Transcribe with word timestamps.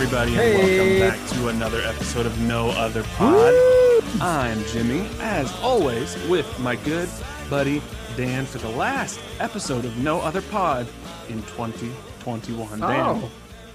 Everybody, 0.00 0.32
and 0.36 0.40
Hey. 0.40 0.78
welcome 0.78 1.18
back 1.18 1.28
to 1.30 1.48
another 1.48 1.80
episode 1.82 2.24
of 2.26 2.38
No 2.40 2.70
Other 2.70 3.02
Pod. 3.16 3.52
I'm 4.20 4.62
Jimmy, 4.66 5.08
as 5.20 5.52
always, 5.60 6.16
with 6.28 6.46
my 6.60 6.76
good 6.76 7.08
buddy 7.50 7.82
Dan 8.16 8.46
for 8.46 8.58
the 8.58 8.68
last 8.68 9.18
episode 9.40 9.84
of 9.84 9.96
No 9.98 10.20
Other 10.20 10.40
Pod 10.42 10.86
in 11.28 11.42
2021. 11.42 12.78
Dan, 12.80 12.90
Oh, 13.00 13.30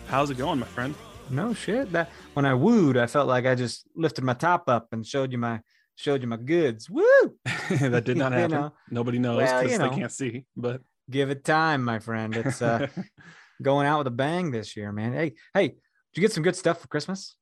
how's 0.08 0.30
it 0.30 0.38
going, 0.38 0.60
my 0.60 0.66
friend? 0.68 0.96
no 1.30 1.54
shit. 1.54 1.92
That 1.92 2.10
when 2.36 2.46
I 2.46 2.54
wooed, 2.54 2.96
I 2.98 3.08
felt 3.08 3.28
like 3.28 3.46
I 3.46 3.56
just 3.56 3.86
lifted 3.96 4.24
my 4.24 4.34
top 4.34 4.70
up 4.70 4.88
and 4.94 5.06
showed 5.06 5.32
you 5.32 5.38
my 5.38 5.60
showed 5.96 6.22
you 6.22 6.28
my 6.28 6.38
goods. 6.38 6.90
Woo! 6.90 7.04
that 7.70 8.04
did 8.06 8.18
not 8.24 8.32
You 8.32 8.38
happen. 8.40 8.52
know. 8.62 8.74
Nobody 8.90 9.20
knows 9.20 9.38
Well, 9.38 9.62
because 9.64 9.78
you 9.80 9.90
they 9.90 9.96
can't 9.96 10.12
see. 10.12 10.46
But 10.56 10.82
Give 11.10 11.30
it 11.30 11.44
time, 11.44 11.84
my 11.84 12.00
friend. 12.00 12.34
It's 12.36 12.62
uh 12.62 12.88
going 13.62 13.88
out 13.88 14.00
with 14.00 14.08
a 14.08 14.12
bang 14.12 14.52
this 14.52 14.76
year, 14.78 14.92
man. 14.94 15.14
Hey, 15.14 15.34
hey, 15.54 15.76
did 16.14 16.22
you 16.22 16.28
get 16.28 16.32
some 16.34 16.44
good 16.44 16.56
stuff 16.56 16.80
for 16.82 16.88
Christmas? 16.88 17.36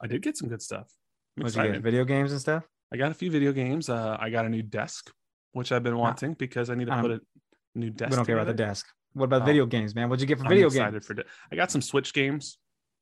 I 0.00 0.06
did 0.06 0.22
get 0.22 0.36
some 0.36 0.48
good 0.48 0.62
stuff. 0.62 0.88
I'm 1.36 1.42
What'd 1.44 1.56
you 1.56 1.72
get? 1.72 1.82
Video 1.82 2.04
games 2.04 2.32
and 2.32 2.40
stuff? 2.40 2.64
I 2.92 2.96
got 2.96 3.10
a 3.10 3.14
few 3.14 3.30
video 3.30 3.52
games. 3.52 3.88
Uh, 3.88 4.16
I 4.20 4.30
got 4.30 4.44
a 4.46 4.48
new 4.48 4.62
desk, 4.62 5.10
which 5.52 5.72
I've 5.72 5.82
been 5.82 5.96
wanting 5.98 6.34
because 6.34 6.70
I 6.70 6.74
need 6.74 6.86
to 6.86 6.92
Um, 6.94 7.02
put 7.02 7.10
a 7.12 7.20
new 7.74 7.90
desk. 7.90 8.10
we 8.10 8.16
don't 8.16 8.24
care 8.26 8.36
about 8.36 8.46
the 8.46 8.54
desk. 8.54 8.86
What 9.14 9.24
about 9.26 9.42
Oh. 9.42 9.46
video 9.46 9.66
games, 9.66 9.94
man? 9.94 10.08
What'd 10.08 10.20
you 10.20 10.26
get 10.26 10.38
for 10.38 10.44
I'm 10.44 10.48
video 10.50 10.70
games? 10.70 11.06
for. 11.06 11.14
di- 11.14 11.22
I 11.50 11.56
got 11.56 11.70
some 11.70 11.82
Switch 11.82 12.12
games. 12.14 12.58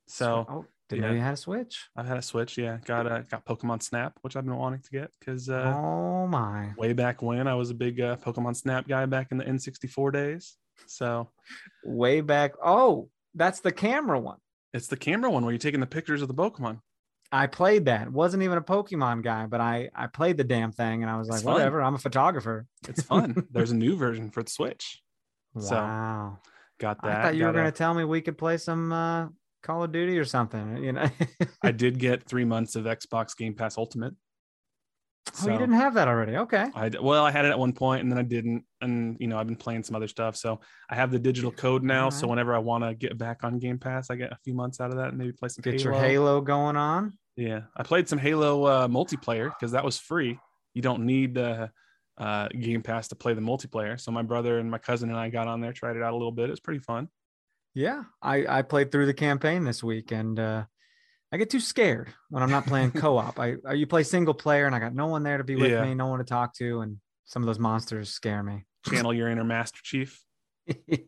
So 0.08 0.44
oh, 0.48 0.66
didn't 0.88 1.02
know 1.06 1.12
you 1.12 1.20
had 1.20 1.34
a 1.34 1.36
Switch. 1.36 1.88
I've 1.96 2.06
had 2.06 2.16
a 2.18 2.22
Switch. 2.22 2.58
Yeah, 2.58 2.78
got 2.84 3.06
uh, 3.06 3.20
got 3.22 3.44
Pokemon 3.46 3.82
Snap, 3.82 4.18
which 4.22 4.34
I've 4.36 4.44
been 4.44 4.56
wanting 4.56 4.80
to 4.82 4.90
get 4.90 5.10
because 5.18 5.48
uh, 5.48 5.72
oh 5.76 6.26
my. 6.26 6.72
way 6.76 6.92
back 6.92 7.22
when 7.22 7.46
I 7.46 7.54
was 7.54 7.70
a 7.70 7.74
big 7.74 8.00
uh, 8.00 8.16
Pokemon 8.16 8.56
Snap 8.56 8.88
guy 8.88 9.06
back 9.06 9.28
in 9.30 9.38
the 9.38 9.44
N64 9.44 10.12
days. 10.12 10.56
So 10.86 11.30
Way 11.84 12.20
back. 12.22 12.52
Oh, 12.64 13.08
that's 13.34 13.60
the 13.60 13.72
camera 13.72 14.18
one. 14.18 14.38
It's 14.72 14.86
the 14.88 14.96
camera 14.96 15.30
one 15.30 15.44
where 15.44 15.52
you're 15.52 15.58
taking 15.58 15.80
the 15.80 15.86
pictures 15.86 16.22
of 16.22 16.28
the 16.28 16.34
Pokemon. 16.34 16.80
I 17.34 17.46
played 17.46 17.86
that. 17.86 18.12
Wasn't 18.12 18.42
even 18.42 18.58
a 18.58 18.62
Pokemon 18.62 19.22
guy, 19.22 19.46
but 19.46 19.60
I 19.60 19.88
I 19.94 20.06
played 20.06 20.36
the 20.36 20.44
damn 20.44 20.70
thing, 20.72 21.02
and 21.02 21.10
I 21.10 21.16
was 21.16 21.28
like, 21.28 21.42
fun. 21.42 21.54
whatever. 21.54 21.80
I'm 21.82 21.94
a 21.94 21.98
photographer. 21.98 22.66
It's 22.88 23.02
fun. 23.02 23.46
There's 23.50 23.70
a 23.70 23.76
new 23.76 23.96
version 23.96 24.30
for 24.30 24.42
the 24.42 24.50
Switch. 24.50 25.00
So, 25.58 25.74
Wow. 25.76 26.38
Got 26.78 27.00
that. 27.02 27.18
I 27.18 27.22
thought 27.22 27.36
you 27.36 27.44
were 27.44 27.50
a- 27.50 27.54
gonna 27.54 27.72
tell 27.72 27.94
me 27.94 28.04
we 28.04 28.20
could 28.20 28.36
play 28.36 28.56
some 28.58 28.92
uh, 28.92 29.28
Call 29.62 29.82
of 29.84 29.92
Duty 29.92 30.18
or 30.18 30.24
something. 30.24 30.82
You 30.82 30.92
know. 30.92 31.08
I 31.62 31.70
did 31.72 31.98
get 31.98 32.24
three 32.28 32.44
months 32.44 32.76
of 32.76 32.84
Xbox 32.84 33.36
Game 33.36 33.54
Pass 33.54 33.78
Ultimate. 33.78 34.14
Oh, 35.42 35.50
you 35.50 35.58
didn't 35.58 35.74
have 35.74 35.94
that 35.94 36.08
already. 36.08 36.36
Okay. 36.36 36.66
I 36.74 36.90
well, 37.00 37.24
I 37.24 37.30
had 37.30 37.44
it 37.44 37.48
at 37.50 37.58
one 37.58 37.72
point 37.72 38.02
and 38.02 38.10
then 38.10 38.18
I 38.18 38.22
didn't, 38.22 38.64
and 38.80 39.16
you 39.20 39.26
know 39.26 39.38
I've 39.38 39.46
been 39.46 39.56
playing 39.56 39.82
some 39.82 39.96
other 39.96 40.08
stuff. 40.08 40.36
So 40.36 40.60
I 40.90 40.94
have 40.94 41.10
the 41.10 41.18
digital 41.18 41.50
code 41.50 41.82
now. 41.82 42.10
So 42.10 42.26
whenever 42.26 42.54
I 42.54 42.58
want 42.58 42.84
to 42.84 42.94
get 42.94 43.16
back 43.18 43.44
on 43.44 43.58
Game 43.58 43.78
Pass, 43.78 44.10
I 44.10 44.16
get 44.16 44.32
a 44.32 44.38
few 44.44 44.54
months 44.54 44.80
out 44.80 44.90
of 44.90 44.96
that 44.96 45.08
and 45.08 45.18
maybe 45.18 45.32
play 45.32 45.48
some 45.48 45.62
Get 45.62 45.80
Halo. 45.80 45.84
your 45.84 45.94
Halo 45.94 46.40
going 46.40 46.76
on. 46.76 47.16
Yeah, 47.36 47.62
I 47.76 47.82
played 47.82 48.08
some 48.08 48.18
Halo 48.18 48.64
uh, 48.64 48.88
multiplayer 48.88 49.50
because 49.50 49.72
that 49.72 49.84
was 49.84 49.98
free. 49.98 50.38
You 50.74 50.82
don't 50.82 51.06
need 51.06 51.38
uh, 51.38 51.68
uh, 52.18 52.48
Game 52.48 52.82
Pass 52.82 53.08
to 53.08 53.14
play 53.14 53.34
the 53.34 53.40
multiplayer. 53.40 53.98
So 54.00 54.10
my 54.12 54.22
brother 54.22 54.58
and 54.58 54.70
my 54.70 54.78
cousin 54.78 55.08
and 55.10 55.18
I 55.18 55.28
got 55.28 55.48
on 55.48 55.60
there, 55.60 55.72
tried 55.72 55.96
it 55.96 56.02
out 56.02 56.12
a 56.12 56.16
little 56.16 56.32
bit. 56.32 56.48
It 56.48 56.50
was 56.50 56.60
pretty 56.60 56.80
fun. 56.80 57.08
Yeah, 57.74 58.02
I 58.20 58.58
I 58.58 58.62
played 58.62 58.92
through 58.92 59.06
the 59.06 59.14
campaign 59.14 59.64
this 59.64 59.82
week, 59.82 60.12
and 60.12 60.38
uh, 60.38 60.64
I 61.32 61.38
get 61.38 61.48
too 61.50 61.60
scared 61.60 62.12
when 62.28 62.42
I'm 62.42 62.50
not 62.50 62.66
playing 62.66 62.90
co-op. 63.02 63.38
I 63.40 63.56
I- 63.66 63.72
you 63.72 63.86
play 63.86 64.02
single 64.02 64.34
player, 64.34 64.66
and 64.66 64.74
I 64.74 64.78
got 64.78 64.94
no 64.94 65.06
one 65.06 65.22
there 65.22 65.38
to 65.38 65.44
be 65.44 65.56
with 65.56 65.70
Yeah. 65.70 65.82
me, 65.84 65.94
no 65.94 66.06
one 66.08 66.18
to 66.18 66.24
talk 66.24 66.54
to, 66.56 66.80
and 66.80 66.98
some 67.24 67.42
of 67.42 67.46
those 67.46 67.58
monsters 67.58 68.10
scare 68.10 68.42
me. 68.42 68.64
Channel 68.86 69.14
your 69.14 69.28
inner 69.28 69.44
Master 69.44 69.80
Chief. 69.82 70.20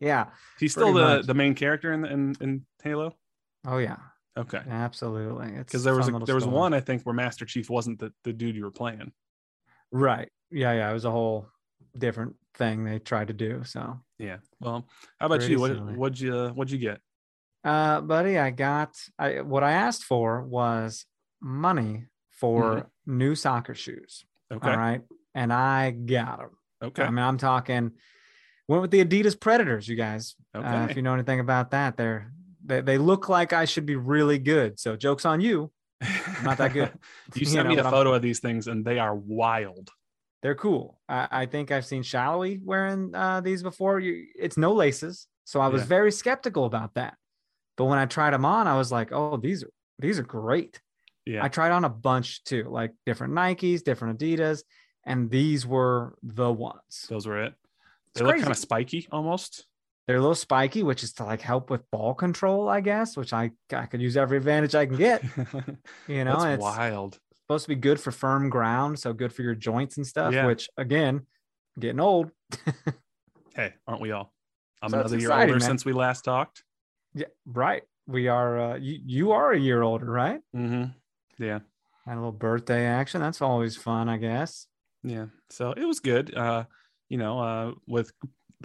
yeah. 0.00 0.26
He's 0.58 0.72
still 0.72 0.92
the 0.92 1.00
much. 1.18 1.26
the 1.26 1.34
main 1.34 1.54
character 1.54 1.92
in, 1.92 2.04
in 2.04 2.34
in 2.40 2.66
Halo. 2.82 3.14
Oh 3.66 3.78
yeah. 3.78 3.96
Okay, 4.36 4.60
Absolutely. 4.68 5.46
It's 5.54 5.64
because 5.70 5.84
there 5.84 5.94
was 5.94 6.08
a, 6.08 6.18
there 6.26 6.34
was 6.34 6.44
one 6.44 6.74
I 6.74 6.80
think 6.80 7.02
where 7.04 7.14
Master 7.14 7.44
Chief 7.44 7.70
wasn't 7.70 8.00
the, 8.00 8.12
the 8.24 8.32
dude 8.32 8.56
you 8.56 8.64
were 8.64 8.72
playing. 8.72 9.12
Right. 9.92 10.28
Yeah, 10.50 10.72
yeah. 10.72 10.90
It 10.90 10.92
was 10.92 11.04
a 11.04 11.10
whole 11.12 11.46
different 11.96 12.34
thing 12.54 12.82
they 12.84 12.98
tried 12.98 13.28
to 13.28 13.32
do. 13.34 13.62
So, 13.64 14.00
Yeah. 14.18 14.38
Well, 14.58 14.88
how 15.20 15.26
about 15.26 15.38
Pretty 15.38 15.52
you? 15.52 15.60
What 15.60 15.76
what'd 15.96 16.18
you 16.18 16.34
uh, 16.36 16.50
what'd 16.50 16.72
you 16.72 16.78
get? 16.78 17.00
Uh, 17.64 18.00
buddy, 18.02 18.38
I 18.38 18.50
got 18.50 18.94
I 19.18 19.40
what 19.40 19.62
I 19.62 19.72
asked 19.72 20.04
for 20.04 20.42
was 20.42 21.06
money 21.40 22.06
for 22.32 22.90
new 23.06 23.34
soccer 23.34 23.74
shoes. 23.74 24.24
Mm-hmm. 24.52 24.56
Okay. 24.66 24.70
All 24.72 24.78
right, 24.78 25.00
and 25.34 25.52
I 25.52 25.90
got 25.92 26.38
them. 26.38 26.50
Okay. 26.82 27.02
I 27.02 27.10
mean, 27.10 27.24
I'm 27.24 27.38
talking 27.38 27.92
went 28.68 28.82
with 28.82 28.90
the 28.90 29.04
Adidas 29.04 29.38
Predators. 29.38 29.88
You 29.88 29.96
guys, 29.96 30.34
okay. 30.54 30.66
uh, 30.66 30.86
if 30.88 30.96
you 30.96 31.02
know 31.02 31.14
anything 31.14 31.40
about 31.40 31.70
that, 31.70 31.96
they're 31.96 32.30
they, 32.64 32.80
they 32.80 32.98
look 32.98 33.28
like 33.28 33.52
I 33.52 33.64
should 33.64 33.86
be 33.86 33.96
really 33.96 34.38
good. 34.38 34.78
So, 34.78 34.96
jokes 34.96 35.24
on 35.24 35.40
you. 35.40 35.70
not 36.42 36.58
that 36.58 36.72
good. 36.72 36.92
you 37.34 37.40
You 37.40 37.46
sent 37.46 37.64
know, 37.68 37.74
me 37.74 37.74
a 37.74 37.82
but 37.82 37.86
I'm- 37.86 37.92
photo 37.94 38.12
of 38.14 38.22
these 38.22 38.40
things 38.40 38.66
and 38.66 38.84
they 38.84 38.98
are 38.98 39.14
wild. 39.14 39.90
They're 40.42 40.54
cool. 40.54 41.00
I, 41.08 41.28
I 41.30 41.46
think 41.46 41.70
I've 41.70 41.86
seen 41.86 42.02
Salloi 42.02 42.60
wearing 42.62 43.14
uh, 43.14 43.40
these 43.40 43.62
before. 43.62 43.98
You, 44.00 44.26
it's 44.38 44.58
no 44.58 44.72
laces, 44.74 45.26
so 45.44 45.58
I 45.60 45.68
was 45.68 45.82
Yeah. 45.82 45.88
very 45.88 46.12
skeptical 46.12 46.66
about 46.66 46.92
that. 46.94 47.16
But 47.76 47.86
when 47.86 47.98
I 47.98 48.06
tried 48.06 48.32
them 48.32 48.44
on, 48.44 48.66
I 48.66 48.76
was 48.76 48.92
like, 48.92 49.10
"Oh, 49.12 49.36
these 49.36 49.64
are 49.64 49.70
these 49.98 50.18
are 50.18 50.22
great." 50.24 50.80
Yeah. 51.26 51.42
I 51.44 51.48
tried 51.48 51.72
on 51.72 51.84
a 51.84 51.88
bunch 51.88 52.44
too, 52.44 52.64
like 52.68 52.92
different 53.06 53.32
Nikes, 53.34 53.82
different 53.82 54.18
Adidas, 54.18 54.62
and 55.04 55.30
these 55.30 55.66
were 55.66 56.16
the 56.22 56.52
ones. 56.52 57.06
Those 57.08 57.26
were 57.26 57.42
it. 57.42 57.54
It's 58.10 58.20
They 58.20 58.24
look 58.24 58.32
crazy. 58.32 58.42
kind 58.44 58.52
of 58.52 58.58
spiky 58.58 59.08
almost. 59.10 59.66
They're 60.06 60.18
a 60.18 60.20
little 60.20 60.34
spiky, 60.34 60.82
which 60.82 61.02
is 61.02 61.14
to 61.14 61.24
like 61.24 61.40
help 61.40 61.70
with 61.70 61.90
ball 61.90 62.12
control, 62.12 62.68
I 62.68 62.80
guess. 62.82 63.16
Which 63.16 63.32
I 63.32 63.52
I 63.72 63.86
could 63.86 64.02
use 64.02 64.16
every 64.18 64.36
advantage 64.36 64.74
I 64.74 64.86
can 64.86 64.96
get. 64.96 65.24
You 66.08 66.24
know, 66.24 66.38
it's 66.44 66.60
wild. 66.62 67.18
supposed 67.40 67.64
to 67.64 67.68
be 67.70 67.74
good 67.76 67.98
for 67.98 68.10
firm 68.12 68.50
ground, 68.50 68.98
so 68.98 69.14
good 69.14 69.32
for 69.32 69.40
your 69.42 69.54
joints 69.54 69.96
and 69.96 70.06
stuff. 70.06 70.34
Yeah. 70.34 70.44
Which 70.46 70.68
again, 70.76 71.26
getting 71.78 72.00
old. 72.00 72.30
Hey, 73.54 73.72
aren't 73.86 74.00
we 74.00 74.10
all? 74.10 74.32
I'm 74.82 74.90
So 74.90 74.98
another 74.98 75.16
year 75.16 75.32
older 75.32 75.52
man. 75.52 75.60
since 75.60 75.84
we 75.84 75.92
last 75.92 76.22
talked. 76.22 76.63
Yeah, 77.14 77.26
right. 77.46 77.82
We 78.06 78.28
are. 78.28 78.58
Uh, 78.58 78.76
you 78.76 78.98
you 79.04 79.32
are 79.32 79.52
a 79.52 79.58
year 79.58 79.82
older, 79.82 80.06
right? 80.06 80.40
Mm-hmm. 80.54 80.84
Yeah. 81.42 81.60
Had 82.04 82.14
a 82.14 82.16
little 82.16 82.32
birthday 82.32 82.86
action. 82.86 83.20
That's 83.20 83.40
always 83.40 83.76
fun, 83.76 84.08
I 84.08 84.18
guess. 84.18 84.66
Yeah. 85.02 85.26
So 85.50 85.72
it 85.72 85.84
was 85.84 86.00
good. 86.00 86.34
Uh, 86.34 86.64
you 87.08 87.18
know, 87.18 87.38
uh, 87.38 87.72
with 87.86 88.12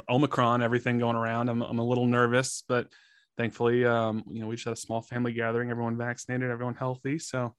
Omicron, 0.10 0.62
everything 0.62 1.00
going 1.00 1.16
around, 1.16 1.50
I'm, 1.50 1.62
I'm 1.62 1.80
a 1.80 1.84
little 1.84 2.06
nervous, 2.06 2.64
but 2.68 2.88
thankfully, 3.38 3.86
um, 3.86 4.24
you 4.30 4.42
know, 4.42 4.48
we 4.48 4.56
just 4.56 4.66
had 4.66 4.74
a 4.74 4.78
small 4.78 5.02
family 5.02 5.34
gathering, 5.34 5.70
everyone 5.72 5.98
vaccinated, 5.98 6.50
everyone 6.50 6.76
healthy. 6.76 7.20
So 7.20 7.54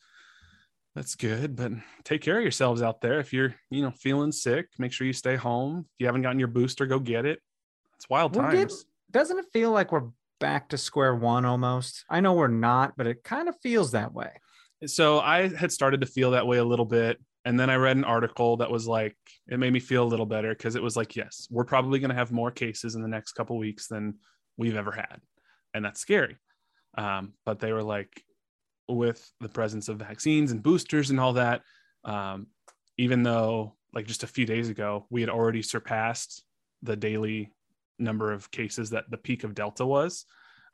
That's 0.97 1.15
good, 1.15 1.55
but 1.55 1.73
take 2.03 2.21
care 2.21 2.37
of 2.37 2.43
yourselves 2.43 2.83
out 2.83 3.01
there. 3.01 3.21
If 3.21 3.33
you're, 3.33 3.55
you 3.71 3.83
know, 3.83 3.93
feeling 3.93 4.33
sick, 4.33 4.67
make 4.77 4.93
sure 4.93 5.07
you 5.07 5.13
stay 5.13 5.37
home. 5.37 5.87
If 5.87 6.01
you 6.01 6.07
haven't 6.07 6.23
gotten 6.23 6.41
your 6.41 6.49
booster, 6.49 6.85
go 6.87 6.99
get 6.99 7.27
it. 7.27 7.41
It's 7.97 8.09
wild 8.09 8.35
times. 8.35 8.85
Doesn't 9.11 9.39
it 9.39 9.47
feel 9.53 9.71
like 9.71 9.93
we're 9.93 10.09
back 10.41 10.71
to 10.71 10.79
square 10.79 11.15
one 11.15 11.45
almost? 11.45 12.05
I 12.11 12.21
know 12.21 12.33
we're 12.33 12.49
not, 12.49 12.97
but 12.97 13.07
it 13.07 13.23
kind 13.23 13.49
of 13.49 13.57
feels 13.63 13.93
that 13.93 14.13
way. 14.13 14.33
so 14.87 15.21
I 15.21 15.49
had 15.49 15.71
started 15.71 16.01
to 16.01 16.07
feel 16.07 16.33
that 16.33 16.47
way 16.47 16.59
a 16.59 16.65
little 16.65 16.85
bit. 16.85 17.19
And 17.45 17.59
then 17.59 17.71
I 17.71 17.77
read 17.77 17.97
an 17.97 18.05
article 18.05 18.59
that 18.59 18.71
was 18.71 18.87
like, 18.87 19.17
it 19.49 19.59
made 19.59 19.73
me 19.73 19.81
feel 19.81 20.03
a 20.03 20.09
little 20.09 20.27
better 20.27 20.51
because 20.51 20.77
it 20.77 20.83
was 20.83 20.97
like, 20.97 21.17
yes, 21.17 21.47
we're 21.51 21.65
probably 21.65 21.99
going 21.99 22.11
to 22.11 22.17
have 22.17 22.33
more 22.33 22.51
cases 22.51 22.95
in 22.97 23.03
the 23.03 23.09
next 23.09 23.33
couple 23.33 23.57
weeks 23.57 23.87
than 23.87 24.17
we've 24.59 24.77
ever 24.77 24.93
had. 24.93 25.21
And 25.73 25.85
that's 25.85 26.01
scary. 26.01 26.37
Um, 26.99 27.35
but 27.47 27.61
they 27.61 27.73
were 27.73 27.83
like, 27.83 28.23
with 28.89 29.31
the 29.41 29.49
presence 29.49 29.89
of 29.89 29.99
vaccines 29.99 30.51
and 30.51 30.63
boosters 30.63 31.11
and 31.11 31.21
all 31.21 31.35
that, 31.35 31.63
um, 32.05 32.49
even 32.99 33.23
though 33.23 33.77
like 33.93 34.07
just 34.07 34.23
a 34.23 34.29
few 34.29 34.47
days 34.47 34.69
ago, 34.69 35.07
we 35.11 35.21
had 35.21 35.31
already 35.31 35.63
surpassed 35.63 36.43
the 36.83 36.97
daily 36.97 37.53
number 38.01 38.33
of 38.33 38.51
cases 38.51 38.91
that 38.91 39.11
the 39.11 39.19
peak 39.19 39.45
of 39.45 39.55
Delta 39.55 39.85
was. 39.87 40.25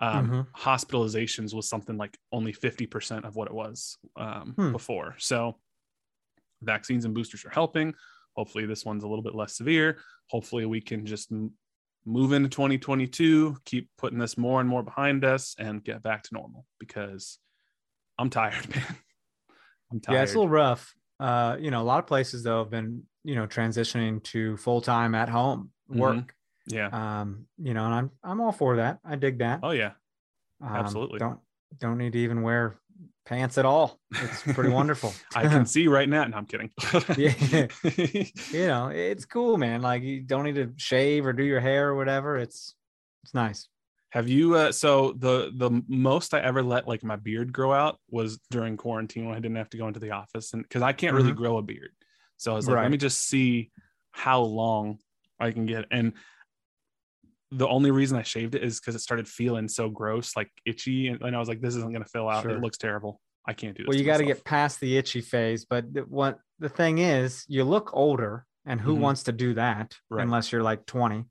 Um, 0.00 0.31
Mhm. 0.31 0.46
Hospitalizations 0.56 1.55
was 1.55 1.69
something 1.69 1.96
like 1.96 2.19
only 2.31 2.52
50% 2.52 3.25
of 3.25 3.34
what 3.37 3.49
it 3.49 3.55
was 3.55 3.96
um, 4.17 4.52
Hmm. 4.56 4.73
before. 4.73 5.14
So, 5.19 5.58
vaccines 6.62 7.05
and 7.05 7.14
boosters 7.14 7.44
are 7.44 7.50
helping. 7.50 7.94
Hopefully, 8.34 8.67
this 8.67 8.84
one's 8.84 9.05
a 9.05 9.08
little 9.08 9.23
bit 9.23 9.34
less 9.34 9.56
severe. 9.56 9.99
Hopefully, 10.28 10.67
we 10.67 10.81
can 10.81 11.06
just 11.06 11.32
m- 11.32 11.52
move 12.05 12.32
into 12.32 12.49
2022, 12.49 13.56
keep 13.64 13.90
putting 13.99 14.19
this 14.19 14.37
more 14.38 14.61
and 14.61 14.69
more 14.69 14.82
behind 14.82 15.25
us, 15.25 15.55
and 15.58 15.82
get 15.82 16.02
back 16.02 16.23
to 16.25 16.34
normal 16.34 16.67
because 16.78 17.38
I'm 18.19 18.31
tired, 18.31 18.69
man. 18.75 18.96
I'm 19.90 20.00
tired. 20.00 20.14
Yeah, 20.17 20.23
it's 20.23 20.32
a 20.34 20.38
little 20.38 20.49
rough. 20.50 20.94
Uh, 21.19 21.56
you 21.58 21.70
know, 21.70 21.81
a 21.81 21.84
lot 21.84 21.99
of 22.00 22.06
places 22.06 22.43
though 22.43 22.58
have 22.58 22.70
been, 22.70 23.05
you 23.25 23.34
know, 23.34 23.46
transitioning 23.46 24.23
to 24.25 24.56
full 24.58 24.82
time 24.82 25.14
at 25.14 25.31
home 25.31 25.70
work. 25.88 26.34
Yeah. 26.67 26.89
Um, 27.21 27.47
you 27.59 27.75
know, 27.75 27.85
and 27.85 27.95
I'm 27.95 28.11
I'm 28.23 28.41
all 28.41 28.53
for 28.53 28.77
that. 28.77 28.99
I 29.05 29.17
dig 29.17 29.39
that. 29.39 29.61
Oh, 29.63 29.71
yeah. 29.71 29.93
Um, 30.61 30.75
absolutely. 30.75 31.19
Don't 31.19 31.39
don't 31.79 31.99
need 31.99 32.13
to 32.13 32.19
even 32.19 32.43
wear 32.43 32.79
pants 33.25 33.59
at 33.59 33.65
all. 33.65 33.99
It's 34.13 34.43
pretty 34.43 34.71
wonderful. 34.71 35.13
I 35.35 35.47
can 35.47 35.67
see 35.67 35.89
right 35.89 36.09
now. 36.09 36.25
No, 36.25 36.37
I'm 36.37 36.47
kidding. 36.47 36.71
Yeah. 37.17 37.67
you 38.53 38.67
know, 38.67 38.89
it's 38.89 39.25
cool, 39.25 39.59
man. 39.59 39.83
Like 39.83 40.03
you 40.03 40.23
don't 40.23 40.45
need 40.45 40.55
to 40.57 40.73
shave 40.77 41.27
or 41.27 41.33
do 41.33 41.43
your 41.43 41.61
hair 41.61 41.89
or 41.89 41.97
whatever. 41.97 42.37
It's 42.37 42.75
it's 43.25 43.35
nice. 43.35 43.69
Have 44.11 44.29
you? 44.29 44.55
Uh, 44.55 44.73
so 44.73 45.12
the 45.12 45.53
the 45.55 45.83
most 45.89 46.33
I 46.33 46.41
ever 46.41 46.62
let 46.62 46.89
like 46.89 47.05
my 47.05 47.17
beard 47.17 47.53
grow 47.53 47.73
out 47.73 47.99
was 48.09 48.39
during 48.51 48.77
quarantine 48.77 49.27
when 49.27 49.35
I 49.35 49.41
didn't 49.41 49.57
have 49.57 49.71
to 49.71 49.77
go 49.77 49.89
into 49.89 50.01
the 50.01 50.12
office, 50.12 50.55
and 50.55 50.62
because 50.62 50.83
I 50.83 50.93
can't 50.93 51.15
really 51.15 51.33
grow 51.33 51.59
a 51.59 51.62
beard, 51.62 51.91
so 52.37 52.53
I 52.53 52.55
was 52.55 52.69
like, 52.69 52.81
let 52.81 52.91
me 52.91 52.97
just 52.97 53.29
see 53.29 53.71
how 54.12 54.41
long 54.41 54.99
I 55.39 55.51
can 55.51 55.67
get. 55.67 55.87
And 55.91 56.15
the 57.51 57.69
only 57.69 57.91
reason 57.91 58.19
I 58.19 58.23
shaved 58.23 58.55
it 58.55 58.63
is 58.65 58.81
because 58.81 58.95
it 58.95 59.01
started 59.01 59.29
feeling 59.29 59.69
so 59.69 59.89
gross, 59.89 60.37
like 60.37 60.51
itchy, 60.65 61.09
and, 61.09 61.21
and 61.23 61.37
I 61.37 61.39
was 61.39 61.49
like, 61.49 61.61
this 61.61 61.77
isn't 61.77 61.93
gonna 61.93 62.05
fill 62.05 62.29
out. 62.29 62.43
Sure. 62.43 62.53
It 62.53 62.61
looks 62.61 62.79
terrible. 62.79 63.21
I 63.49 63.53
can't 63.53 63.77
do 63.77 63.85
this. 63.85 63.89
Well, 63.89 63.99
you 63.99 64.05
got 64.05 64.17
to 64.19 64.25
get 64.25 64.45
past 64.45 64.81
the 64.81 64.97
itchy 64.97 65.21
phase, 65.21 65.65
but 65.65 65.93
the, 65.95 66.01
what 66.03 66.41
the 66.59 66.69
thing 66.69 66.99
is, 66.99 67.45
you 67.49 67.63
look 67.63 67.91
older, 67.95 68.45
and 68.65 68.81
who 68.81 68.97
Mhm. 68.97 69.01
wants 69.01 69.23
to 69.25 69.33
do 69.33 69.55
that 69.55 69.95
Right. 70.11 70.25
unless 70.25 70.51
you're 70.51 70.63
like 70.65 70.85
20? 70.87 71.27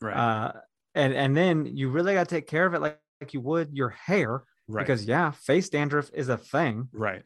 right, 0.00 0.16
Uh, 0.16 0.52
and 0.94 1.12
and 1.12 1.36
then 1.36 1.66
you 1.66 1.90
really 1.90 2.14
got 2.14 2.26
to 2.28 2.34
take 2.34 2.46
care 2.46 2.64
of 2.64 2.72
it 2.74 2.80
like, 2.80 2.98
like 3.20 3.34
you 3.34 3.40
would 3.42 3.76
your 3.76 3.90
hair 3.90 4.44
right, 4.68 4.82
because 4.82 5.04
yeah, 5.04 5.30
face 5.32 5.68
dandruff 5.68 6.10
is 6.14 6.30
a 6.30 6.38
thing, 6.38 6.88
right, 6.92 7.24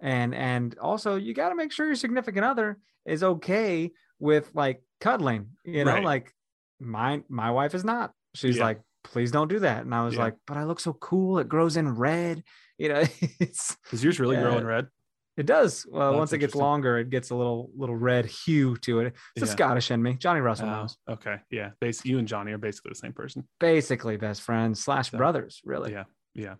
and 0.00 0.34
and 0.34 0.78
also 0.78 1.16
you 1.16 1.32
got 1.34 1.50
to 1.50 1.54
make 1.54 1.72
sure 1.72 1.86
your 1.86 1.94
significant 1.94 2.44
other 2.44 2.78
is 3.06 3.22
okay 3.22 3.90
with 4.18 4.50
like 4.54 4.82
cuddling. 5.00 5.56
You 5.64 5.84
know, 5.84 5.94
Right. 5.94 6.04
like 6.04 6.34
my 6.82 7.22
my 7.28 7.50
wife 7.50 7.74
is 7.74 7.84
not. 7.84 8.12
She's 8.34 8.56
Yeah. 8.58 8.64
like, 8.64 8.80
please 9.04 9.30
don't 9.30 9.48
do 9.48 9.58
that, 9.60 9.84
and 9.84 9.94
I 9.94 10.04
was 10.04 10.14
Yeah. 10.14 10.20
like, 10.24 10.36
but 10.46 10.56
I 10.56 10.64
look 10.64 10.80
so 10.80 10.92
cool. 10.94 11.38
It 11.38 11.48
grows 11.48 11.76
in 11.76 11.88
red. 11.94 12.42
You 12.78 12.88
know, 12.88 13.04
it's 13.38 13.76
Is 13.92 14.02
yours 14.02 14.18
really 14.18 14.36
Uh, 14.36 14.42
growing 14.42 14.64
red? 14.64 14.88
it 15.36 15.46
does. 15.46 15.86
Well, 15.88 16.10
That's 16.12 16.18
once 16.18 16.32
it 16.32 16.38
gets 16.38 16.54
longer, 16.56 16.98
it 16.98 17.10
gets 17.10 17.30
a 17.30 17.36
little 17.36 17.70
little 17.76 17.94
red 17.94 18.24
hue 18.26 18.76
to 18.78 19.00
it. 19.00 19.14
It's 19.36 19.44
a 19.44 19.52
Scottish 19.52 19.90
in 19.92 20.02
me. 20.02 20.14
Johnny 20.14 20.40
Russell 20.40 20.68
Oh, 20.68 20.72
knows. 20.80 20.96
okay, 21.08 21.36
yeah. 21.50 21.70
Bas- 21.80 22.04
you 22.04 22.18
and 22.18 22.26
Johnny 22.26 22.50
are 22.52 22.58
basically 22.58 22.88
the 22.88 22.96
same 22.96 23.12
person. 23.12 23.46
Basically, 23.60 24.16
best 24.16 24.42
friends 24.42 24.82
slash 24.82 25.10
So, 25.12 25.18
brothers. 25.18 25.60
Really. 25.64 25.92
Yeah, 25.92 26.04
yeah. 26.34 26.54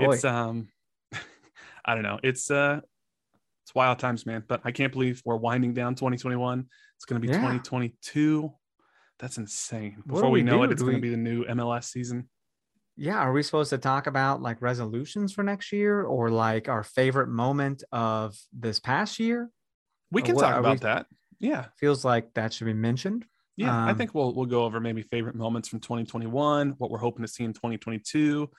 Oi. 0.00 0.12
It's 0.14 0.24
um, 0.24 0.68
I 1.84 1.94
don't 1.94 2.02
know. 2.02 2.18
It's 2.24 2.50
uh, 2.50 2.80
it's 3.64 3.74
wild 3.74 4.00
times, 4.00 4.26
man. 4.26 4.42
But 4.48 4.62
I 4.64 4.72
can't 4.72 4.92
believe 4.92 5.22
we're 5.24 5.36
winding 5.36 5.74
down 5.74 5.94
2021. 5.94 6.66
It's 6.96 7.04
gonna 7.04 7.20
be 7.20 7.28
Yeah. 7.28 7.34
2022. 7.34 8.52
That's 9.20 9.36
insane. 9.38 10.02
Before 10.06 10.30
we 10.30 10.40
we 10.40 10.42
know 10.42 10.58
do? 10.58 10.62
it, 10.64 10.72
it's 10.72 10.82
gonna 10.82 10.94
we- 10.94 11.00
be 11.00 11.10
the 11.10 11.16
new 11.16 11.44
MLS 11.44 11.84
season. 11.84 12.28
Yeah. 12.96 13.18
Are 13.18 13.32
we 13.32 13.42
supposed 13.42 13.70
to 13.70 13.78
talk 13.78 14.06
about 14.06 14.42
like 14.42 14.60
resolutions 14.60 15.32
for 15.32 15.42
next 15.42 15.72
year 15.72 16.02
or 16.02 16.30
like 16.30 16.68
our 16.68 16.82
favorite 16.82 17.28
moment 17.28 17.82
of 17.92 18.36
this 18.52 18.78
past 18.80 19.18
year? 19.18 19.48
We 20.10 20.22
can 20.22 20.34
what 20.34 20.42
talk 20.42 20.56
about 20.58 20.72
we- 20.72 20.78
that. 20.80 21.06
Yeah, 21.38 21.66
Feels 21.78 22.04
like 22.04 22.34
that 22.34 22.52
should 22.52 22.66
be 22.66 22.74
mentioned. 22.74 23.24
yeah. 23.56 23.74
I 23.86 23.90
Um, 23.92 23.96
think 23.96 24.14
we'll 24.14 24.34
we'll 24.34 24.44
go 24.46 24.64
over 24.64 24.78
maybe 24.80 25.00
favorite 25.02 25.34
moments 25.34 25.68
from 25.68 25.80
2021, 25.80 26.70
what 26.76 26.90
we're 26.90 26.98
hoping 26.98 27.22
to 27.22 27.28
see 27.28 27.44
in 27.44 27.52
2022. 27.54 28.50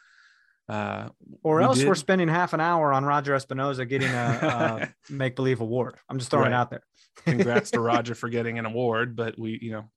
Uh, 0.69 1.09
Or 1.43 1.57
We 1.57 1.63
else 1.63 1.83
we're 1.83 1.93
spending 1.95 2.27
half 2.27 2.53
an 2.53 2.61
hour 2.61 2.93
on 2.93 3.03
Roger 3.05 3.35
Espinoza 3.35 3.87
getting 3.87 4.09
a, 4.09 4.89
a 5.09 5.13
make 5.13 5.35
believe 5.35 5.59
award. 5.61 5.97
I'm 6.09 6.17
just 6.17 6.31
throwing 6.31 6.45
Right. 6.51 6.57
it 6.57 6.59
out 6.61 6.69
there. 6.71 6.83
congrats 7.25 7.71
to 7.71 7.79
Roger 7.91 8.15
for 8.15 8.29
getting 8.29 8.57
an 8.57 8.65
award, 8.65 9.15
but 9.15 9.37
we, 9.37 9.59
you 9.61 9.71
know, 9.71 9.91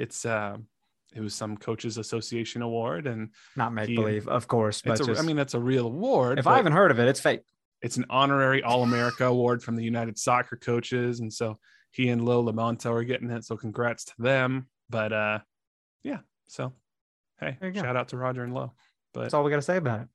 it's 0.00 0.24
uh, 0.24 0.56
it 1.14 1.20
was 1.20 1.34
some 1.34 1.56
coaches 1.56 1.98
association 1.98 2.62
award, 2.62 3.06
and 3.06 3.30
Not 3.56 3.72
make 3.72 3.88
believe, 3.88 4.28
of 4.28 4.48
course, 4.48 4.80
but 4.80 4.92
it's 4.92 5.08
a, 5.08 5.10
I 5.10 5.14
just, 5.14 5.26
mean 5.26 5.36
that's 5.36 5.54
a 5.54 5.60
real 5.60 5.86
award. 5.86 6.38
if 6.38 6.46
I 6.46 6.56
haven't 6.56 6.72
heard 6.72 6.90
of 6.90 6.98
it, 6.98 7.08
it's 7.08 7.20
fake. 7.20 7.42
it's 7.82 7.96
an 7.96 8.06
honorary 8.10 8.62
All 8.62 8.82
America 8.82 9.26
award 9.26 9.62
from 9.62 9.76
the 9.76 9.84
United 9.84 10.18
Soccer 10.18 10.56
Coaches, 10.56 11.20
and 11.20 11.32
so 11.32 11.58
he 11.92 12.08
and 12.08 12.24
Lo 12.24 12.42
LaBonta 12.44 12.86
are 12.86 13.04
getting 13.04 13.30
it. 13.30 13.44
So 13.44 13.56
congrats 13.56 14.04
to 14.06 14.14
them. 14.18 14.68
But 14.88 15.12
uh, 15.12 15.38
yeah, 16.02 16.18
so 16.48 16.72
hey, 17.40 17.56
go. 17.60 17.72
shout 17.72 17.96
out 17.96 18.08
to 18.08 18.16
Roger 18.16 18.42
and 18.42 18.54
Lo. 18.54 18.72
But 19.12 19.22
That's 19.22 19.34
all 19.34 19.44
we 19.44 19.50
got 19.50 19.56
to 19.56 19.62
say 19.62 19.76
about 19.76 20.02
it. 20.02 20.08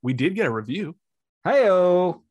we 0.00 0.12
did 0.12 0.34
get 0.34 0.46
a 0.46 0.50
review. 0.50 0.96
Hey, 1.44 1.68
oh. 1.68 2.22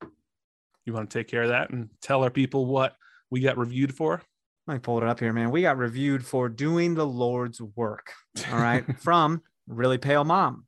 You 0.86 0.94
want 0.94 1.10
to 1.10 1.19
take 1.19 1.28
care 1.28 1.44
of 1.44 1.50
that 1.50 1.69
and 1.69 1.89
tell 2.01 2.24
our 2.24 2.30
people 2.30 2.66
what 2.66 2.95
we 3.30 3.42
got 3.42 3.57
reviewed 3.57 3.94
for? 3.94 4.22
Let 4.68 4.75
me 4.75 4.80
pull 4.80 4.98
it 4.98 5.04
up 5.04 5.19
here, 5.19 5.34
man. 5.34 5.52
We 5.52 5.63
got 5.63 5.78
reviewed 5.78 6.25
for 6.25 6.48
doing 6.48 6.94
the 6.94 7.06
Lord's 7.06 7.62
work. 7.62 8.14
All 8.52 8.59
right. 8.59 8.85
From 9.00 9.42
Really 9.68 9.97
Pale 9.97 10.24
Mom. 10.26 10.66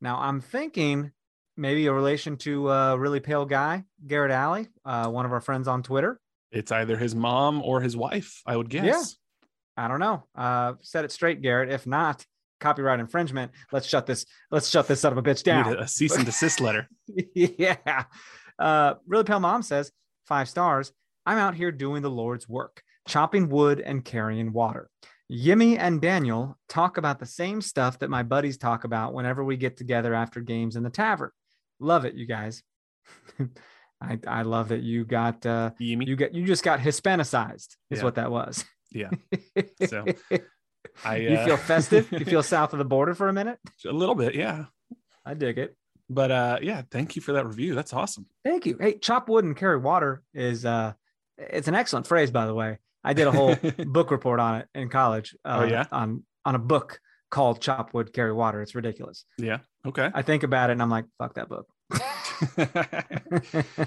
Now, 0.00 0.18
I'm 0.18 0.40
thinking 0.40 1.12
maybe 1.56 1.86
a 1.86 1.92
relation 1.92 2.36
to 2.38 2.70
a 2.70 2.98
really 2.98 3.20
pale 3.20 3.46
guy, 3.46 3.84
Garrett 4.06 4.32
Alley, 4.32 4.68
uh, 4.84 5.08
one 5.08 5.24
of 5.24 5.32
our 5.32 5.40
friends 5.40 5.68
on 5.68 5.82
Twitter. 5.82 6.20
It's 6.52 6.70
either 6.70 6.96
his 6.96 7.14
mom 7.14 7.62
or 7.62 7.80
his 7.80 7.96
wife, 7.96 8.42
I 8.46 8.56
would 8.56 8.68
guess. 8.68 8.84
Yeah. 8.84 9.84
I 9.84 9.88
don't 9.88 10.00
know. 10.00 10.24
Uh, 10.34 10.74
set 10.82 11.04
it 11.04 11.12
straight, 11.12 11.42
Garrett. 11.42 11.70
If 11.70 11.86
not, 11.86 12.24
copyright 12.60 13.00
infringement. 13.00 13.52
Let's 13.72 13.86
shut 13.86 14.06
this. 14.06 14.24
Let's 14.50 14.68
shut 14.68 14.88
this 14.88 15.00
son 15.00 15.12
of 15.12 15.18
a 15.18 15.22
bitch 15.22 15.42
down. 15.42 15.74
a, 15.74 15.82
a 15.82 15.88
cease 15.88 16.16
and 16.16 16.24
desist 16.24 16.60
letter. 16.60 16.88
yeah. 17.34 18.04
Uh, 18.58 18.94
really 19.06 19.24
pale 19.24 19.40
mom 19.40 19.62
says 19.62 19.92
five 20.24 20.48
stars. 20.48 20.92
I'm 21.26 21.38
out 21.38 21.54
here 21.54 21.72
doing 21.72 22.02
the 22.02 22.10
Lord's 22.10 22.48
work, 22.48 22.82
chopping 23.06 23.48
wood 23.48 23.80
and 23.80 24.04
carrying 24.04 24.52
water. 24.52 24.88
Yimmy 25.28 25.76
and 25.78 26.00
Daniel 26.00 26.56
talk 26.68 26.98
about 26.98 27.18
the 27.18 27.26
same 27.26 27.60
stuff 27.60 27.98
that 27.98 28.10
my 28.10 28.22
buddies 28.22 28.58
talk 28.58 28.84
about 28.84 29.12
whenever 29.12 29.42
we 29.42 29.56
get 29.56 29.76
together 29.76 30.14
after 30.14 30.40
games 30.40 30.76
in 30.76 30.82
the 30.82 30.90
tavern. 30.90 31.30
Love 31.80 32.04
it, 32.04 32.14
you 32.14 32.26
guys. 32.26 32.62
I, 34.00 34.18
I 34.26 34.42
love 34.42 34.68
that 34.68 34.82
you 34.82 35.04
got 35.04 35.44
uh, 35.46 35.70
Yimi. 35.80 36.06
you 36.06 36.16
get 36.16 36.34
you 36.34 36.44
just 36.44 36.62
got 36.62 36.80
Hispanicized 36.80 37.76
is 37.90 37.98
Yeah. 37.98 38.04
what 38.04 38.14
that 38.16 38.30
was. 38.30 38.64
Yeah. 38.92 39.10
So, 39.86 40.04
I 41.04 41.16
you 41.16 41.36
uh, 41.36 41.44
feel 41.44 41.56
festive. 41.56 42.10
you 42.12 42.24
feel 42.24 42.42
south 42.54 42.72
of 42.72 42.78
the 42.78 42.84
border 42.84 43.14
for 43.14 43.28
a 43.28 43.32
minute. 43.32 43.58
a 43.86 43.92
little 43.92 44.14
bit, 44.14 44.34
yeah. 44.34 44.66
I 45.24 45.34
dig 45.34 45.58
it. 45.58 45.76
But 46.08 46.30
uh, 46.30 46.58
yeah, 46.62 46.82
thank 46.90 47.16
you 47.16 47.22
for 47.22 47.32
that 47.32 47.46
review. 47.46 47.74
That's 47.74 47.92
awesome. 47.92 48.26
Thank 48.44 48.64
you. 48.66 48.76
Hey, 48.80 48.98
chop 48.98 49.28
wood 49.28 49.44
and 49.44 49.56
carry 49.56 49.78
water 49.78 50.22
is 50.34 50.64
uh 50.64 50.92
it's 51.38 51.68
an 51.68 51.74
excellent 51.74 52.06
phrase, 52.06 52.30
by 52.30 52.46
the 52.46 52.54
way. 52.54 52.78
I 53.06 53.12
did 53.14 53.26
a 53.26 53.32
whole 53.32 53.54
book 53.86 54.10
report 54.10 54.40
on 54.40 54.56
it 54.60 54.68
in 54.74 54.88
college. 54.90 55.34
Uh, 55.44 55.60
Oh, 55.62 55.64
yeah? 55.64 55.84
on 55.92 56.24
on 56.44 56.54
a 56.54 56.58
book 56.58 57.00
called 57.30 57.60
Chop 57.60 57.94
Wood, 57.94 58.12
Carry 58.12 58.32
Water. 58.32 58.60
It's 58.62 58.74
ridiculous. 58.74 59.24
Yeah. 59.38 59.58
Okay. 59.86 60.10
I 60.14 60.22
think 60.22 60.42
about 60.42 60.70
it 60.70 60.72
and 60.74 60.82
I'm 60.82 60.90
like, 60.90 61.04
fuck 61.18 61.34
that 61.34 61.48
book. 61.48 61.66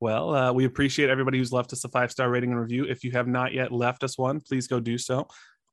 well, 0.00 0.34
uh, 0.34 0.52
we 0.52 0.64
appreciate 0.64 1.10
everybody 1.10 1.38
who's 1.38 1.52
left 1.52 1.72
us 1.72 1.84
a 1.84 1.88
five 1.88 2.10
star 2.10 2.30
rating 2.30 2.50
and 2.52 2.60
review. 2.60 2.84
If 2.84 3.04
you 3.04 3.10
have 3.12 3.26
not 3.26 3.52
yet 3.52 3.72
left 3.72 4.04
us 4.04 4.16
one, 4.18 4.40
please 4.40 4.66
go 4.66 4.80
do 4.80 4.96
so. 4.98 5.26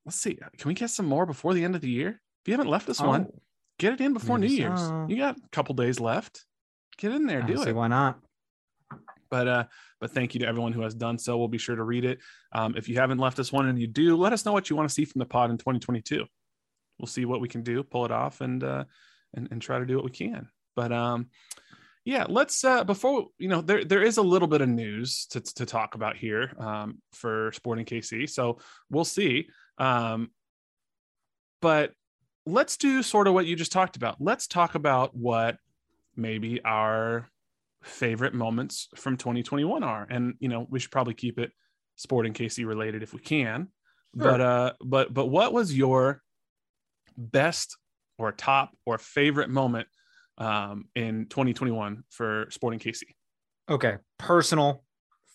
Let's 0.04 0.16
see. 0.20 0.38
Can 0.58 0.68
we 0.68 0.74
get 0.74 0.90
some 0.90 1.06
more 1.06 1.26
before 1.26 1.54
the 1.54 1.64
end 1.64 1.74
of 1.74 1.80
the 1.80 1.90
year? 1.90 2.08
If 2.10 2.48
you 2.48 2.52
haven't 2.54 2.68
left 2.70 2.88
us 2.88 3.00
one, 3.00 3.26
Oh, 3.30 3.38
get 3.78 3.92
it 3.94 4.00
in 4.00 4.12
before 4.12 4.38
New 4.38 4.46
Year's. 4.46 4.80
so. 4.80 5.06
You 5.08 5.16
got 5.16 5.36
a 5.36 5.48
couple 5.52 5.74
days 5.74 5.98
left. 6.00 6.44
Get 6.98 7.12
in 7.12 7.26
there, 7.26 7.42
do 7.42 7.60
it. 7.62 7.74
why 7.74 7.88
not. 7.88 8.18
But 9.30 9.48
uh, 9.48 9.64
but 10.00 10.10
thank 10.10 10.34
you 10.34 10.40
to 10.40 10.46
everyone 10.46 10.72
who 10.72 10.82
has 10.82 10.94
done 10.94 11.18
so. 11.18 11.36
We'll 11.36 11.48
be 11.48 11.58
sure 11.58 11.76
to 11.76 11.82
read 11.82 12.04
it. 12.04 12.18
Um, 12.52 12.74
if 12.76 12.88
you 12.88 12.96
haven't 12.96 13.18
left 13.18 13.38
us 13.38 13.52
one 13.52 13.68
and 13.68 13.78
you 13.78 13.86
do, 13.86 14.16
let 14.16 14.32
us 14.32 14.44
know 14.44 14.52
what 14.52 14.70
you 14.70 14.76
want 14.76 14.88
to 14.88 14.94
see 14.94 15.04
from 15.04 15.18
the 15.18 15.26
pod 15.26 15.50
in 15.50 15.58
2022. 15.58 16.24
We'll 16.98 17.06
see 17.06 17.24
what 17.24 17.40
we 17.40 17.48
can 17.48 17.62
do, 17.62 17.82
pull 17.82 18.04
it 18.04 18.10
off, 18.10 18.40
and 18.40 18.62
uh, 18.62 18.84
and 19.34 19.48
and 19.50 19.60
try 19.60 19.78
to 19.78 19.86
do 19.86 19.96
what 19.96 20.04
we 20.04 20.10
can. 20.10 20.48
But 20.74 20.92
um, 20.92 21.28
yeah, 22.04 22.24
let's 22.28 22.64
uh, 22.64 22.84
before 22.84 23.28
you 23.38 23.48
know 23.48 23.60
there 23.60 23.84
there 23.84 24.02
is 24.02 24.16
a 24.16 24.22
little 24.22 24.48
bit 24.48 24.60
of 24.60 24.68
news 24.68 25.26
to 25.30 25.40
to 25.40 25.66
talk 25.66 25.94
about 25.94 26.16
here 26.16 26.52
um, 26.58 27.02
for 27.12 27.52
Sporting 27.52 27.84
KC. 27.84 28.30
So 28.30 28.58
we'll 28.90 29.04
see. 29.04 29.48
Um, 29.78 30.30
but 31.60 31.92
let's 32.46 32.76
do 32.76 33.02
sort 33.02 33.26
of 33.26 33.34
what 33.34 33.46
you 33.46 33.56
just 33.56 33.72
talked 33.72 33.96
about. 33.96 34.16
Let's 34.20 34.46
talk 34.46 34.76
about 34.76 35.16
what 35.16 35.56
maybe 36.14 36.62
our 36.64 37.28
favorite 37.86 38.34
moments 38.34 38.88
from 38.96 39.16
2021 39.16 39.82
are, 39.82 40.06
and 40.08 40.34
you 40.40 40.48
know 40.48 40.66
we 40.68 40.78
should 40.78 40.90
probably 40.90 41.14
keep 41.14 41.38
it 41.38 41.52
Sporting 41.96 42.34
KC 42.34 42.66
related 42.66 43.02
if 43.02 43.14
we 43.14 43.20
can. 43.20 43.68
Sure. 44.16 44.30
But 44.30 44.40
uh, 44.40 44.72
but 44.84 45.14
but 45.14 45.26
what 45.26 45.52
was 45.52 45.76
your 45.76 46.22
best 47.16 47.76
or 48.18 48.32
top 48.32 48.76
or 48.84 48.98
favorite 48.98 49.48
moment 49.48 49.88
um, 50.38 50.86
in 50.94 51.26
2021 51.26 52.04
for 52.10 52.46
Sporting 52.50 52.80
KC? 52.80 53.02
Okay, 53.68 53.96
personal 54.18 54.84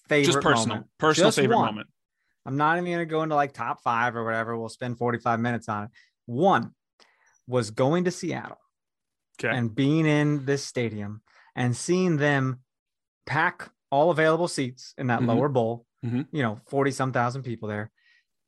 favorite, 0.07 0.25
just 0.33 0.41
personal, 0.41 0.67
moment. 0.67 0.87
personal 0.99 1.27
just 1.27 1.39
favorite 1.39 1.57
one. 1.57 1.65
moment. 1.65 1.87
I'm 2.45 2.57
not 2.57 2.77
even 2.77 2.91
gonna 2.91 3.05
go 3.05 3.23
into 3.23 3.35
like 3.35 3.53
top 3.53 3.81
five 3.81 4.15
or 4.15 4.23
whatever. 4.23 4.57
We'll 4.57 4.69
spend 4.69 4.97
45 4.97 5.39
minutes 5.39 5.69
on 5.69 5.85
it. 5.85 5.89
One 6.25 6.71
was 7.47 7.71
going 7.71 8.05
to 8.05 8.11
Seattle 8.11 8.57
okay. 9.43 9.55
and 9.55 9.73
being 9.73 10.05
in 10.05 10.45
this 10.45 10.63
stadium 10.63 11.21
and 11.55 11.75
seeing 11.75 12.17
them 12.17 12.59
pack 13.25 13.69
all 13.89 14.11
available 14.11 14.47
seats 14.47 14.93
in 14.97 15.07
that 15.07 15.21
Mhm. 15.21 15.27
lower 15.27 15.49
bowl. 15.49 15.85
Mhm. 16.05 16.27
You 16.31 16.41
know, 16.43 16.59
40 16.67 16.91
some 16.91 17.11
thousand 17.11 17.43
people 17.43 17.67
there, 17.69 17.91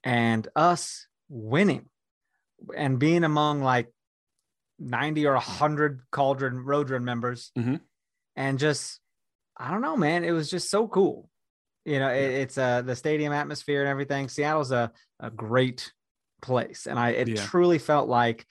and 0.04 0.48
us 0.56 1.08
winning 1.30 1.90
and 2.76 2.98
being 3.00 3.24
among 3.24 3.62
like 3.62 3.94
90 4.80 5.28
or 5.28 5.36
100 5.36 6.02
Cauldron 6.12 6.64
Roadrun 6.66 7.04
members. 7.04 7.52
Mhm. 7.58 7.82
And 8.36 8.58
just, 8.58 9.00
I 9.58 9.70
don't 9.70 9.82
know, 9.82 9.96
man. 9.98 10.24
It 10.24 10.32
was 10.32 10.50
just 10.50 10.70
so 10.70 10.88
cool. 10.88 11.30
You 11.86 12.00
know, 12.00 12.10
it, 12.10 12.32
it's 12.32 12.58
uh, 12.58 12.82
the 12.82 12.96
stadium 12.96 13.34
atmosphere 13.34 13.82
and 13.82 13.90
everything. 13.90 14.30
Seattle's 14.30 14.72
a, 14.72 14.92
a 15.20 15.30
great 15.30 15.94
place. 16.42 16.88
And 16.88 16.98
I, 16.98 17.10
it 17.12 17.28
Yeah. 17.28 17.46
truly 17.46 17.78
felt 17.78 18.10
like 18.10 18.48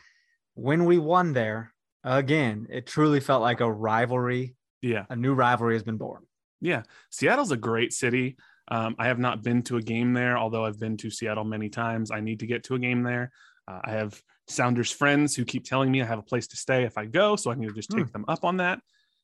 when 0.54 0.85
we 0.85 0.99
won 0.99 1.32
there 1.32 1.72
again, 2.04 2.66
it 2.71 2.87
truly 2.87 3.21
felt 3.21 3.42
like 3.42 3.61
a 3.61 3.71
rivalry. 3.71 4.54
Yeah. 4.80 5.04
A 5.11 5.16
new 5.16 5.35
rivalry 5.35 5.75
has 5.75 5.82
been 5.82 5.97
born. 5.97 6.23
Yeah, 6.61 6.82
Seattle's 7.11 7.50
a 7.50 7.56
great 7.56 7.92
city. 7.92 8.37
Um, 8.68 8.94
I 8.99 9.09
have 9.09 9.18
not 9.18 9.42
been 9.42 9.62
to 9.64 9.76
a 9.76 9.82
game 9.82 10.12
there, 10.12 10.38
although 10.38 10.64
I've 10.64 10.78
been 10.78 10.97
to 10.99 11.11
Seattle 11.11 11.44
many 11.44 11.68
times. 11.68 12.11
I 12.11 12.21
need 12.21 12.40
to 12.40 12.47
get 12.47 12.64
to 12.64 12.76
a 12.76 12.78
game 12.78 13.02
there. 13.02 13.32
Uh, 13.66 13.80
I 13.85 13.90
have 13.92 14.21
Sounders 14.49 14.90
friends 14.90 15.35
who 15.35 15.44
keep 15.44 15.64
telling 15.64 15.90
me 15.90 16.02
I 16.02 16.06
have 16.06 16.18
a 16.18 16.23
place 16.23 16.47
to 16.49 16.56
stay 16.56 16.85
if 16.85 16.97
I 16.97 17.06
go, 17.06 17.37
so 17.37 17.50
I 17.50 17.54
need 17.54 17.68
to 17.68 17.75
just 17.75 17.90
take 17.90 18.12
them 18.12 18.25
up 18.28 18.44
on 18.44 18.59
that. 18.59 18.80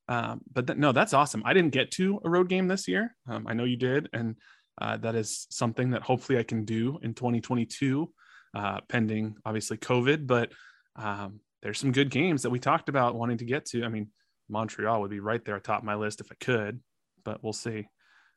Um, 0.09 0.41
but 0.53 0.67
th- 0.67 0.79
no, 0.79 0.93
that's 0.93 1.13
awesome. 1.13 1.43
I 1.45 1.55
didn't 1.55 1.73
get 1.73 1.91
to 1.93 2.21
a 2.25 2.31
road 2.31 2.49
game 2.49 2.67
this 2.67 2.89
year. 2.89 3.15
Um, 3.29 3.47
I 3.47 3.55
know 3.55 3.65
you 3.65 3.77
did, 3.77 4.09
and 4.13 4.37
uh, 4.81 4.97
that 4.99 5.15
is 5.15 5.47
something 5.51 5.91
that 5.91 6.03
hopefully 6.03 6.39
I 6.39 6.45
can 6.45 6.65
do 6.65 6.99
in 7.03 7.15
2022, 7.15 8.11
uh, 8.55 8.81
pending 8.89 9.37
obviously 9.45 9.77
COVID. 9.77 10.27
But 10.27 10.53
um, 10.97 11.41
there's 11.63 11.79
some 11.79 11.93
good 11.93 12.11
games 12.11 12.43
that 12.43 12.51
we 12.51 12.59
talked 12.59 12.89
about 12.89 13.15
wanting 13.15 13.39
to 13.39 13.45
get 13.45 13.67
to. 13.67 13.85
I 13.85 13.89
mean, 13.89 14.09
Montreal 14.49 15.01
would 15.01 15.11
be 15.11 15.21
right 15.21 15.45
there 15.45 15.57
atop 15.57 15.83
my 15.83 15.95
list 15.95 16.21
if 16.21 16.31
I 16.31 16.37
could, 16.41 16.81
but 17.25 17.43
we'll 17.43 17.53
see. 17.53 17.89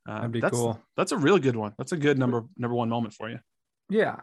Uh, 0.08 0.16
That'd 0.16 0.32
be 0.32 0.42
that's, 0.42 0.58
cool. 0.58 0.82
That's 0.98 1.12
a 1.12 1.18
really 1.18 1.40
good 1.40 1.56
one. 1.56 1.74
That's 1.78 1.92
a 1.92 1.98
good 1.98 2.18
number 2.18 2.46
number 2.58 2.76
one 2.76 2.90
moment 2.90 3.14
for 3.14 3.30
you. 3.30 3.40
Yeah. 3.90 4.22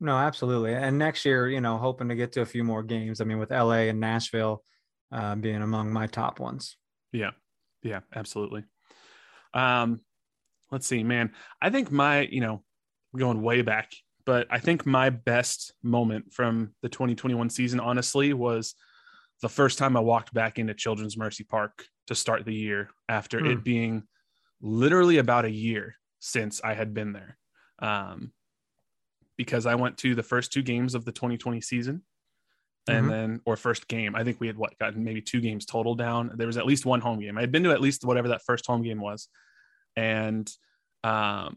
No, 0.00 0.16
absolutely. 0.16 0.74
And 0.74 0.98
next 0.98 1.24
year, 1.24 1.48
you 1.48 1.60
know, 1.60 1.78
hoping 1.78 2.08
to 2.08 2.16
get 2.16 2.32
to 2.32 2.40
a 2.40 2.46
few 2.46 2.64
more 2.64 2.82
games. 2.82 3.20
I 3.20 3.24
mean, 3.24 3.38
with 3.38 3.52
LA 3.52 3.86
and 3.88 4.00
Nashville 4.00 4.64
uh, 5.12 5.36
being 5.36 5.62
among 5.62 5.92
my 5.92 6.08
top 6.08 6.40
ones. 6.40 6.76
Yeah, 7.12 7.30
yeah, 7.82 8.00
absolutely. 8.14 8.64
Um, 9.54 10.00
let's 10.72 10.86
see, 10.86 11.04
man. 11.04 11.32
I 11.60 11.70
think 11.70 11.92
my, 11.92 12.22
you 12.22 12.40
know, 12.40 12.64
we're 13.12 13.20
going 13.20 13.42
way 13.42 13.62
back, 13.62 13.92
but 14.24 14.46
I 14.50 14.58
think 14.58 14.86
my 14.86 15.10
best 15.10 15.72
moment 15.82 16.32
from 16.32 16.74
the 16.82 16.88
2021 16.88 17.50
season, 17.50 17.80
honestly, 17.80 18.32
was 18.32 18.74
the 19.40 19.48
first 19.48 19.78
time 19.78 19.96
I 19.96 20.00
walked 20.00 20.32
back 20.32 20.58
into 20.58 20.74
Children's 20.74 21.16
Mercy 21.16 21.44
Park 21.44 21.84
to 22.06 22.14
start 22.14 22.44
the 22.44 22.54
year 22.54 22.90
after 23.08 23.38
Hmm. 23.40 23.46
it 23.46 23.64
being 23.64 24.02
literally 24.60 25.18
about 25.18 25.44
a 25.44 25.50
year 25.50 25.96
since 26.20 26.60
I 26.62 26.74
had 26.74 26.94
been 26.94 27.12
there. 27.12 27.38
Um, 27.80 28.32
because 29.36 29.66
I 29.66 29.74
went 29.74 29.98
to 29.98 30.14
the 30.14 30.22
first 30.22 30.52
two 30.52 30.62
games 30.62 30.94
of 30.94 31.04
the 31.04 31.10
2020 31.12 31.60
season 31.60 32.02
and 32.86 33.06
Mhm. 33.06 33.10
then 33.10 33.40
or 33.44 33.56
first 33.56 33.88
game. 33.88 34.14
I 34.14 34.22
think 34.22 34.38
we 34.40 34.46
had 34.46 34.56
what 34.56 34.78
gotten 34.78 35.02
maybe 35.02 35.20
two 35.22 35.40
games 35.40 35.66
total 35.66 35.94
down. 35.94 36.32
There 36.36 36.46
was 36.46 36.56
at 36.58 36.66
least 36.66 36.86
one 36.86 37.00
home 37.00 37.18
game. 37.20 37.36
I 37.38 37.40
had 37.40 37.50
been 37.50 37.64
to 37.64 37.70
at 37.72 37.80
least 37.80 38.04
whatever 38.04 38.28
that 38.28 38.44
first 38.44 38.66
home 38.66 38.82
game 38.82 39.00
was, 39.00 39.28
and 39.96 40.48
um, 41.02 41.56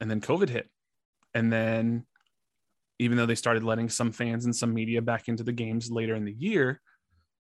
and 0.00 0.10
then 0.10 0.20
COVID 0.20 0.48
hit, 0.48 0.68
and 1.34 1.52
then 1.52 2.06
even 2.98 3.16
though 3.16 3.26
they 3.26 3.34
started 3.34 3.64
letting 3.64 3.88
some 3.88 4.12
fans 4.12 4.44
and 4.44 4.54
some 4.54 4.74
media 4.74 5.00
back 5.00 5.28
into 5.28 5.42
the 5.42 5.52
games 5.52 5.90
later 5.90 6.14
in 6.14 6.24
the 6.24 6.32
year, 6.32 6.80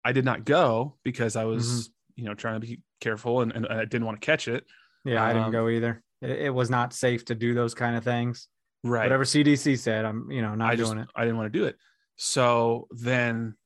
I 0.04 0.12
did 0.12 0.24
not 0.24 0.44
go 0.44 0.96
because 1.02 1.34
I 1.36 1.44
was 1.44 1.90
you 2.14 2.24
know 2.24 2.34
trying 2.34 2.60
to 2.60 2.66
be 2.66 2.80
careful 3.00 3.40
and, 3.40 3.52
and 3.52 3.66
I 3.66 3.84
didn't 3.84 4.04
want 4.04 4.20
to 4.20 4.24
catch 4.26 4.48
it. 4.48 4.64
Yeah, 5.04 5.22
I 5.24 5.32
didn't 5.32 5.46
Um, 5.46 5.52
go 5.52 5.68
either. 5.68 6.02
It, 6.20 6.30
it 6.30 6.50
was 6.50 6.70
not 6.70 6.92
safe 6.92 7.24
to 7.26 7.34
do 7.34 7.54
those 7.54 7.74
kind 7.74 7.96
of 7.96 8.04
things. 8.04 8.48
Right. 8.82 9.04
Whatever 9.04 9.24
CDC 9.24 9.78
said, 9.78 10.04
I'm, 10.04 10.30
you 10.30 10.42
know, 10.42 10.54
not 10.54 10.72
I 10.72 10.76
just 10.76 10.90
doing 10.90 11.02
it. 11.02 11.08
I 11.14 11.22
didn't 11.24 11.36
want 11.36 11.52
to 11.52 11.58
do 11.58 11.64
it. 11.66 11.76
So 12.16 12.86
then 12.90 13.56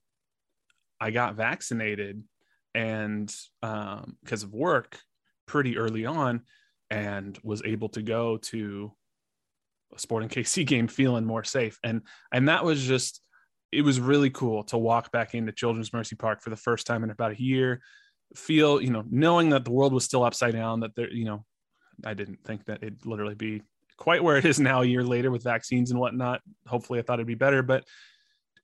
I 1.00 1.10
got 1.10 1.34
vaccinated 1.34 2.22
and 2.74 3.34
um 3.62 4.16
because 4.22 4.44
of 4.44 4.52
work 4.52 4.98
pretty 5.46 5.76
early 5.76 6.06
on 6.06 6.42
and 6.90 7.38
was 7.42 7.62
able 7.64 7.88
to 7.90 8.02
go 8.02 8.36
to 8.36 8.92
Sporting 9.96 10.28
KC 10.28 10.66
game 10.66 10.88
feeling 10.88 11.24
more 11.24 11.44
safe. 11.44 11.78
And 11.84 12.02
and 12.32 12.48
that 12.48 12.64
was 12.64 12.82
just 12.82 13.20
it 13.72 13.82
was 13.82 14.00
really 14.00 14.30
cool 14.30 14.64
to 14.64 14.78
walk 14.78 15.12
back 15.12 15.34
into 15.34 15.52
Children's 15.52 15.92
Mercy 15.92 16.16
Park 16.16 16.42
for 16.42 16.50
the 16.50 16.56
first 16.56 16.86
time 16.86 17.04
in 17.04 17.10
about 17.10 17.32
a 17.32 17.40
year, 17.40 17.80
feel, 18.34 18.80
you 18.80 18.90
know, 18.90 19.04
knowing 19.08 19.50
that 19.50 19.64
the 19.64 19.70
world 19.70 19.92
was 19.92 20.04
still 20.04 20.24
upside 20.24 20.54
down, 20.54 20.80
that 20.80 20.94
there, 20.96 21.10
you 21.10 21.24
know, 21.24 21.44
I 22.04 22.14
didn't 22.14 22.42
think 22.44 22.64
that 22.66 22.82
it'd 22.82 23.06
literally 23.06 23.36
be 23.36 23.62
quite 23.96 24.24
where 24.24 24.36
it 24.36 24.44
is 24.44 24.58
now 24.70 24.82
a 24.82 24.86
year 24.86 25.04
later 25.04 25.30
with 25.30 25.44
vaccines 25.44 25.90
and 25.90 26.00
whatnot. 26.00 26.40
Hopefully 26.66 26.98
I 26.98 27.02
thought 27.02 27.20
it'd 27.20 27.26
be 27.26 27.34
better, 27.34 27.62
but 27.62 27.84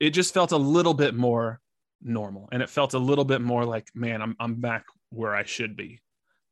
it 0.01 0.11
just 0.11 0.35
felt 0.35 0.53
a 0.53 0.57
little 0.57 0.95
bit 0.95 1.15
more 1.15 1.61
normal 2.03 2.49
and 2.53 2.63
it 2.63 2.71
felt 2.71 2.95
a 2.95 2.99
little 2.99 3.25
bit 3.25 3.41
more 3.41 3.65
like, 3.65 3.89
man, 3.95 4.21
I'm 4.23 4.37
I'm 4.41 4.57
back 4.57 4.85
where 5.11 5.35
I 5.35 5.45
should 5.45 5.77
be. 5.77 6.01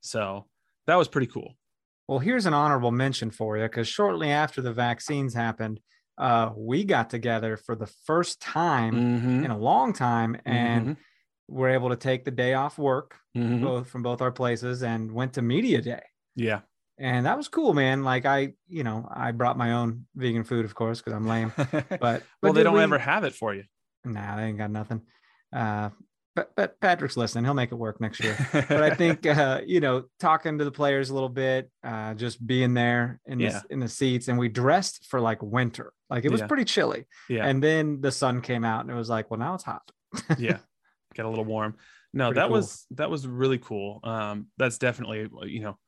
So 0.01 0.47
that 0.87 0.97
was 0.97 1.09
pretty 1.09 1.27
cool. 1.27 1.57
Well, 2.09 2.19
here's 2.19 2.47
an 2.47 2.55
honorable 2.55 2.91
mention 2.91 3.31
for 3.31 3.57
you 3.57 3.63
because 3.65 3.89
shortly 3.89 4.31
after 4.31 4.61
the 4.61 4.73
vaccines 4.73 5.35
happened, 5.35 5.81
uh, 6.19 6.51
we 6.57 6.85
got 6.85 7.11
together 7.11 7.57
for 7.57 7.75
the 7.75 7.87
first 7.87 8.41
time 8.41 8.95
Mhm. 8.95 9.45
in 9.45 9.51
a 9.51 9.59
long 9.59 9.93
time 9.93 10.37
and 10.45 10.87
Mhm. 10.89 10.97
we're 11.49 11.71
able 11.71 11.89
to 11.91 11.97
take 11.97 12.25
the 12.25 12.31
day 12.31 12.55
off 12.55 12.79
work 12.79 13.17
Mhm. 13.37 13.63
both 13.63 13.89
from 13.89 14.03
both 14.03 14.21
our 14.23 14.31
places 14.33 14.83
and 14.83 15.13
went 15.13 15.33
to 15.35 15.43
media 15.43 15.81
day. 15.81 16.03
Yeah. 16.37 16.61
And 16.99 17.27
that 17.27 17.37
was 17.37 17.49
cool, 17.49 17.75
man. 17.75 18.05
Like 18.05 18.25
I, 18.27 18.53
you 18.69 18.85
know, 18.85 19.09
I 19.13 19.33
brought 19.33 19.59
my 19.59 19.73
own 19.73 20.07
vegan 20.15 20.45
food, 20.45 20.65
of 20.65 20.75
course, 20.75 21.01
because 21.01 21.15
I'm 21.15 21.27
lame. 21.27 21.53
But 22.01 22.01
well, 22.01 22.21
but 22.43 22.53
they 22.53 22.63
don't 22.63 22.75
we- 22.75 22.83
ever 22.83 22.99
have 22.99 23.25
it 23.25 23.35
for 23.35 23.53
you. 23.55 23.65
Nah, 24.05 24.37
they 24.37 24.45
ain't 24.45 24.59
got 24.59 24.71
nothing. 24.71 25.03
Uh, 25.53 25.91
but 26.35 26.53
but 26.57 26.81
Patrick's 26.81 27.17
listening; 27.17 27.45
he'll 27.45 27.55
make 27.55 27.73
it 27.73 27.77
work 27.77 28.01
next 28.01 28.23
year. 28.23 28.37
but 28.53 28.83
I 28.83 28.95
think 28.95 29.25
uh, 29.27 29.61
you 29.67 29.81
know, 29.81 30.05
talking 30.19 30.59
to 30.59 30.65
the 30.65 30.71
players 30.73 31.11
a 31.11 31.15
little 31.15 31.29
bit, 31.29 31.71
uh, 31.83 32.15
just 32.15 32.45
being 32.47 32.75
there 32.75 33.21
in 33.27 33.39
the 33.39 33.45
Yeah. 33.45 33.61
in 33.71 33.81
the 33.81 33.89
seats, 33.89 34.29
and 34.29 34.39
we 34.39 34.49
dressed 34.49 35.07
for 35.07 35.21
like 35.21 35.43
winter. 35.43 35.93
Like 36.11 36.25
it 36.25 36.31
was 36.33 36.41
Yeah. 36.41 36.47
pretty 36.47 36.65
chilly, 36.65 37.07
yeah. 37.29 37.47
and 37.47 37.63
then 37.63 38.01
the 38.01 38.13
sun 38.13 38.41
came 38.41 38.65
out, 38.65 38.81
and 38.83 38.91
it 38.91 38.95
was 38.95 39.09
like, 39.09 39.31
well, 39.31 39.39
now 39.41 39.55
it's 39.55 39.65
hot. 39.65 39.83
yeah 40.39 40.59
get 41.15 41.25
a 41.27 41.29
little 41.29 41.45
warm 41.45 41.77
no 42.13 42.29
Pretty 42.29 42.41
that 42.41 42.47
cool. 42.47 42.57
was 42.57 42.87
that 42.93 43.09
was 43.11 43.25
really 43.27 43.59
cool 43.59 44.01
um 44.03 44.49
that's 44.59 44.79
definitely 44.79 45.29
you 45.49 45.61
know 45.61 45.79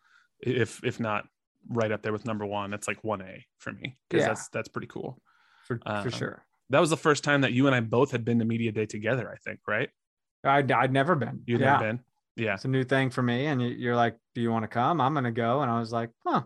if 0.40 0.80
if 0.84 1.00
not 1.00 1.26
right 1.68 1.90
up 1.90 2.02
there 2.02 2.12
with 2.12 2.24
number 2.24 2.44
one 2.46 2.70
that's 2.70 2.86
like 2.88 3.02
1a 3.02 3.42
for 3.58 3.72
me 3.72 3.96
because 4.08 4.22
Yeah. 4.22 4.28
that's 4.28 4.48
that's 4.50 4.68
pretty 4.68 4.86
cool 4.88 5.20
for 5.66 5.80
Um, 5.86 6.04
for 6.04 6.10
sure. 6.12 6.44
that 6.70 6.78
was 6.80 6.90
the 6.90 6.96
first 6.96 7.24
time 7.24 7.40
that 7.42 7.52
you 7.52 7.66
and 7.66 7.74
i 7.74 7.80
both 7.80 8.10
had 8.12 8.24
been 8.24 8.38
to 8.40 8.44
media 8.44 8.70
day 8.72 8.86
together 8.86 9.28
i 9.32 9.36
think 9.44 9.58
right 9.66 9.90
I'd 10.46 10.70
I'd 10.72 10.92
never 10.92 11.14
been. 11.14 11.42
you'd 11.46 11.60
yeah, 11.60 11.72
never 11.72 11.84
been 11.84 12.00
yeah 12.36 12.54
it's 12.54 12.64
a 12.64 12.68
new 12.68 12.84
thing 12.84 13.10
for 13.10 13.22
me. 13.22 13.46
And 13.46 13.60
you- 13.62 13.68
you're 13.68 13.96
like, 13.96 14.16
do 14.34 14.40
you 14.40 14.50
want 14.50 14.62
to 14.64 14.68
come? 14.68 15.00
I'm 15.00 15.14
gonna 15.14 15.32
go. 15.32 15.62
And 15.62 15.70
I 15.70 15.78
was 15.80 15.92
like, 15.92 16.10
huh, 16.26 16.42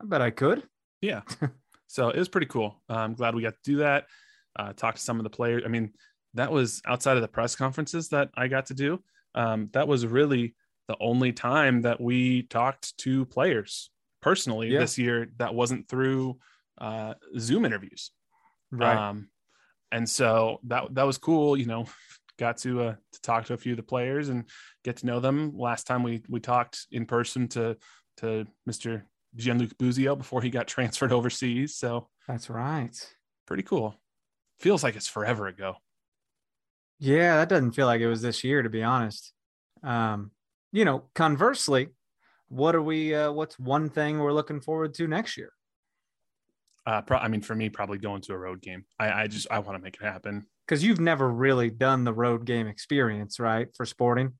I 0.00 0.04
bet 0.04 0.20
I 0.22 0.30
could. 0.30 0.62
yeah 1.00 1.22
so 1.86 2.08
it 2.10 2.18
was 2.18 2.28
pretty 2.28 2.46
cool 2.46 2.80
i'm 2.88 3.12
glad 3.14 3.34
we 3.34 3.42
got 3.42 3.52
to 3.52 3.70
do 3.70 3.76
that 3.78 4.06
uh 4.58 4.72
talk 4.72 4.94
to 4.94 5.00
some 5.00 5.18
of 5.18 5.24
the 5.24 5.30
players 5.30 5.62
i 5.66 5.68
mean 5.68 5.92
that 6.34 6.50
was 6.50 6.80
outside 6.86 7.16
of 7.16 7.22
the 7.22 7.28
press 7.28 7.54
conferences 7.54 8.08
that 8.08 8.30
i 8.34 8.48
got 8.48 8.66
to 8.66 8.74
do 8.74 8.98
um 9.34 9.68
that 9.72 9.86
was 9.86 10.06
really 10.06 10.54
the 10.88 10.96
only 11.00 11.32
time 11.32 11.82
that 11.82 12.00
we 12.00 12.42
talked 12.44 12.96
to 12.98 13.24
players 13.26 13.90
personally 14.22 14.68
Yeah. 14.68 14.78
this 14.80 14.96
year 14.96 15.26
that 15.36 15.54
wasn't 15.54 15.86
through 15.88 16.38
uh, 16.80 17.14
Zoom 17.38 17.64
interviews. 17.64 18.10
Um, 18.80 19.28
and 19.92 20.08
so 20.08 20.58
that 20.64 20.94
that 20.94 21.02
was 21.06 21.18
cool. 21.18 21.56
You 21.56 21.66
know, 21.66 21.84
got 22.42 22.56
to 22.58 22.82
uh, 22.82 22.94
to 23.12 23.22
talk 23.22 23.44
to 23.44 23.54
a 23.54 23.56
few 23.56 23.72
of 23.72 23.76
the 23.76 23.84
players 23.84 24.28
and 24.28 24.44
get 24.82 24.96
to 24.96 25.06
know 25.06 25.20
them. 25.20 25.52
Last 25.56 25.86
time 25.86 26.02
we 26.02 26.22
we 26.28 26.40
talked 26.40 26.86
in 26.90 27.06
person 27.06 27.46
to 27.48 27.76
to 28.16 28.46
Mr. 28.68 29.02
Gianluca 29.36 29.76
Busio 29.78 30.16
before 30.16 30.42
he 30.42 30.50
got 30.50 30.66
transferred 30.76 31.12
overseas. 31.12 31.76
So 31.76 32.08
That's 32.26 32.50
right. 32.50 32.94
pretty 33.46 33.62
cool. 33.62 33.94
Feels 34.58 34.82
like 34.82 34.96
it's 34.96 35.08
forever 35.08 35.46
ago. 35.46 35.76
Yeah, 36.98 37.36
that 37.36 37.48
doesn't 37.48 37.72
feel 37.72 37.86
like 37.86 38.00
it 38.00 38.08
was 38.08 38.22
this 38.22 38.42
year, 38.42 38.62
to 38.62 38.68
be 38.68 38.82
honest. 38.82 39.32
Um, 39.82 40.32
you 40.72 40.84
know, 40.84 41.04
conversely, 41.14 41.88
what 42.48 42.74
are 42.74 42.82
we? 42.82 43.14
Uh, 43.14 43.30
what's 43.30 43.58
one 43.58 43.88
thing 43.88 44.18
we're 44.18 44.32
looking 44.32 44.60
forward 44.60 44.94
to 44.94 45.06
next 45.06 45.36
year? 45.36 45.52
Uh, 46.86 47.02
pro- 47.02 47.18
I 47.18 47.28
mean, 47.28 47.40
for 47.40 47.54
me, 47.54 47.68
probably 47.68 47.98
going 47.98 48.22
to 48.22 48.32
a 48.32 48.38
road 48.38 48.60
game. 48.60 48.84
I, 48.98 49.22
I 49.22 49.26
just 49.28 49.46
I 49.48 49.60
want 49.60 49.78
to 49.78 49.82
make 49.82 49.94
it 49.94 50.04
happen. 50.04 50.46
Because 50.66 50.84
you've 50.84 51.00
never 51.00 51.28
really 51.28 51.70
done 51.70 52.04
the 52.04 52.12
road 52.12 52.44
game 52.44 52.66
experience, 52.66 53.38
right? 53.40 53.68
For 53.76 53.84
sporting, 53.84 54.32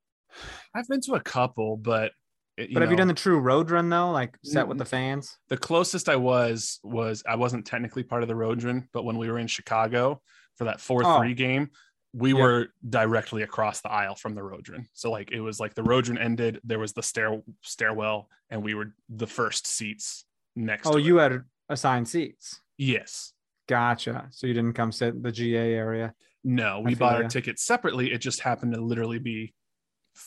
I've 0.75 0.89
been 0.89 1.01
to 1.03 1.15
a 1.15 1.21
couple, 1.21 1.77
but 1.77 2.13
eh, 2.59 2.65
it- 2.65 2.75
but 2.75 2.83
have 2.83 2.91
you 2.91 2.97
done 2.97 3.09
the 3.09 3.15
true 3.15 3.39
road 3.41 3.71
run 3.71 3.89
though? 3.91 4.11
Like 4.11 4.37
set 4.45 4.69
with 4.69 4.79
the 4.79 4.85
fans? 4.85 5.37
the 5.49 5.57
closest 5.57 6.09
I 6.09 6.17
was 6.17 6.79
was 6.83 7.23
I 7.29 7.35
wasn't 7.37 7.67
technically 7.67 8.03
part 8.05 8.23
of 8.23 8.29
the 8.29 8.37
road 8.37 8.63
run, 8.63 8.89
but 8.93 9.05
when 9.05 9.19
we 9.19 9.31
were 9.31 9.39
in 9.39 9.47
Chicago 9.49 10.23
for 10.57 10.65
that 10.65 10.81
four 10.81 11.03
Oh. 11.05 11.19
three 11.19 11.35
game, 11.35 11.71
we 12.15 12.35
were 12.35 12.69
directly 12.89 13.43
across 13.43 13.81
the 13.81 13.91
aisle 13.91 14.15
from 14.15 14.35
the 14.35 14.43
road 14.43 14.69
run. 14.69 14.87
So 14.93 15.11
like 15.11 15.33
it 15.33 15.41
was 15.41 15.59
like 15.59 15.75
the 15.75 15.83
road 15.83 16.09
run 16.09 16.19
ended, 16.19 16.61
there 16.63 16.79
was 16.79 16.93
the 16.93 17.03
stair 17.03 17.43
stairwell, 17.63 18.29
and 18.51 18.63
we 18.63 18.75
were 18.75 18.95
the 19.09 19.27
first 19.27 19.67
seats 19.67 20.25
next. 20.55 20.87
Oh, 20.87 20.99
you 20.99 21.19
it. 21.21 21.33
had 21.33 21.43
assigned 21.69 22.09
seats. 22.09 22.61
yes. 22.79 23.33
Gotcha. 23.73 24.27
So 24.31 24.47
you 24.47 24.53
didn't 24.53 24.75
come 24.75 24.93
sit 24.93 25.15
in 25.15 25.23
the 25.23 25.33
GA 25.33 25.73
area. 25.73 26.13
No, 26.45 26.81
we 26.81 26.95
bought 26.95 27.15
our 27.23 27.29
tickets 27.29 27.63
separately. 27.65 28.13
It 28.13 28.19
just 28.19 28.41
happened 28.41 28.75
to 28.75 28.81
literally 28.83 29.19
be 29.19 29.55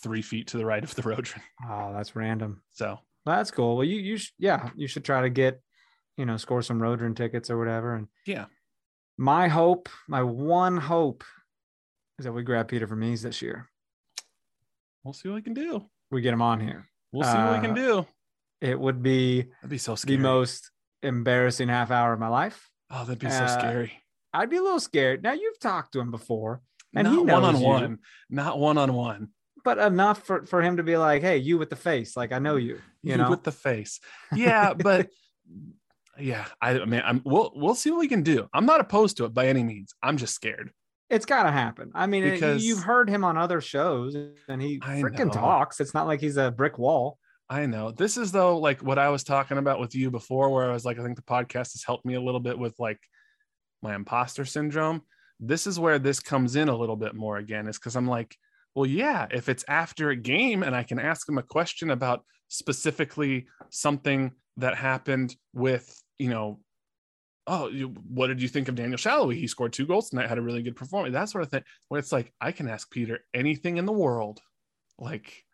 three 0.02 0.24
feet 0.24 0.48
to 0.48 0.58
the 0.58 0.66
right 0.66 0.84
of 0.84 0.96
the 0.96 1.04
road. 1.04 1.30
Oh, 1.70 1.94
that's 1.96 2.16
random. 2.16 2.64
So 2.72 2.98
That's 3.24 3.52
cool. 3.52 3.76
Well, 3.78 3.84
you 3.86 4.00
you 4.00 4.18
sh- 4.18 4.32
yeah, 4.40 4.70
you 4.76 4.88
should 4.88 5.06
try 5.06 5.22
to 5.22 5.30
get, 5.30 5.62
you 6.18 6.26
know, 6.26 6.38
score 6.38 6.64
some 6.64 6.82
road 6.82 7.02
run 7.02 7.14
tickets 7.14 7.52
or 7.52 7.60
whatever. 7.60 7.94
And 7.94 8.08
Yeah. 8.26 8.46
my 9.20 9.48
hope, 9.48 9.90
my 10.08 10.24
one 10.24 10.78
hope, 10.78 11.24
is 12.18 12.26
that 12.26 12.32
we 12.34 12.42
grab 12.42 12.68
Peter 12.68 12.88
Ease 13.04 13.22
this 13.22 13.44
year. 13.44 13.70
we'll 15.04 15.14
see 15.14 15.30
what 15.30 15.36
we 15.36 15.42
can 15.44 15.54
do. 15.54 15.86
We 16.10 16.22
get 16.22 16.34
him 16.34 16.42
on 16.42 16.60
here. 16.62 16.90
We'll 17.12 17.30
see 17.32 17.38
what 17.38 17.54
we 17.62 17.68
can 17.68 17.72
Uh, 17.78 17.86
do. 18.02 18.08
It 18.62 18.80
would 18.80 19.04
be 19.04 19.44
That'd 19.44 19.70
be 19.70 19.78
so 19.78 19.94
scary. 19.94 20.16
the 20.18 20.24
most 20.24 20.72
embarrassing 21.04 21.68
half 21.68 21.92
hour 21.92 22.12
of 22.14 22.20
my 22.20 22.28
life. 22.30 22.72
Oh, 22.92 23.06
that'd 23.06 23.20
be 23.20 23.30
so 23.30 23.44
uh, 23.44 23.48
scary. 23.48 23.94
I'd 24.34 24.50
be 24.50 24.58
a 24.58 24.62
little 24.62 24.80
scared. 24.80 25.24
Now 25.24 25.34
you've 25.34 25.60
talked 25.60 25.94
to 25.94 26.00
him 26.00 26.12
before, 26.12 26.62
and 26.96 27.08
he 27.08 27.16
not 27.24 27.26
knows 27.26 27.42
one 27.44 27.56
on 27.56 27.62
one, 27.62 28.00
Not 28.30 28.60
one 28.60 28.78
on 28.78 28.94
one. 28.94 29.30
but 29.64 29.78
enough 29.78 30.24
for, 30.24 30.46
for 30.46 30.62
him 30.62 30.78
to 30.78 30.84
be 30.84 30.98
like, 30.98 31.22
"Hey, 31.22 31.38
you 31.38 31.58
with 31.58 31.70
the 31.70 31.76
face, 31.76 32.16
like 32.18 32.32
I 32.32 32.40
know 32.40 32.56
you." 32.58 32.76
You 33.02 33.12
You 33.12 33.18
know, 33.18 33.30
with 33.30 33.44
the 33.44 33.52
face. 33.52 34.00
Yeah, 34.36 34.74
but 34.78 35.10
yeah, 36.20 36.46
I 36.62 36.80
I 36.80 36.86
mean, 36.86 37.02
I'm 37.06 37.22
we'll 37.26 37.52
we'll 37.56 37.76
see 37.76 37.92
what 37.92 38.00
we 38.00 38.08
can 38.08 38.24
do. 38.24 38.48
I'm 38.54 38.66
not 38.66 38.80
opposed 38.82 39.18
to 39.18 39.26
it 39.26 39.34
by 39.34 39.48
any 39.48 39.64
means. 39.64 39.94
I'm 40.04 40.18
just 40.18 40.34
scared. 40.34 40.72
it's 41.10 41.26
got 41.26 41.44
to 41.44 41.52
happen. 41.52 41.92
I 41.94 42.08
mean, 42.08 42.24
it- 42.24 42.62
you've 42.62 42.84
heard 42.84 43.10
him 43.10 43.24
on 43.24 43.38
other 43.38 43.62
shows, 43.62 44.16
and 44.48 44.62
he 44.62 44.80
freaking 44.80 45.32
talks. 45.32 45.80
It's 45.80 45.94
not 45.94 46.08
like 46.08 46.20
he's 46.22 46.38
a 46.38 46.52
brick 46.52 46.78
wall. 46.78 47.20
I 47.50 47.68
know. 47.68 47.92
This 47.92 48.18
is 48.18 48.32
though 48.32 48.58
like 48.58 48.82
what 48.82 48.98
I 48.98 49.10
was 49.10 49.24
talking 49.24 49.58
about 49.58 49.80
with 49.80 49.94
you 49.94 50.10
before, 50.10 50.50
where 50.50 50.70
I 50.70 50.74
was 50.74 50.86
like, 50.86 51.00
I 51.00 51.04
think 51.04 51.16
the 51.16 51.22
podcast 51.22 51.74
has 51.74 51.84
helped 51.86 52.06
me 52.06 52.16
a 52.16 52.22
little 52.22 52.40
bit 52.40 52.58
with 52.58 52.74
like 52.80 53.00
my 53.82 53.96
imposter 53.96 54.46
syndrome. 54.46 55.04
This 55.40 55.68
is 55.68 55.80
where 55.80 56.00
this 56.00 56.20
comes 56.20 56.56
in 56.56 56.70
a 56.70 56.78
little 56.78 56.96
bit 56.96 57.14
more 57.14 57.38
again, 57.38 57.68
is 57.68 57.78
because 57.78 57.96
I'm 57.96 58.08
like, 58.08 58.36
well, 58.74 58.86
yeah, 58.86 59.28
if 59.32 59.48
it's 59.48 59.64
after 59.68 60.10
a 60.10 60.16
game 60.16 60.64
and 60.64 60.76
I 60.76 60.84
can 60.84 61.00
ask 61.00 61.28
him 61.30 61.38
a 61.38 61.44
question 61.44 61.92
about 61.92 62.26
specifically 62.48 63.48
something 63.70 64.32
that 64.58 64.76
happened 64.76 65.36
with, 65.54 66.02
you 66.18 66.30
know, 66.30 66.60
oh, 67.48 67.68
you, 67.68 67.90
what 68.10 68.28
did 68.28 68.42
you 68.42 68.48
think 68.48 68.68
of 68.68 68.76
Daniel 68.76 68.98
Salloi? 68.98 69.36
He 69.36 69.48
scored 69.48 69.72
two 69.72 69.86
goals 69.86 70.10
tonight, 70.10 70.30
had 70.30 70.40
a 70.40 70.42
really 70.42 70.64
good 70.64 70.76
performance, 70.76 71.14
that 71.14 71.30
sort 71.30 71.44
of 71.44 71.52
thing. 71.52 71.64
Where 71.90 72.00
it's 72.00 72.12
like, 72.12 72.34
I 72.42 72.52
can 72.52 72.68
ask 72.68 72.90
Peter 72.90 73.20
anything 73.34 73.78
in 73.78 73.86
the 73.86 73.94
world. 73.94 74.40
Like, 74.98 75.45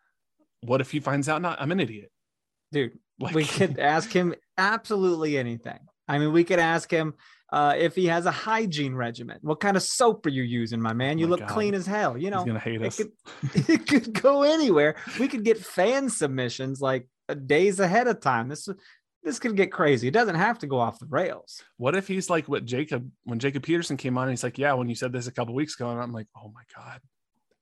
what 0.62 0.80
if 0.80 0.90
he 0.90 1.00
finds 1.00 1.28
out 1.28 1.42
not 1.42 1.60
I'm 1.60 1.72
an 1.72 1.80
idiot? 1.80 2.10
Dude, 2.72 2.98
Like 3.20 3.34
we 3.34 3.44
could 3.44 3.78
ask 3.94 4.10
him 4.10 4.34
absolutely 4.58 5.36
anything. 5.38 5.78
I 6.08 6.18
mean, 6.18 6.32
we 6.32 6.44
could 6.44 6.58
ask 6.58 6.90
him 6.90 7.14
uh, 7.52 7.74
if 7.76 7.94
he 7.94 8.06
has 8.06 8.26
a 8.26 8.30
hygiene 8.30 8.94
regimen. 8.94 9.38
What 9.42 9.60
kind 9.60 9.76
of 9.76 9.82
soap 9.82 10.24
are 10.26 10.30
you 10.30 10.42
using, 10.42 10.80
my 10.80 10.92
man? 10.94 11.18
You 11.18 11.26
Oh 11.26 11.28
my 11.28 11.30
look 11.32 11.40
God. 11.40 11.48
clean 11.50 11.74
as 11.74 11.86
hell. 11.86 12.16
You 12.16 12.30
know, 12.30 12.38
he's 12.38 12.46
gonna 12.46 12.58
hate 12.58 12.80
it 12.80 12.86
us. 12.86 12.96
could, 12.96 13.12
it 13.68 13.86
could 13.86 14.12
go 14.22 14.42
anywhere. 14.42 14.96
We 15.20 15.28
could 15.28 15.44
get 15.44 15.58
fan 15.58 16.08
submissions 16.08 16.80
like 16.80 17.08
uh, 17.28 17.34
days 17.34 17.78
ahead 17.78 18.08
of 18.08 18.20
time. 18.20 18.48
This 18.48 18.68
this 19.22 19.38
could 19.38 19.56
get 19.56 19.70
crazy. 19.70 20.08
It 20.08 20.14
doesn't 20.14 20.34
have 20.34 20.58
to 20.60 20.66
go 20.66 20.80
off 20.80 20.98
the 20.98 21.06
rails. 21.06 21.62
What 21.76 21.94
if 21.94 22.08
he's 22.08 22.28
like 22.30 22.48
what 22.48 22.64
Jacob 22.64 23.08
when 23.24 23.38
Jacob 23.38 23.62
Peterson 23.62 23.96
came 23.96 24.16
on 24.18 24.24
and 24.24 24.32
he's 24.32 24.42
like, 24.42 24.58
Yeah, 24.58 24.72
when 24.72 24.88
you 24.88 24.94
said 24.94 25.12
this 25.12 25.26
a 25.28 25.32
couple 25.32 25.54
weeks 25.54 25.74
ago, 25.76 25.90
and 25.90 26.00
I'm 26.00 26.12
like, 26.12 26.26
Oh 26.36 26.50
my 26.54 26.62
god. 26.74 27.00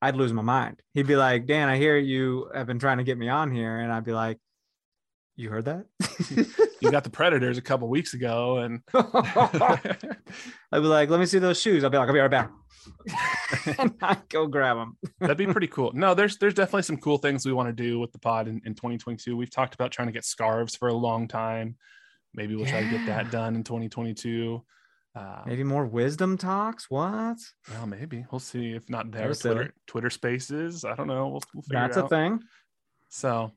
I'd 0.03 0.17
lose 0.17 0.33
my 0.33 0.43
mind. 0.43 0.83
He'd 0.95 1.07
be 1.07 1.17
like, 1.17 1.47
Dan, 1.47 1.69
I 1.69 1.77
hear 1.77 1.97
you 1.97 2.51
have 2.55 2.67
been 2.67 2.79
trying 2.79 2.99
to 2.99 3.05
get 3.05 3.19
me 3.19 3.29
on 3.29 3.51
here. 3.51 3.79
And 3.81 3.93
I'd 3.93 4.05
be 4.05 4.13
like, 4.13 4.39
You 5.37 5.51
heard 5.51 5.67
that? 5.67 5.87
You 6.81 6.91
got 6.91 7.05
the 7.05 7.11
predators 7.11 7.59
a 7.59 7.63
couple 7.63 7.89
weeks 7.89 8.15
ago, 8.15 8.59
and 8.59 8.81
I'd 8.95 9.99
be 10.73 10.79
like, 10.79 11.11
Let 11.11 11.21
me 11.21 11.27
see 11.27 11.39
those 11.39 11.61
shoes. 11.61 11.85
I'll 11.85 11.91
be 11.91 11.99
like, 11.99 12.09
I'll 12.09 12.15
be 12.15 12.21
right 12.21 12.31
back. 12.31 12.51
and 13.79 13.95
I'd 14.01 14.29
go 14.29 14.47
grab 14.47 14.77
them. 14.77 14.97
that'd 15.21 15.37
be 15.37 15.47
pretty 15.47 15.67
cool. 15.67 15.93
No, 15.95 16.15
there's 16.15 16.39
there's 16.39 16.55
definitely 16.55 16.83
some 16.83 16.97
cool 16.97 17.19
things 17.19 17.45
we 17.45 17.53
want 17.53 17.69
to 17.69 17.73
do 17.73 17.99
with 17.99 18.13
the 18.13 18.19
pod 18.19 18.49
in, 18.49 18.61
in 18.65 18.75
2022. 18.75 19.37
We've 19.37 19.51
talked 19.51 19.75
about 19.75 19.91
trying 19.93 20.09
to 20.09 20.13
get 20.13 20.25
scarves 20.25 20.77
for 20.77 20.89
a 20.89 20.95
long 20.95 21.29
time. 21.29 21.77
Maybe 22.35 22.55
we'll 22.55 22.67
try 22.67 22.83
to 22.83 22.91
get 22.91 23.07
that 23.07 23.31
done 23.31 23.57
in 23.57 23.65
2022. 23.65 24.63
Uh, 25.15 25.43
Maybe 25.45 25.65
more 25.65 25.87
wisdom 25.87 26.39
talks. 26.39 26.89
What? 26.89 27.39
well, 27.73 27.87
maybe 27.87 28.25
we'll 28.31 28.39
see. 28.39 28.73
If 28.73 28.89
not 28.89 29.11
there, 29.11 29.35
silly. 29.35 29.55
Twitter 29.55 29.75
Twitter 29.87 30.11
Spaces. 30.11 30.85
I 30.85 30.95
don't 30.95 31.09
know. 31.09 31.29
We'll, 31.29 31.43
we'll 31.53 31.63
figure 31.63 31.81
That's 31.81 31.97
a 31.97 32.09
thing. 32.09 32.41
So 33.09 33.51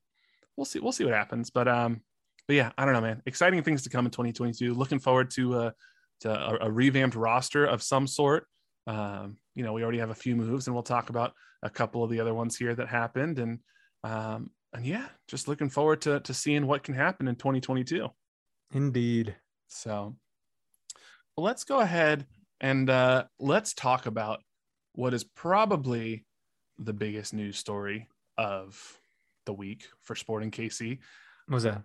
we'll 0.58 0.66
see. 0.66 0.80
We'll 0.80 0.92
see 0.92 1.06
what 1.06 1.14
happens. 1.14 1.52
But 1.52 1.68
um, 1.68 2.02
but 2.48 2.56
yeah, 2.56 2.72
I 2.78 2.86
don't 2.86 2.94
know, 2.96 3.02
man. 3.02 3.22
Exciting 3.28 3.62
things 3.62 3.84
to 3.84 3.90
come 3.90 4.06
in 4.06 4.12
2022. 4.12 4.74
Looking 4.74 5.00
forward 5.00 5.30
to 5.32 5.54
uh 5.56 5.72
to 6.22 6.32
a, 6.32 6.68
a 6.68 6.72
revamped 6.72 7.16
roster 7.16 7.66
of 7.66 7.84
some 7.84 8.08
sort. 8.08 8.48
Um, 8.88 9.38
you 9.56 9.64
know, 9.64 9.74
we 9.74 9.84
already 9.84 10.00
have 10.00 10.10
a 10.10 10.16
few 10.16 10.36
moves, 10.36 10.68
and 10.68 10.76
we'll 10.76 10.84
talk 10.84 11.10
about 11.10 11.34
a 11.62 11.70
couple 11.70 12.04
of 12.04 12.10
the 12.10 12.20
other 12.20 12.34
ones 12.34 12.58
here 12.58 12.74
that 12.74 12.88
happened. 12.88 13.38
And 13.38 13.60
um, 14.04 14.50
and 14.74 14.86
yeah, 14.86 15.08
just 15.28 15.48
looking 15.48 15.70
forward 15.70 16.02
to 16.02 16.20
to 16.22 16.34
seeing 16.34 16.66
what 16.66 16.84
can 16.84 16.96
happen 16.96 17.28
in 17.28 17.36
2022. 17.36 18.10
Indeed. 18.72 19.36
So 19.68 20.16
let's 21.38 21.64
go 21.64 21.80
ahead 21.80 22.26
and 22.60 22.90
uh, 22.90 23.26
let's 23.40 23.74
talk 23.74 24.06
about 24.06 24.42
what 24.94 25.14
is 25.14 25.24
probably 25.24 26.26
the 26.78 26.94
biggest 26.94 27.34
news 27.34 27.58
story 27.58 28.08
of 28.38 29.00
the 29.46 29.54
week 29.54 29.88
for 30.02 30.16
Sporting 30.16 30.52
KC. 30.52 31.00
What 31.48 31.56
was 31.56 31.64
that? 31.64 31.82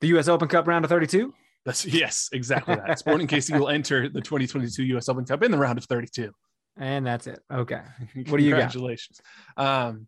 The 0.00 0.08
U.S. 0.08 0.28
Open 0.28 0.48
Cup 0.48 0.66
round 0.66 0.84
of 0.84 0.90
32? 0.90 1.32
That's 1.64 1.86
yes, 1.86 2.28
exactly 2.32 2.74
that. 2.74 2.98
Sporting 2.98 3.26
KC 3.26 3.58
will 3.58 3.70
enter 3.70 4.08
the 4.08 4.20
2022 4.20 4.84
U.S. 4.84 5.08
Open 5.08 5.24
Cup 5.24 5.42
in 5.42 5.50
the 5.50 5.58
round 5.58 5.78
of 5.78 5.84
32. 5.84 6.30
And 6.76 7.06
that's 7.06 7.26
it. 7.26 7.40
Okay. 7.50 7.80
What 8.28 8.38
do 8.38 8.44
you 8.44 8.50
got? 8.50 8.72
Congratulations. 8.72 9.20
Um, 9.56 10.06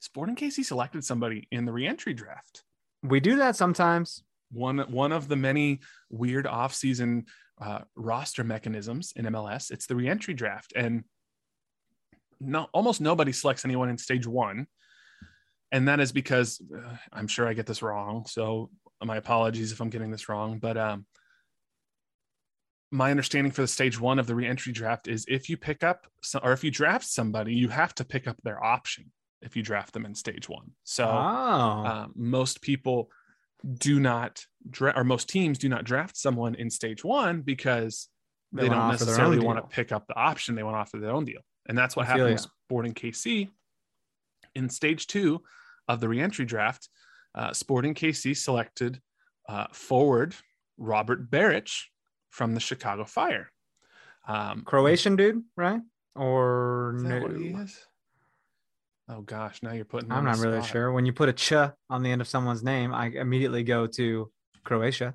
Sporting 0.00 0.36
KC 0.36 0.64
selected 0.64 1.04
somebody 1.04 1.46
in 1.50 1.64
the 1.64 1.72
reentry 1.72 2.12
draft. 2.12 2.64
We 3.02 3.20
do 3.20 3.36
that 3.36 3.56
sometimes. 3.56 4.22
One 4.50 4.78
one 4.90 5.12
of 5.12 5.28
the 5.28 5.36
many 5.36 5.80
weird 6.10 6.44
offseason 6.44 7.24
uh, 7.62 7.80
roster 7.94 8.44
mechanisms 8.44 9.12
in 9.16 9.24
MLS. 9.26 9.70
It's 9.70 9.86
the 9.86 9.96
reentry 9.96 10.34
draft, 10.34 10.72
and 10.74 11.04
no, 12.40 12.68
almost 12.72 13.00
nobody 13.00 13.32
selects 13.32 13.64
anyone 13.64 13.88
in 13.88 13.98
stage 13.98 14.26
one, 14.26 14.66
and 15.70 15.88
that 15.88 16.00
is 16.00 16.12
because 16.12 16.60
uh, 16.76 16.96
I'm 17.12 17.28
sure 17.28 17.46
I 17.46 17.54
get 17.54 17.66
this 17.66 17.82
wrong. 17.82 18.26
So 18.26 18.70
my 19.04 19.16
apologies 19.16 19.72
if 19.72 19.80
I'm 19.80 19.90
getting 19.90 20.10
this 20.10 20.28
wrong, 20.28 20.58
but 20.58 20.76
um, 20.76 21.06
my 22.90 23.10
understanding 23.10 23.52
for 23.52 23.62
the 23.62 23.68
stage 23.68 23.98
one 23.98 24.18
of 24.18 24.26
the 24.26 24.34
reentry 24.34 24.72
draft 24.72 25.08
is 25.08 25.24
if 25.28 25.48
you 25.48 25.56
pick 25.56 25.82
up 25.82 26.06
so, 26.22 26.40
or 26.42 26.52
if 26.52 26.62
you 26.64 26.70
draft 26.70 27.06
somebody, 27.06 27.54
you 27.54 27.68
have 27.68 27.94
to 27.96 28.04
pick 28.04 28.26
up 28.26 28.36
their 28.42 28.62
option 28.62 29.10
if 29.40 29.56
you 29.56 29.62
draft 29.62 29.92
them 29.92 30.04
in 30.04 30.14
stage 30.14 30.48
one. 30.48 30.72
So 30.84 31.04
Oh, 31.04 31.08
um, 31.08 32.12
most 32.14 32.60
people 32.60 33.10
do 33.74 34.00
not 34.00 34.44
dra- 34.68 34.94
or 34.96 35.04
most 35.04 35.28
teams 35.28 35.58
do 35.58 35.68
not 35.68 35.84
draft 35.84 36.16
someone 36.16 36.54
in 36.54 36.70
stage 36.70 37.04
one 37.04 37.42
because 37.42 38.08
They 38.52 38.62
they, 38.62 38.68
don't 38.68 38.88
necessarily 38.88 39.38
want 39.38 39.58
to 39.58 39.74
pick 39.74 39.92
up 39.92 40.06
the 40.06 40.16
option 40.16 40.54
they 40.54 40.62
want 40.62 40.74
to 40.74 40.80
offer 40.80 40.98
their 40.98 41.12
own 41.12 41.24
deal 41.24 41.40
and 41.68 41.78
that's 41.78 41.94
what 41.94 42.06
I 42.06 42.10
happened 42.10 42.32
with 42.32 42.46
sporting 42.66 42.94
kc 42.94 43.48
in 44.54 44.68
stage 44.68 45.06
two 45.06 45.42
of 45.88 46.00
the 46.00 46.08
reentry 46.08 46.44
draft, 46.44 46.88
uh, 47.34 47.52
Sporting 47.52 47.94
KC 47.94 48.36
selected 48.36 49.00
uh, 49.48 49.66
forward 49.72 50.34
Robert 50.78 51.30
Beric 51.30 51.68
from 52.30 52.54
the 52.54 52.60
Chicago 52.60 53.04
Fire. 53.04 53.50
Um, 54.26 54.62
Croatian 54.64 55.16
dude, 55.16 55.42
right? 55.56 55.80
Or 56.14 56.96
no? 56.98 57.66
What 59.06 59.14
he 59.16 59.18
is? 59.18 59.18
Oh 59.18 59.22
gosh, 59.22 59.62
now 59.62 59.72
you're 59.72 59.84
putting. 59.84 60.10
I'm 60.12 60.24
not 60.24 60.38
really 60.38 60.60
spot. 60.60 60.70
sure. 60.70 60.92
When 60.92 61.06
you 61.06 61.12
put 61.12 61.28
a 61.28 61.32
ch 61.32 61.52
on 61.52 62.02
the 62.02 62.10
end 62.10 62.20
of 62.20 62.28
someone's 62.28 62.62
name, 62.62 62.94
I 62.94 63.06
immediately 63.06 63.62
go 63.62 63.86
to 63.86 64.30
Croatia. 64.64 65.14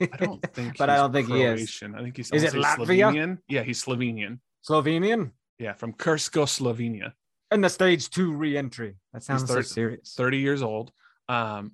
I 0.00 0.16
don't 0.18 0.42
think, 0.54 0.78
but 0.78 0.90
I 0.90 0.96
don't 0.96 1.12
think 1.12 1.28
Croatian. 1.28 1.56
he 1.56 1.62
is. 1.62 1.82
I 2.00 2.02
think 2.02 2.16
he's. 2.16 2.30
Is 2.32 2.42
it 2.42 2.52
Latvia? 2.52 3.10
Slovenian? 3.12 3.38
Yeah, 3.48 3.62
he's 3.62 3.84
Slovenian. 3.84 4.38
Slovenian. 4.68 5.32
Yeah, 5.58 5.72
from 5.72 5.92
Krško, 5.94 6.44
Slovenia. 6.46 7.12
And 7.50 7.62
the 7.62 7.68
stage 7.70 8.10
two 8.10 8.32
reentry. 8.32 8.96
That 9.12 9.22
sounds 9.22 9.44
30, 9.44 9.62
so 9.62 9.74
serious. 9.74 10.14
30 10.16 10.38
years 10.38 10.62
old. 10.62 10.92
Um, 11.28 11.72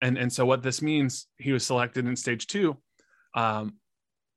and 0.00 0.16
and 0.18 0.32
so 0.32 0.46
what 0.46 0.62
this 0.62 0.82
means, 0.82 1.26
he 1.38 1.52
was 1.52 1.66
selected 1.66 2.06
in 2.06 2.16
stage 2.16 2.46
two. 2.46 2.76
Um, 3.34 3.74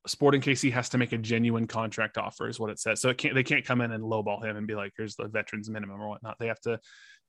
Sporting 0.09 0.41
KC 0.41 0.71
has 0.71 0.89
to 0.89 0.97
make 0.97 1.11
a 1.13 1.17
genuine 1.17 1.67
contract 1.67 2.17
offer, 2.17 2.47
is 2.49 2.59
what 2.59 2.69
it 2.69 2.79
says. 2.79 3.01
So 3.01 3.09
it 3.09 3.17
can't 3.17 3.35
they 3.35 3.43
can't 3.43 3.65
come 3.65 3.81
in 3.81 3.91
and 3.91 4.03
lowball 4.03 4.43
him 4.43 4.57
and 4.57 4.67
be 4.67 4.75
like, 4.75 4.93
"Here's 4.97 5.15
the 5.15 5.27
veterans 5.27 5.69
minimum" 5.69 6.01
or 6.01 6.09
whatnot. 6.09 6.37
They 6.39 6.47
have 6.47 6.59
to 6.61 6.79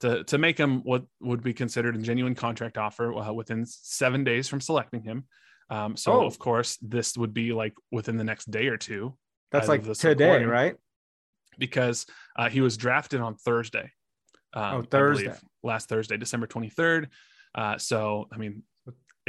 to 0.01 0.25
to 0.25 0.38
make 0.38 0.59
him 0.59 0.81
what 0.83 1.05
would 1.21 1.43
be 1.43 1.55
considered 1.55 1.95
a 1.95 1.99
genuine 1.99 2.35
contract 2.35 2.79
offer 2.79 3.14
uh, 3.14 3.33
within 3.33 3.64
seven 3.66 4.25
days 4.25 4.49
from 4.49 4.61
selecting 4.61 5.03
him. 5.03 5.25
Um, 5.71 5.97
so 5.97 6.12
oh. 6.12 6.27
of 6.27 6.38
course, 6.38 6.77
this 6.83 7.16
would 7.16 7.33
be 7.33 7.53
like 7.53 7.75
within 7.93 8.16
the 8.16 8.25
next 8.25 8.51
day 8.51 8.66
or 8.66 8.77
two. 8.77 9.16
That's 9.53 9.69
like 9.69 9.83
today, 9.95 10.45
right? 10.45 10.77
Because 11.59 12.07
uh, 12.37 12.49
he 12.49 12.61
was 12.61 12.77
drafted 12.77 13.21
on 13.21 13.37
Thursday. 13.37 13.90
Um, 14.53 14.77
oh, 14.77 14.83
Thursday. 14.83 15.33
last 15.62 15.88
Thursday, 15.88 16.16
December 16.16 16.47
23rd. 16.47 17.09
Uh, 17.55 17.79
so, 17.79 18.27
I 18.33 18.37
mean, 18.37 18.62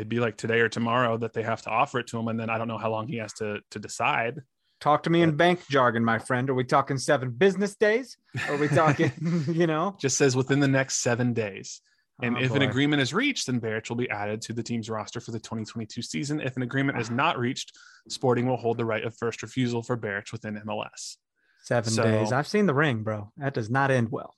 it'd 0.02 0.10
be 0.10 0.20
like 0.20 0.36
today 0.36 0.60
or 0.62 0.68
tomorrow 0.68 1.16
that 1.16 1.32
they 1.32 1.44
have 1.44 1.62
to 1.62 1.70
offer 1.70 2.00
it 2.00 2.08
to 2.08 2.18
him. 2.18 2.28
And 2.28 2.40
then 2.40 2.50
I 2.50 2.58
don't 2.58 2.68
know 2.68 2.80
how 2.80 2.90
long 2.90 3.08
he 3.08 3.18
has 3.18 3.34
to, 3.34 3.60
to 3.70 3.80
decide. 3.80 4.42
Talk 4.80 5.04
to 5.04 5.12
me 5.12 5.22
in 5.22 5.38
bank 5.38 5.62
jargon, 5.70 6.04
my 6.04 6.18
friend. 6.18 6.50
Are 6.50 6.56
we 6.56 6.64
talking 6.64 6.98
seven 6.98 7.30
business 7.30 7.76
days? 7.76 8.18
Are 8.50 8.58
we 8.58 8.68
talking, 8.68 9.12
you 9.48 9.68
know? 9.68 9.96
Just 10.00 10.18
says 10.18 10.36
within 10.36 10.60
the 10.60 10.68
next 10.68 10.98
seven 10.98 11.34
days. 11.34 11.82
And 12.24 12.36
oh, 12.36 12.40
if 12.40 12.50
boy. 12.50 12.56
an 12.56 12.62
agreement 12.64 13.02
is 13.04 13.14
reached, 13.14 13.46
then 13.46 13.60
Beric 13.60 13.90
will 13.90 13.96
be 13.96 14.10
added 14.10 14.42
to 14.44 14.54
the 14.54 14.64
team's 14.64 14.90
roster 14.90 15.20
for 15.20 15.30
the 15.30 15.40
2022 15.40 16.02
season. 16.02 16.42
If 16.42 16.58
an 16.58 16.64
agreement 16.64 17.00
is 17.00 17.12
not 17.12 17.38
reached, 17.38 17.78
Sporting 18.10 18.48
will 18.48 18.58
hold 18.58 18.78
the 18.78 18.86
right 18.86 19.04
of 19.04 19.16
first 19.16 19.44
refusal 19.44 19.84
for 19.84 19.96
Beric 19.96 20.32
within 20.32 20.60
MLS. 20.66 21.18
Seven 21.64 21.94
so, 21.94 22.04
days. 22.04 22.32
I've 22.32 22.48
seen 22.48 22.66
the 22.66 22.74
ring, 22.74 23.04
bro. 23.04 23.32
That 23.38 23.54
does 23.54 23.70
not 23.70 23.92
end 23.92 24.12
well. 24.12 24.34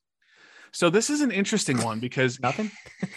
So 0.73 0.89
this 0.89 1.09
is 1.09 1.21
an 1.21 1.31
interesting 1.31 1.81
one 1.81 2.01
because 2.01 2.41
nothing. 2.41 2.71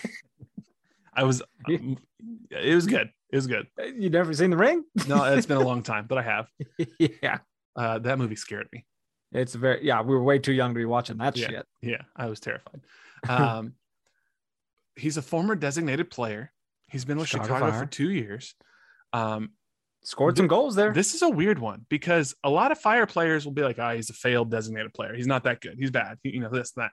I 1.16 1.24
was, 1.24 1.42
it 1.68 2.74
was 2.74 2.86
good. 2.86 3.10
It 3.30 3.36
was 3.36 3.46
good. 3.46 3.66
You 3.96 4.10
never 4.10 4.32
seen 4.34 4.50
the 4.50 4.56
ring? 4.56 4.84
no, 5.08 5.24
it's 5.24 5.46
been 5.46 5.56
a 5.56 5.64
long 5.64 5.82
time, 5.92 6.06
but 6.08 6.18
I 6.18 6.22
have. 6.22 6.48
yeah. 6.98 7.38
Uh, 7.74 7.98
that 7.98 8.18
movie 8.18 8.36
scared 8.36 8.68
me. 8.72 8.84
It's 9.32 9.54
very 9.54 9.84
yeah. 9.84 10.00
We 10.02 10.14
were 10.14 10.22
way 10.22 10.38
too 10.38 10.52
young 10.52 10.70
to 10.70 10.78
be 10.78 10.84
watching 10.84 11.18
that 11.18 11.36
yeah, 11.36 11.48
shit. 11.48 11.66
Yeah, 11.82 12.02
I 12.14 12.26
was 12.26 12.40
terrified. 12.40 12.80
Um, 13.28 13.72
he's 14.94 15.16
a 15.16 15.22
former 15.22 15.56
designated 15.56 16.10
player. 16.10 16.52
He's 16.88 17.04
been 17.04 17.18
with 17.18 17.28
Chicago, 17.28 17.54
Chicago 17.54 17.78
for 17.78 17.86
two 17.86 18.10
years. 18.10 18.54
Um, 19.12 19.50
Scored 20.04 20.36
some 20.36 20.46
goals 20.46 20.76
there. 20.76 20.92
This 20.92 21.14
is 21.14 21.22
a 21.22 21.28
weird 21.28 21.58
one 21.58 21.86
because 21.88 22.36
a 22.44 22.50
lot 22.50 22.70
of 22.70 22.78
fire 22.78 23.06
players 23.06 23.44
will 23.44 23.52
be 23.52 23.62
like, 23.62 23.80
"Ah, 23.80 23.90
oh, 23.90 23.96
he's 23.96 24.10
a 24.10 24.12
failed 24.12 24.50
designated 24.50 24.94
player. 24.94 25.14
He's 25.14 25.26
not 25.26 25.42
that 25.44 25.60
good. 25.60 25.76
He's 25.78 25.90
bad. 25.90 26.18
He, 26.22 26.30
you 26.30 26.40
know 26.40 26.50
this 26.50 26.72
and 26.76 26.84
that." 26.84 26.92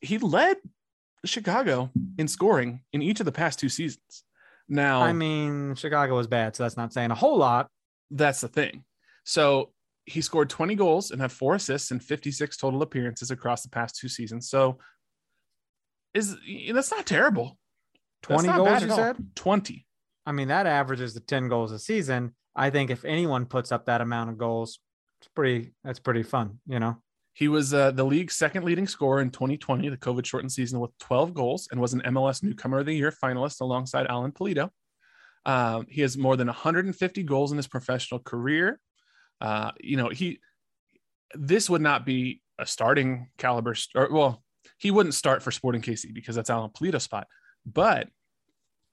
He 0.00 0.18
led 0.18 0.56
Chicago 1.24 1.90
in 2.18 2.28
scoring 2.28 2.80
in 2.92 3.02
each 3.02 3.20
of 3.20 3.26
the 3.26 3.32
past 3.32 3.58
two 3.58 3.68
seasons. 3.68 4.24
Now, 4.68 5.02
I 5.02 5.12
mean, 5.12 5.74
Chicago 5.74 6.16
was 6.16 6.26
bad, 6.26 6.56
so 6.56 6.62
that's 6.62 6.76
not 6.76 6.92
saying 6.92 7.10
a 7.10 7.14
whole 7.14 7.36
lot. 7.36 7.68
That's 8.10 8.40
the 8.40 8.48
thing. 8.48 8.84
So 9.24 9.72
he 10.06 10.20
scored 10.20 10.50
20 10.50 10.74
goals 10.74 11.10
and 11.10 11.20
had 11.20 11.32
four 11.32 11.54
assists 11.54 11.90
and 11.90 12.02
56 12.02 12.56
total 12.56 12.82
appearances 12.82 13.30
across 13.30 13.62
the 13.62 13.68
past 13.68 13.96
two 13.96 14.08
seasons. 14.08 14.48
So 14.48 14.78
is 16.14 16.36
that's 16.72 16.90
not 16.90 17.06
terrible. 17.06 17.58
20 18.22 18.48
not 18.48 18.56
goals, 18.56 18.82
you 18.82 18.90
said? 18.90 19.16
20. 19.34 19.86
I 20.26 20.32
mean, 20.32 20.48
that 20.48 20.66
averages 20.66 21.14
the 21.14 21.20
10 21.20 21.48
goals 21.48 21.72
a 21.72 21.78
season. 21.78 22.34
I 22.54 22.70
think 22.70 22.90
if 22.90 23.04
anyone 23.04 23.46
puts 23.46 23.72
up 23.72 23.86
that 23.86 24.00
amount 24.00 24.30
of 24.30 24.38
goals, 24.38 24.78
it's 25.20 25.28
pretty, 25.34 25.72
that's 25.82 25.98
pretty 25.98 26.22
fun, 26.22 26.60
you 26.66 26.78
know? 26.78 26.98
He 27.34 27.48
was 27.48 27.72
uh, 27.72 27.92
the 27.92 28.04
league's 28.04 28.36
second 28.36 28.64
leading 28.64 28.86
scorer 28.86 29.20
in 29.20 29.30
2020, 29.30 29.88
the 29.88 29.96
COVID 29.96 30.26
shortened 30.26 30.52
season, 30.52 30.80
with 30.80 30.96
12 30.98 31.32
goals 31.32 31.68
and 31.70 31.80
was 31.80 31.94
an 31.94 32.02
MLS 32.06 32.42
Newcomer 32.42 32.80
of 32.80 32.86
the 32.86 32.94
Year 32.94 33.12
finalist 33.12 33.60
alongside 33.60 34.06
Alan 34.06 34.32
Pulido. 34.32 34.70
Um, 35.44 35.86
he 35.88 36.02
has 36.02 36.16
more 36.16 36.36
than 36.36 36.46
150 36.46 37.22
goals 37.22 37.50
in 37.50 37.56
his 37.56 37.66
professional 37.66 38.20
career. 38.20 38.78
Uh, 39.40 39.72
you 39.80 39.96
know, 39.96 40.08
he, 40.08 40.40
this 41.34 41.68
would 41.70 41.80
not 41.82 42.04
be 42.04 42.42
a 42.58 42.66
starting 42.66 43.28
caliber, 43.38 43.74
or, 43.94 44.08
well, 44.12 44.44
he 44.78 44.90
wouldn't 44.90 45.14
start 45.14 45.42
for 45.42 45.50
Sporting 45.50 45.82
KC 45.82 46.12
because 46.12 46.36
that's 46.36 46.50
Alan 46.50 46.70
Pulido's 46.70 47.02
spot. 47.02 47.26
But 47.64 48.08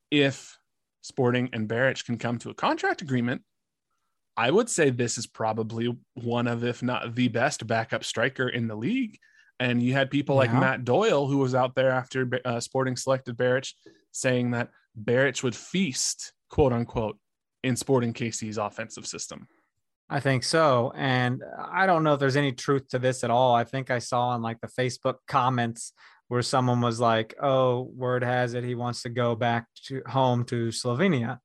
if 0.09 0.57
Sporting 1.01 1.49
and 1.53 1.67
Beric 1.67 2.03
can 2.05 2.17
come 2.17 2.37
to 2.39 2.49
a 2.49 2.53
contract 2.53 3.01
agreement, 3.01 3.43
I 4.39 4.51
would 4.51 4.69
say 4.69 4.89
this 4.89 5.17
is 5.17 5.27
probably 5.27 5.93
one 6.13 6.47
of, 6.47 6.63
if 6.63 6.81
not 6.81 7.13
the 7.13 7.27
best 7.27 7.67
backup 7.67 8.05
striker 8.05 8.47
in 8.47 8.69
the 8.69 8.75
league. 8.75 9.17
And 9.59 9.83
you 9.83 9.91
had 9.91 10.09
people 10.09 10.35
yeah. 10.35 10.39
like 10.39 10.53
Matt 10.53 10.85
Doyle, 10.85 11.27
who 11.27 11.39
was 11.39 11.53
out 11.53 11.75
there 11.75 11.91
after 11.91 12.39
uh, 12.45 12.61
Sporting 12.61 12.95
selected 12.95 13.35
Beric, 13.35 13.67
saying 14.13 14.51
that 14.51 14.69
Beric 14.95 15.43
would 15.43 15.57
feast, 15.57 16.31
quote 16.49 16.71
unquote, 16.71 17.17
in 17.65 17.75
Sporting 17.75 18.13
KC's 18.13 18.57
offensive 18.57 19.05
system. 19.05 19.45
I 20.09 20.21
think 20.21 20.45
so. 20.45 20.93
And 20.95 21.43
I 21.69 21.85
don't 21.85 22.05
know 22.05 22.13
if 22.13 22.21
there's 22.21 22.37
any 22.37 22.53
truth 22.53 22.87
to 22.91 22.99
this 22.99 23.25
at 23.25 23.29
all. 23.29 23.53
I 23.53 23.65
think 23.65 23.91
I 23.91 23.99
saw 23.99 24.33
in 24.35 24.41
like 24.41 24.61
the 24.61 24.69
Facebook 24.69 25.15
comments 25.27 25.91
where 26.29 26.43
someone 26.43 26.79
was 26.79 27.01
like, 27.01 27.35
oh, 27.41 27.91
word 27.93 28.23
has 28.23 28.53
it 28.53 28.63
he 28.63 28.75
wants 28.75 29.01
to 29.01 29.09
go 29.09 29.35
back 29.35 29.67
to 29.87 30.01
home 30.07 30.45
to 30.45 30.69
Slovenia. 30.69 31.39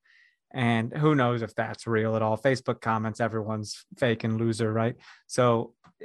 And 0.54 0.96
who 0.96 1.14
knows 1.14 1.42
if 1.42 1.54
that's 1.54 1.86
real 1.86 2.16
at 2.16 2.22
all. 2.22 2.38
Facebook 2.38 2.80
comments, 2.80 3.20
everyone's 3.20 3.84
fake 3.98 4.24
and 4.24 4.38
loser, 4.38 4.72
right? 4.72 4.94
So 5.26 5.74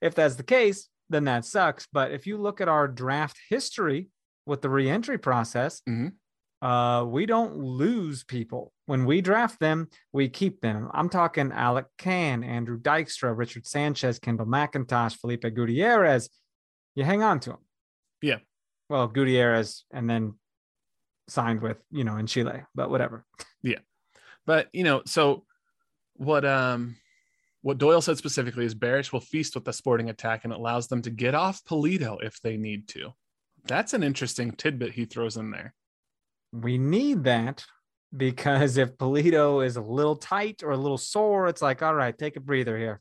if 0.00 0.14
that's 0.14 0.34
the 0.34 0.42
case, 0.42 0.88
then 1.08 1.24
that 1.24 1.44
sucks. 1.44 1.86
But 1.92 2.10
if 2.10 2.26
you 2.26 2.36
look 2.36 2.60
at 2.60 2.68
our 2.68 2.88
draft 2.88 3.38
history 3.48 4.08
with 4.46 4.62
the 4.62 4.68
reentry 4.68 5.18
process, 5.18 5.80
mm-hmm 5.88 6.08
uh, 6.64 7.04
we 7.04 7.26
don't 7.26 7.58
lose 7.58 8.24
people. 8.24 8.72
When 8.86 9.04
we 9.04 9.20
draft 9.20 9.60
them, 9.60 9.88
we 10.12 10.30
keep 10.30 10.62
them. 10.62 10.88
I'm 10.94 11.10
talking 11.10 11.52
Alec 11.52 11.84
Kann, 11.98 12.42
Andrew 12.42 12.80
Dykstra, 12.80 13.36
Richard 13.36 13.66
Sanchez, 13.66 14.18
Kendall 14.18 14.46
McIntosh, 14.46 15.18
Felipe 15.18 15.42
Gutierrez. 15.42 16.30
You 16.94 17.04
hang 17.04 17.22
on 17.22 17.38
to 17.40 17.50
them. 17.50 17.58
Yeah. 18.22 18.38
Well, 18.88 19.08
Gutierrez 19.08 19.84
and 19.92 20.08
then 20.08 20.36
signed 21.28 21.62
with, 21.62 21.78
you 21.90 22.04
know, 22.04 22.16
in 22.16 22.26
Chile, 22.26 22.62
but 22.74 22.90
whatever. 22.90 23.24
Yeah. 23.62 23.78
But, 24.46 24.68
you 24.72 24.84
know, 24.84 25.02
so 25.06 25.44
what 26.16 26.44
um 26.44 26.96
what 27.62 27.78
Doyle 27.78 28.02
said 28.02 28.18
specifically 28.18 28.66
is 28.66 28.74
Beric 28.74 29.12
will 29.12 29.20
feast 29.20 29.54
with 29.54 29.64
the 29.64 29.72
sporting 29.72 30.10
attack 30.10 30.44
and 30.44 30.52
allows 30.52 30.86
them 30.86 31.00
to 31.02 31.10
get 31.10 31.34
off 31.34 31.64
Pulido 31.64 32.22
if 32.22 32.40
they 32.42 32.56
need 32.56 32.88
to. 32.88 33.14
That's 33.66 33.94
an 33.94 34.02
interesting 34.02 34.52
tidbit 34.52 34.92
he 34.92 35.06
throws 35.06 35.38
in 35.38 35.50
there 35.50 35.74
we 36.54 36.78
need 36.78 37.24
that 37.24 37.64
because 38.16 38.76
if 38.76 38.96
Pulido 38.96 39.64
is 39.64 39.76
a 39.76 39.82
little 39.82 40.16
tight 40.16 40.62
or 40.62 40.70
a 40.70 40.76
little 40.76 40.98
sore, 40.98 41.48
it's 41.48 41.60
like, 41.60 41.82
all 41.82 41.94
right, 41.94 42.16
take 42.16 42.36
a 42.36 42.40
breather 42.40 42.78
here, 42.78 43.00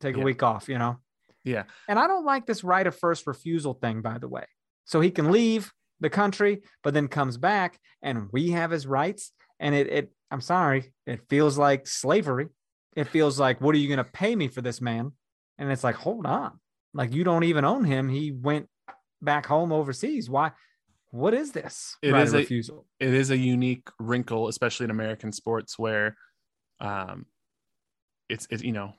take 0.00 0.16
yeah. 0.16 0.22
a 0.22 0.24
week 0.24 0.42
off, 0.42 0.68
you 0.68 0.78
know? 0.78 0.98
Yeah. 1.42 1.64
And 1.88 1.98
I 1.98 2.06
don't 2.06 2.26
like 2.26 2.44
this 2.44 2.62
right 2.62 2.86
of 2.86 2.94
first 2.94 3.26
refusal 3.26 3.72
thing, 3.72 4.02
by 4.02 4.18
the 4.18 4.28
way. 4.28 4.44
So 4.84 5.00
he 5.00 5.10
can 5.10 5.32
leave 5.32 5.72
the 6.00 6.10
country, 6.10 6.62
but 6.82 6.94
then 6.94 7.08
comes 7.08 7.36
back 7.36 7.78
and 8.02 8.28
we 8.32 8.50
have 8.50 8.70
his 8.70 8.86
rights. 8.86 9.32
And 9.58 9.74
it, 9.74 9.86
it 9.88 10.12
I'm 10.30 10.40
sorry, 10.40 10.92
it 11.06 11.20
feels 11.28 11.58
like 11.58 11.86
slavery. 11.86 12.48
It 12.96 13.08
feels 13.08 13.38
like, 13.38 13.60
what 13.60 13.74
are 13.74 13.78
you 13.78 13.88
going 13.88 13.98
to 13.98 14.04
pay 14.04 14.34
me 14.34 14.48
for 14.48 14.62
this 14.62 14.80
man? 14.80 15.12
And 15.58 15.70
it's 15.70 15.84
like, 15.84 15.94
hold 15.94 16.26
on. 16.26 16.58
Like 16.92 17.14
you 17.14 17.22
don't 17.22 17.44
even 17.44 17.64
own 17.64 17.84
him. 17.84 18.08
He 18.08 18.32
went 18.32 18.68
back 19.22 19.46
home 19.46 19.72
overseas. 19.72 20.28
Why? 20.28 20.52
what 21.10 21.34
is 21.34 21.52
this 21.52 21.96
it 22.02 22.12
right 22.12 22.22
is 22.22 22.34
a 22.34 22.38
refusal 22.38 22.86
it 23.00 23.12
is 23.12 23.30
a 23.30 23.36
unique 23.36 23.88
wrinkle 23.98 24.48
especially 24.48 24.84
in 24.84 24.90
american 24.90 25.32
sports 25.32 25.78
where 25.78 26.16
um 26.80 27.26
it's 28.28 28.46
it, 28.50 28.62
you 28.62 28.72
know 28.72 28.92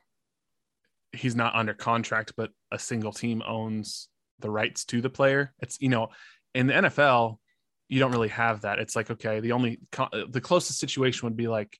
he's 1.14 1.36
not 1.36 1.56
under 1.56 1.74
contract 1.74 2.34
but 2.36 2.52
a 2.72 2.80
single 2.80 3.14
team 3.14 3.42
owns 3.46 4.10
the 4.40 4.50
rights 4.50 4.84
to 4.86 5.02
the 5.02 5.10
player 5.10 5.54
it's 5.60 5.78
you 5.80 5.90
know 5.90 6.10
in 6.56 6.68
the 6.68 6.74
nfl 6.74 7.38
you 7.90 8.00
don't 8.00 8.12
really 8.12 8.28
have 8.30 8.62
that 8.62 8.80
it's 8.80 8.96
like 8.96 9.10
okay 9.12 9.40
the 9.40 9.52
only 9.52 9.80
the 10.30 10.42
closest 10.42 10.80
situation 10.80 11.26
would 11.28 11.38
be 11.38 11.48
like 11.48 11.78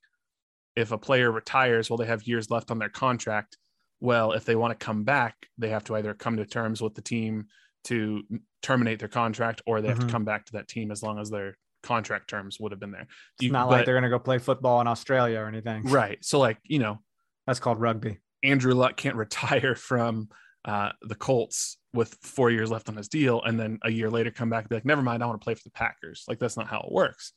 if 0.76 0.90
a 0.92 0.98
player 0.98 1.30
retires 1.30 1.88
while 1.90 1.98
well, 1.98 2.04
they 2.06 2.10
have 2.10 2.22
years 2.26 2.50
left 2.50 2.70
on 2.70 2.78
their 2.78 2.88
contract 2.88 3.56
well 4.00 4.32
if 4.32 4.44
they 4.44 4.56
want 4.56 4.78
to 4.78 4.84
come 4.84 5.04
back 5.04 5.34
they 5.58 5.68
have 5.70 5.84
to 5.84 5.94
either 5.96 6.14
come 6.14 6.36
to 6.36 6.46
terms 6.46 6.80
with 6.80 6.94
the 6.94 7.02
team 7.02 7.46
to 7.84 8.22
terminate 8.62 8.98
their 8.98 9.08
contract 9.08 9.60
or 9.66 9.80
they 9.80 9.88
have 9.88 9.98
Mhm. 9.98 10.06
to 10.06 10.12
come 10.12 10.24
back 10.24 10.46
to 10.46 10.52
that 10.52 10.68
team 10.68 10.90
as 10.92 11.02
long 11.02 11.18
as 11.18 11.30
their 11.30 11.56
contract 11.82 12.30
terms 12.30 12.60
would 12.60 12.70
have 12.70 12.78
been 12.78 12.92
there. 12.92 13.08
It's 13.40 13.50
not 13.50 13.68
like 13.68 13.84
they're 13.84 13.94
going 13.94 14.04
to 14.04 14.08
go 14.08 14.20
play 14.20 14.38
football 14.38 14.80
in 14.80 14.86
Australia 14.86 15.40
or 15.40 15.48
anything. 15.48 15.82
right. 15.86 16.24
So 16.24 16.38
like, 16.38 16.58
you 16.62 16.78
know, 16.78 17.00
That's 17.48 17.58
called 17.58 17.80
rugby. 17.80 18.18
Andrew 18.44 18.72
Luck 18.74 18.96
can't 18.96 19.16
retire 19.24 19.74
from 19.74 20.28
uh, 20.64 20.92
the 21.02 21.16
Colts 21.16 21.76
with 21.94 22.14
four 22.22 22.50
years 22.50 22.70
left 22.70 22.88
on 22.88 22.96
his 22.96 23.08
deal 23.08 23.42
and 23.42 23.58
then 23.58 23.78
a 23.82 23.90
year 23.90 24.10
later 24.10 24.30
come 24.30 24.48
back 24.48 24.64
and 24.64 24.70
be 24.70 24.76
like, 24.76 24.84
never 24.84 25.02
mind, 25.02 25.22
I 25.22 25.26
want 25.26 25.40
to 25.40 25.44
play 25.44 25.54
for 25.54 25.64
the 25.64 25.70
Packers. 25.70 26.24
Like 26.26 26.38
that's 26.38 26.56
not 26.56 26.68
how 26.68 26.80
it 26.80 26.92
works. 26.92 27.32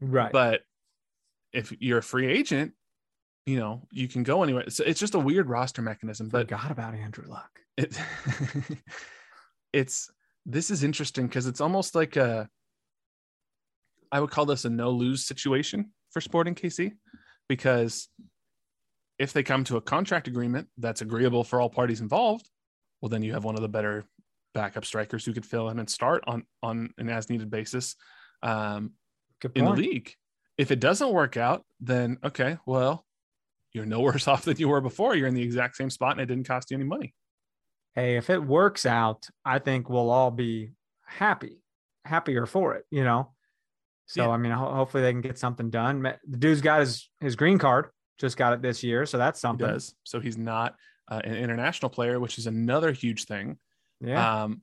Right. 0.00 0.32
But 0.32 0.62
if 1.52 1.72
you're 1.80 1.98
a 1.98 2.02
free 2.02 2.26
agent, 2.26 2.72
you 3.46 3.58
know, 3.58 3.86
you 3.90 4.08
can 4.08 4.22
go 4.22 4.42
anywhere. 4.42 4.68
So 4.70 4.84
it's 4.84 5.00
just 5.00 5.14
a 5.14 5.18
weird 5.18 5.48
roster 5.48 5.82
mechanism, 5.82 6.28
but 6.28 6.48
Forgot 6.48 6.70
about 6.70 6.94
Andrew 6.94 7.26
Luck. 7.28 7.50
it, 7.76 7.96
it's 9.72 10.10
this 10.46 10.70
is 10.70 10.82
interesting 10.82 11.26
because 11.26 11.46
it's 11.46 11.60
almost 11.60 11.94
like 11.94 12.16
a 12.16 12.48
I 14.10 14.20
would 14.20 14.30
call 14.30 14.46
this 14.46 14.64
a 14.64 14.70
no 14.70 14.90
lose 14.90 15.24
situation 15.24 15.92
for 16.10 16.20
Sporting 16.20 16.54
KC 16.54 16.92
because 17.48 18.08
if 19.18 19.32
they 19.32 19.42
come 19.42 19.64
to 19.64 19.76
a 19.76 19.80
contract 19.80 20.28
agreement 20.28 20.68
that's 20.78 21.00
agreeable 21.00 21.44
for 21.44 21.60
all 21.60 21.70
parties 21.70 22.00
involved, 22.00 22.48
well 23.02 23.08
then 23.10 23.22
you 23.22 23.34
have 23.34 23.44
one 23.44 23.56
of 23.56 23.60
the 23.62 23.68
better 23.68 24.04
backup 24.54 24.84
strikers 24.86 25.24
who 25.24 25.32
could 25.34 25.44
fill 25.46 25.68
in 25.68 25.78
and 25.78 25.90
start 25.90 26.24
on 26.26 26.44
on 26.62 26.90
an 26.98 27.08
as 27.10 27.28
needed 27.28 27.50
basis 27.50 27.96
um, 28.42 28.92
in 29.54 29.64
the 29.64 29.70
league. 29.72 30.14
If 30.58 30.70
it 30.70 30.80
doesn't 30.80 31.10
work 31.12 31.36
out, 31.36 31.64
then 31.80 32.16
okay, 32.24 32.56
well, 32.66 33.04
you're 33.72 33.86
no 33.86 34.00
worse 34.08 34.28
off 34.28 34.44
than 34.44 34.56
you 34.58 34.68
were 34.68 34.80
before. 34.80 35.14
You're 35.16 35.28
in 35.28 35.34
the 35.34 35.42
exact 35.42 35.76
same 35.76 35.90
spot 35.90 36.12
and 36.12 36.20
it 36.20 36.26
didn't 36.26 36.46
cost 36.46 36.70
you 36.70 36.76
any 36.76 36.84
money. 36.84 37.14
Hey, 37.94 38.16
if 38.16 38.30
it 38.30 38.42
works 38.42 38.86
out, 38.86 39.26
I 39.44 39.58
think 39.58 39.90
we'll 39.90 40.10
all 40.10 40.30
be 40.30 40.72
happy, 41.06 41.62
happier 42.06 42.46
for 42.46 42.74
it, 42.74 42.84
you 42.90 43.04
know? 43.04 43.32
So, 44.06 44.22
Yeah. 44.24 44.30
I 44.30 44.36
mean, 44.38 44.52
ho- 44.52 44.74
hopefully 44.74 45.02
they 45.02 45.12
can 45.12 45.20
get 45.20 45.38
something 45.38 45.68
done. 45.70 46.02
The 46.02 46.36
dude's 46.38 46.60
got 46.62 46.80
his, 46.80 47.10
his 47.20 47.36
green 47.36 47.58
card, 47.58 47.88
just 48.18 48.36
got 48.38 48.52
it 48.54 48.62
this 48.62 48.82
year. 48.82 49.04
So 49.06 49.18
that's 49.18 49.40
He 49.40 49.42
something. 49.42 49.66
does. 49.66 49.94
So 50.04 50.20
he's 50.20 50.38
not 50.38 50.74
uh, 51.12 51.20
an 51.24 51.34
international 51.34 51.90
player, 51.90 52.18
which 52.18 52.38
is 52.38 52.46
another 52.46 52.92
huge 52.92 53.24
thing. 53.24 53.58
Yeah. 54.00 54.44
Um, 54.44 54.62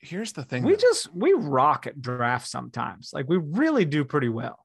here's 0.00 0.32
the 0.32 0.44
thing. 0.44 0.62
we 0.62 0.72
though. 0.72 0.78
just, 0.78 1.14
we 1.14 1.32
rock 1.34 1.86
at 1.86 2.00
draft 2.00 2.48
sometimes. 2.48 3.10
Like 3.12 3.28
we 3.28 3.36
really 3.36 3.84
do 3.84 4.04
pretty 4.04 4.28
well. 4.28 4.58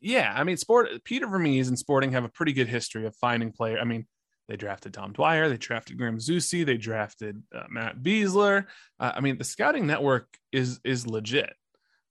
yeah, 0.00 0.32
I 0.34 0.44
mean, 0.44 0.56
sport. 0.56 0.88
Peter 1.04 1.26
Vermes 1.26 1.68
and 1.68 1.78
Sporting 1.78 2.12
have 2.12 2.24
a 2.24 2.28
pretty 2.28 2.52
good 2.52 2.68
history 2.68 3.06
of 3.06 3.16
finding 3.16 3.52
player. 3.52 3.78
I 3.78 3.84
mean, 3.84 4.06
they 4.48 4.56
drafted 4.56 4.92
Dom 4.92 5.12
Dwyer, 5.12 5.48
they 5.48 5.56
drafted 5.56 5.96
Graham 5.96 6.18
Zusi, 6.18 6.66
they 6.66 6.76
drafted 6.76 7.42
uh, 7.54 7.64
Matt 7.70 8.02
Besler. 8.02 8.66
Uh, 9.00 9.12
I 9.14 9.20
mean, 9.20 9.38
the 9.38 9.44
scouting 9.44 9.86
network 9.86 10.28
is 10.52 10.80
is 10.84 11.06
legit. 11.06 11.54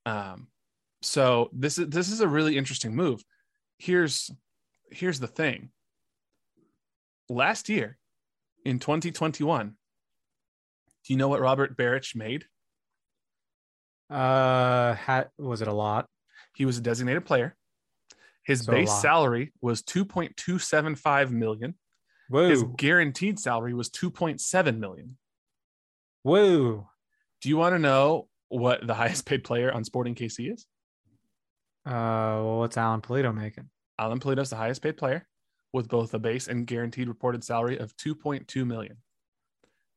Um, 0.05 0.47
so 1.03 1.49
this 1.53 1.77
is 1.77 1.89
this 1.89 2.09
is 2.09 2.21
a 2.21 2.27
really 2.27 2.57
interesting 2.57 2.95
move. 2.95 3.23
Here's 3.77 4.31
here's 4.91 5.19
the 5.19 5.27
thing. 5.27 5.69
Last 7.33 7.67
year, 7.67 7.97
in 8.63 8.77
2021, 8.77 9.69
do 9.69 9.75
you 11.13 11.17
know 11.17 11.27
what 11.27 11.41
Robert 11.41 11.75
Beric 11.75 12.15
made? 12.15 12.45
Uh, 14.07 14.93
had, 14.93 15.29
was 15.39 15.63
it 15.63 15.67
a 15.67 15.73
lot? 15.73 16.07
He 16.55 16.65
was 16.65 16.77
a 16.77 16.81
designated 16.81 17.25
player. 17.25 17.55
His 18.45 18.65
So 18.65 18.71
base 18.71 18.93
salary 19.01 19.51
was 19.61 19.81
2.275 19.81 21.31
million. 21.31 21.73
Whoa. 22.29 22.49
His 22.49 22.63
guaranteed 22.77 23.39
salary 23.39 23.73
was 23.73 23.89
2.7 23.89 24.77
million. 24.77 25.17
Whoa. 26.21 26.87
Do 27.41 27.49
you 27.49 27.57
want 27.57 27.73
to 27.73 27.79
know 27.79 28.27
what 28.49 28.85
the 28.85 28.93
highest 29.01 29.25
paid 29.25 29.43
player 29.43 29.73
on 29.73 29.83
Sporting 29.83 30.13
KC 30.13 30.53
is? 30.53 30.67
Uh, 31.83 31.89
well, 32.45 32.59
what's 32.59 32.77
Alan 32.77 33.01
Pulido 33.01 33.33
making? 33.33 33.71
Alan 33.97 34.19
Pulido's 34.19 34.51
the 34.51 34.55
highest 34.55 34.83
paid 34.83 34.97
player 34.97 35.27
with 35.73 35.87
both 35.89 36.13
a 36.13 36.19
base 36.19 36.47
and 36.47 36.67
guaranteed 36.67 37.07
reported 37.07 37.43
salary 37.43 37.79
of 37.79 37.95
2.2 37.97 38.65
million. 38.65 38.97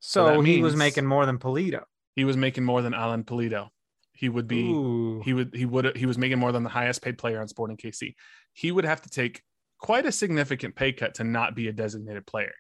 So, 0.00 0.26
that 0.42 0.46
he 0.46 0.62
was 0.62 0.74
making 0.74 1.06
more 1.06 1.26
than 1.26 1.38
Pulido. 1.38 1.82
He 2.14 2.24
was 2.24 2.36
making 2.36 2.64
more 2.64 2.82
than 2.82 2.94
Alan 2.94 3.24
Pulido. 3.24 3.68
He 4.12 4.30
would 4.30 4.48
be 4.48 4.70
Ooh. 4.70 5.20
he 5.22 5.34
would 5.34 5.54
he 5.54 5.66
would 5.66 5.94
he 5.96 6.06
was 6.06 6.16
making 6.16 6.38
more 6.38 6.50
than 6.50 6.62
the 6.62 6.70
highest 6.70 7.02
paid 7.02 7.18
player 7.18 7.40
on 7.40 7.48
Sporting 7.48 7.76
KC. 7.76 8.14
He 8.54 8.72
would 8.72 8.86
have 8.86 9.02
to 9.02 9.10
take 9.10 9.42
quite 9.78 10.06
a 10.06 10.12
significant 10.12 10.74
pay 10.74 10.92
cut 10.92 11.14
to 11.16 11.24
not 11.24 11.54
be 11.54 11.68
a 11.68 11.72
designated 11.72 12.26
player. 12.26 12.54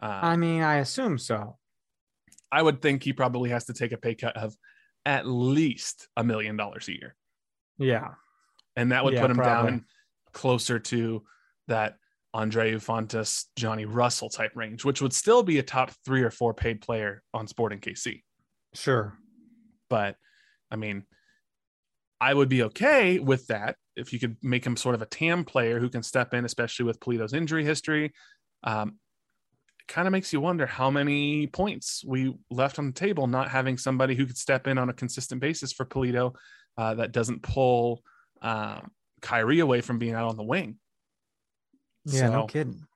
Uh, 0.00 0.06
I 0.22 0.36
mean, 0.36 0.62
I 0.62 0.76
assume 0.76 1.18
so. 1.18 1.58
I 2.50 2.62
would 2.62 2.80
think 2.80 3.02
he 3.02 3.12
probably 3.12 3.50
has 3.50 3.66
to 3.66 3.74
take 3.74 3.92
a 3.92 3.98
pay 3.98 4.14
cut 4.14 4.36
of 4.36 4.56
at 5.04 5.26
least 5.26 6.08
a 6.16 6.24
million 6.24 6.56
dollars 6.56 6.88
a 6.88 6.92
year. 6.92 7.14
Yeah. 7.78 8.12
And 8.76 8.92
that 8.92 9.04
would 9.04 9.14
Yeah, 9.14 9.20
put 9.20 9.30
him 9.30 9.36
probably. 9.36 9.70
down 9.72 9.84
closer 10.32 10.78
to 10.78 11.22
that 11.68 11.98
Andreu 12.34 12.76
Fontàs, 12.76 13.44
Johnny 13.56 13.84
Russell 13.84 14.28
type 14.28 14.52
range, 14.56 14.84
which 14.84 15.00
would 15.00 15.12
still 15.12 15.42
be 15.42 15.58
a 15.58 15.62
top 15.62 15.92
three 16.04 16.22
or 16.22 16.30
four 16.30 16.52
paid 16.52 16.80
player 16.80 17.22
on 17.32 17.46
Sporting 17.46 17.78
KC. 17.78 18.22
Sure. 18.74 19.16
But 19.88 20.16
I 20.70 20.76
mean, 20.76 21.04
I 22.20 22.34
would 22.34 22.48
be 22.48 22.64
okay 22.64 23.18
with 23.20 23.46
that 23.48 23.76
if 23.96 24.12
you 24.12 24.18
could 24.18 24.36
make 24.42 24.66
him 24.66 24.76
sort 24.76 24.96
of 24.96 25.02
a 25.02 25.06
TAM 25.06 25.44
player 25.44 25.78
who 25.78 25.88
can 25.88 26.02
step 26.02 26.34
in, 26.34 26.44
especially 26.44 26.86
with 26.86 26.98
Pulido's 26.98 27.34
injury 27.34 27.64
history. 27.64 28.12
Um, 28.64 28.98
it 29.78 29.86
kind 29.86 30.08
of 30.08 30.12
makes 30.12 30.32
you 30.32 30.40
wonder 30.40 30.66
how 30.66 30.90
many 30.90 31.46
points 31.46 32.02
we 32.04 32.34
left 32.50 32.78
on 32.78 32.86
the 32.86 32.92
table 32.92 33.28
not 33.28 33.50
having 33.50 33.78
somebody 33.78 34.16
who 34.16 34.26
could 34.26 34.38
step 34.38 34.66
in 34.66 34.78
on 34.78 34.88
a 34.88 34.94
consistent 34.94 35.40
basis 35.40 35.72
for 35.72 35.84
Pulido 35.84 36.34
uh, 36.76 36.94
that 36.94 37.12
doesn't 37.12 37.42
pull 37.42 38.02
um, 38.42 38.90
Khiry 39.20 39.62
away 39.62 39.80
from 39.80 39.98
being 39.98 40.14
out 40.14 40.28
on 40.28 40.36
the 40.36 40.42
wing. 40.42 40.78
Yeah, 42.06 42.28
no 42.28 42.46
kidding. 42.46 42.86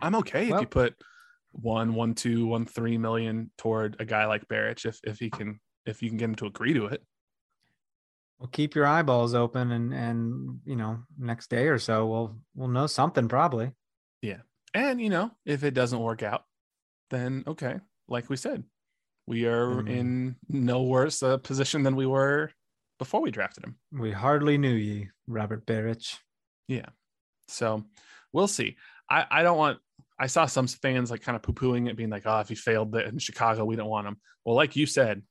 I'm 0.00 0.14
okay 0.16 0.48
if 0.50 0.60
you 0.60 0.66
put 0.66 0.94
one, 1.52 1.94
one, 1.94 2.14
two, 2.14 2.46
one, 2.46 2.66
three 2.66 2.98
million 2.98 3.50
toward 3.56 3.96
a 3.98 4.04
guy 4.04 4.26
like 4.26 4.46
Beric 4.48 4.84
if 4.84 4.98
if 5.04 5.18
he 5.18 5.30
can 5.30 5.60
if 5.86 6.02
you 6.02 6.08
can 6.10 6.18
get 6.18 6.26
him 6.26 6.34
to 6.36 6.46
agree 6.46 6.74
to 6.74 6.86
it. 6.86 7.02
Well, 8.38 8.48
keep 8.48 8.74
your 8.74 8.86
eyeballs 8.86 9.34
open, 9.34 9.72
and 9.72 9.94
and 9.94 10.60
you 10.66 10.76
know, 10.76 10.98
next 11.18 11.48
day 11.48 11.68
or 11.68 11.78
so, 11.78 12.06
we'll 12.06 12.36
we'll 12.54 12.68
know 12.68 12.86
something 12.86 13.28
probably. 13.28 13.72
Yeah, 14.20 14.40
and 14.74 15.00
you 15.00 15.08
know, 15.08 15.30
if 15.46 15.64
it 15.64 15.72
doesn't 15.72 16.00
work 16.00 16.22
out, 16.22 16.44
then 17.10 17.44
okay, 17.46 17.76
like 18.08 18.28
we 18.28 18.36
said, 18.36 18.64
we 19.26 19.46
are 19.46 19.82
Mm. 19.82 19.88
in 19.88 20.36
no 20.50 20.82
worse 20.82 21.22
a 21.22 21.38
position 21.38 21.82
than 21.82 21.96
we 21.96 22.04
were 22.06 22.50
before 22.98 23.22
we 23.22 23.30
drafted 23.30 23.64
him. 23.64 23.78
We 23.92 24.12
hardly 24.12 24.58
knew 24.58 24.74
ye, 24.74 25.08
Robert 25.26 25.64
Beric. 25.64 26.18
Yeah. 26.68 26.86
So 27.48 27.84
we'll 28.32 28.48
see. 28.48 28.76
I, 29.08 29.26
I 29.30 29.42
don't 29.42 29.58
want 29.58 29.78
I 30.18 30.26
saw 30.28 30.46
some 30.46 30.66
fans 30.66 31.10
like 31.10 31.22
kind 31.22 31.36
of 31.36 31.42
poo-pooing 31.42 31.88
it, 31.88 31.96
being 31.96 32.10
like, 32.10 32.22
oh, 32.26 32.40
if 32.40 32.48
he 32.48 32.54
failed 32.54 32.94
in 32.96 33.18
Chicago, 33.18 33.64
we 33.64 33.76
don't 33.76 33.88
want 33.88 34.06
him. 34.06 34.16
Well, 34.44 34.56
like 34.56 34.74
you 34.74 34.86
said, 34.86 35.22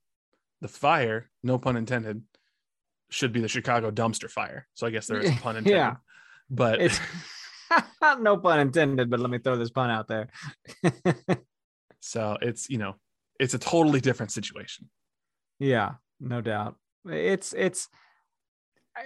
the 0.62 0.68
fire, 0.68 1.30
no 1.44 1.58
pun 1.58 1.76
intended, 1.76 2.22
should 3.10 3.32
be 3.34 3.42
the 3.42 3.48
Chicago 3.48 3.92
dumpster 3.92 4.30
fire. 4.30 4.68
So 4.76 4.86
I 4.86 4.92
guess 4.92 5.08
there 5.08 5.20
is 5.20 5.30
a 5.30 5.42
pun 5.42 5.58
intended. 5.58 5.78
Yeah. 5.78 5.96
But 6.50 6.82
It's 6.82 7.00
no 8.20 8.38
pun 8.38 8.60
intended, 8.60 9.10
but 9.10 9.20
let 9.20 9.30
me 9.30 9.40
throw 9.40 9.58
this 9.58 9.72
pun 9.72 9.90
out 9.90 10.08
there. 10.08 10.30
so 12.00 12.38
it's 12.42 12.70
you 12.70 12.78
know, 12.78 12.96
it's 13.40 13.56
a 13.56 13.60
totally 13.60 14.02
different 14.02 14.32
situation. 14.32 14.90
yeah, 15.60 15.94
no 16.20 16.42
doubt. 16.42 16.76
It's 17.06 17.54
it's. 17.54 17.90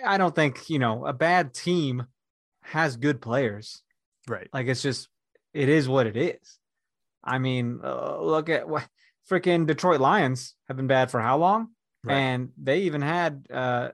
I 0.05 0.17
don't 0.17 0.35
think 0.35 0.69
you 0.69 0.79
know 0.79 1.05
a 1.05 1.13
bad 1.13 1.53
team 1.53 2.05
has 2.61 2.97
good 2.97 3.21
players. 3.21 3.81
Right. 4.27 4.47
Like 4.53 4.67
it's 4.67 4.81
just 4.81 5.07
it 5.53 5.69
is 5.69 5.87
what 5.87 6.07
it 6.07 6.15
is. 6.17 6.57
I 7.23 7.37
mean, 7.39 7.79
uh, 7.83 8.19
look 8.21 8.49
at 8.49 8.67
what 8.69 8.87
freaking 9.29 9.65
Detroit 9.67 9.99
Lions 9.99 10.55
have 10.67 10.77
been 10.77 10.87
bad 10.87 11.11
for 11.11 11.19
how 11.19 11.37
long? 11.37 11.69
Right. 12.03 12.15
And 12.15 12.49
they 12.61 12.81
even 12.81 13.01
had 13.01 13.45
uh 13.51 13.89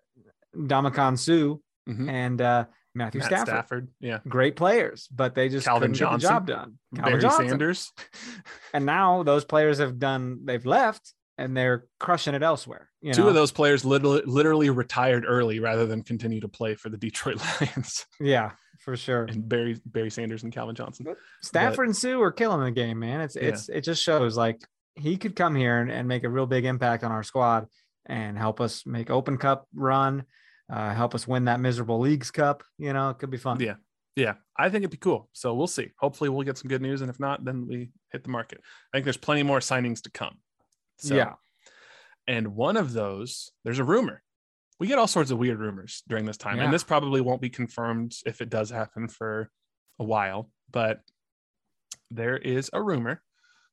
Ndamukong 0.55 1.17
Suh 1.19 1.57
Mhm. 1.89 2.09
and 2.09 2.41
uh 2.41 2.65
Matthew 2.97 3.19
Matt 3.19 3.27
Stafford. 3.27 3.47
Stafford. 3.47 3.87
Yeah. 3.99 4.19
Great 4.27 4.55
players, 4.55 5.07
but 5.13 5.35
they 5.35 5.49
just 5.49 5.65
Calvin 5.67 5.91
couldn't 5.93 6.09
get 6.09 6.21
the 6.21 6.27
job 6.27 6.47
done. 6.47 6.79
Calvin 6.95 7.11
Barry 7.11 7.21
Johnson. 7.21 7.49
Sanders. 7.49 7.91
And 8.73 8.85
now 8.85 9.23
those 9.23 9.45
players 9.45 9.77
have 9.79 9.99
done 9.99 10.41
they've 10.45 10.65
left 10.65 11.13
and 11.37 11.55
they're 11.55 11.85
crushing 11.99 12.33
it 12.35 12.43
elsewhere. 12.43 12.89
You 13.01 13.13
Two 13.13 13.23
know? 13.23 13.27
of 13.29 13.33
those 13.35 13.51
players 13.51 13.83
literally, 13.85 14.21
literally 14.25 14.69
retired 14.69 15.25
early 15.27 15.59
rather 15.59 15.85
than 15.85 16.01
continue 16.03 16.39
to 16.41 16.47
play 16.47 16.75
for 16.75 16.89
the 16.89 16.97
Detroit 16.97 17.41
Lions. 17.61 18.05
Yeah, 18.19 18.51
for 18.79 18.95
sure. 18.95 19.25
and 19.25 19.47
Barry 19.47 19.79
Barry 19.85 20.09
Sanders 20.11 20.43
and 20.43 20.53
Calvin 20.53 20.75
Johnson. 20.75 21.05
Stafford 21.41 21.87
and 21.87 21.95
Suh 21.95 22.19
are 22.21 22.31
killing 22.31 22.63
the 22.63 22.71
game, 22.71 22.99
man. 22.99 23.21
It's 23.21 23.35
Yeah. 23.35 23.49
it's 23.49 23.69
it 23.69 23.81
just 23.81 24.01
shows 24.03 24.37
like 24.37 24.61
he 24.95 25.17
could 25.17 25.35
come 25.35 25.55
here 25.55 25.79
and, 25.79 25.91
and 25.91 26.07
make 26.07 26.23
a 26.23 26.29
real 26.29 26.45
big 26.45 26.63
impact 26.65 27.03
on 27.03 27.11
our 27.11 27.23
squad 27.23 27.67
and 28.05 28.37
help 28.37 28.61
us 28.61 28.85
make 28.85 29.09
Open 29.09 29.37
Cup 29.37 29.67
run, 29.75 30.23
uh, 30.71 30.93
help 30.93 31.13
us 31.15 31.27
win 31.27 31.45
that 31.45 31.59
miserable 31.59 31.99
leagues 31.99 32.31
cup. 32.31 32.63
You 32.77 32.93
know, 32.93 33.09
it 33.09 33.17
could 33.19 33.29
be 33.31 33.37
fun. 33.37 33.59
Yeah. 33.59 33.75
Yeah. 34.15 34.35
I 34.57 34.69
think 34.69 34.83
it'd 34.83 34.91
be 34.91 34.97
cool. 34.97 35.27
So 35.33 35.53
we'll 35.53 35.67
see. 35.67 35.91
Hopefully 35.99 36.29
we'll 36.29 36.45
get 36.45 36.57
some 36.57 36.69
good 36.69 36.81
news. 36.81 37.01
And 37.01 37.09
if 37.09 37.19
not, 37.19 37.43
then 37.43 37.67
we 37.67 37.89
hit 38.13 38.23
the 38.23 38.29
market. 38.29 38.61
I 38.93 38.97
think 38.97 39.03
there's 39.03 39.17
plenty 39.17 39.43
more 39.43 39.59
signings 39.59 40.01
to 40.03 40.11
come. 40.11 40.37
So, 40.97 41.15
yeah. 41.15 41.33
And 42.27 42.55
one 42.55 42.77
of 42.77 42.93
those, 42.93 43.51
there's 43.63 43.79
a 43.79 43.83
rumor. 43.83 44.21
We 44.79 44.87
get 44.87 44.97
all 44.97 45.07
sorts 45.07 45.31
of 45.31 45.37
weird 45.37 45.59
rumors 45.59 46.03
during 46.07 46.25
this 46.25 46.37
time. 46.37 46.57
Yeah. 46.57 46.65
And 46.65 46.73
this 46.73 46.83
probably 46.83 47.21
won't 47.21 47.41
be 47.41 47.49
confirmed 47.49 48.15
if 48.25 48.41
it 48.41 48.49
does 48.49 48.69
happen 48.69 49.07
for 49.07 49.49
a 49.99 50.03
while, 50.03 50.49
but 50.71 51.01
there 52.11 52.37
is 52.37 52.69
a 52.73 52.81
rumor 52.81 53.21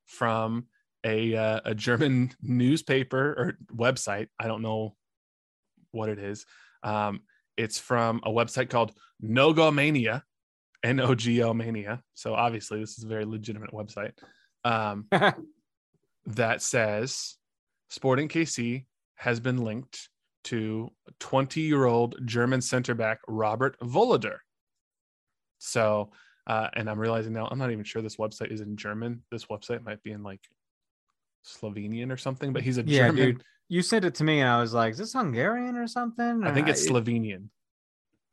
from 0.06 0.66
a 1.04 1.34
uh, 1.34 1.60
a 1.64 1.74
German 1.74 2.32
newspaper 2.42 3.34
or 3.36 3.58
website. 3.74 4.28
I 4.38 4.46
don't 4.46 4.62
know 4.62 4.94
what 5.90 6.08
it 6.08 6.18
is. 6.18 6.46
Um, 6.82 7.22
it's 7.56 7.78
from 7.78 8.20
a 8.24 8.30
website 8.30 8.70
called 8.70 8.92
Nogomania, 9.22 10.22
N 10.82 11.00
O 11.00 11.14
G 11.14 11.42
O 11.42 11.52
Mania. 11.52 12.02
So 12.14 12.34
obviously, 12.34 12.80
this 12.80 12.98
is 12.98 13.04
a 13.04 13.08
very 13.08 13.24
legitimate 13.24 13.72
website. 13.72 14.12
Um, 14.64 15.06
that 16.26 16.62
says 16.62 17.36
Sporting 17.88 18.28
KC 18.28 18.84
has 19.16 19.40
been 19.40 19.58
linked 19.58 20.08
to 20.44 20.90
20 21.20 21.60
year 21.60 21.84
old 21.84 22.16
German 22.24 22.60
center 22.60 22.94
back 22.94 23.20
Robert 23.28 23.78
Voloder. 23.80 24.38
So, 25.58 26.10
uh, 26.46 26.68
and 26.74 26.90
I'm 26.90 26.98
realizing 26.98 27.32
now 27.32 27.46
I'm 27.50 27.58
not 27.58 27.70
even 27.70 27.84
sure 27.84 28.02
this 28.02 28.16
website 28.16 28.50
is 28.50 28.60
in 28.60 28.76
German. 28.76 29.22
This 29.30 29.46
website 29.46 29.84
might 29.84 30.02
be 30.02 30.10
in 30.12 30.22
like 30.22 30.40
Slovenian 31.46 32.10
or 32.10 32.16
something, 32.16 32.52
but 32.52 32.62
he's 32.62 32.78
a 32.78 32.82
Yeah, 32.82 33.06
German. 33.08 33.16
dude. 33.16 33.44
You 33.68 33.82
sent 33.82 34.04
it 34.04 34.14
to 34.16 34.24
me, 34.24 34.40
and 34.40 34.48
I 34.48 34.60
was 34.60 34.74
like, 34.74 34.92
"Is 34.92 34.98
this 34.98 35.12
Hungarian 35.12 35.76
or 35.76 35.86
something?" 35.86 36.44
I 36.44 36.52
think 36.52 36.68
it's 36.68 36.86
Slovenian. 36.86 37.48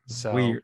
So 0.08 0.34
weird. 0.34 0.64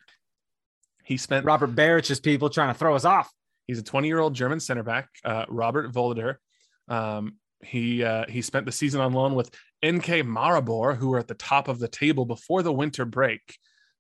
he 1.03 1.17
spent 1.17 1.45
Robert 1.45 1.75
Beric's 1.75 2.19
people 2.19 2.49
trying 2.49 2.73
to 2.73 2.77
throw 2.77 2.95
us 2.95 3.05
off. 3.05 3.31
He's 3.67 3.79
a 3.79 3.83
20 3.83 4.07
year 4.07 4.19
old 4.19 4.33
German 4.33 4.59
center 4.59 4.83
back, 4.83 5.09
uh, 5.23 5.45
Robert 5.47 5.91
Voloder. 5.93 6.37
Um, 6.87 7.37
he 7.63 8.03
uh, 8.03 8.25
he 8.29 8.41
spent 8.41 8.65
the 8.65 8.71
season 8.71 9.01
on 9.01 9.13
loan 9.13 9.33
with 9.35 9.49
NK 9.85 10.23
Maribor, 10.25 10.95
who 10.95 11.09
were 11.09 11.19
at 11.19 11.27
the 11.27 11.33
top 11.35 11.67
of 11.67 11.79
the 11.79 11.87
table 11.87 12.25
before 12.25 12.61
the 12.63 12.71
winter 12.73 13.05
break, 13.05 13.57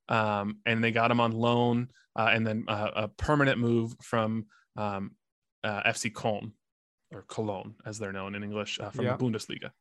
um, 0.09 0.59
and 0.65 0.83
they 0.83 0.91
got 0.91 1.11
him 1.11 1.19
on 1.19 1.31
loan 1.31 1.89
uh, 2.15 2.29
and 2.31 2.45
then 2.45 2.65
uh, 2.67 2.91
a 2.95 3.07
permanent 3.07 3.59
move 3.59 3.95
from 4.01 4.45
um, 4.77 5.11
uh, 5.63 5.83
FC 5.83 6.11
Köln 6.11 6.51
or 7.13 7.23
Cologne, 7.27 7.75
as 7.85 7.97
they're 7.99 8.13
known 8.13 8.35
in 8.35 8.43
English, 8.43 8.79
uh, 8.79 8.89
from 8.89 9.05
Yeah. 9.05 9.15
the 9.15 9.23
Bundesliga. 9.23 9.71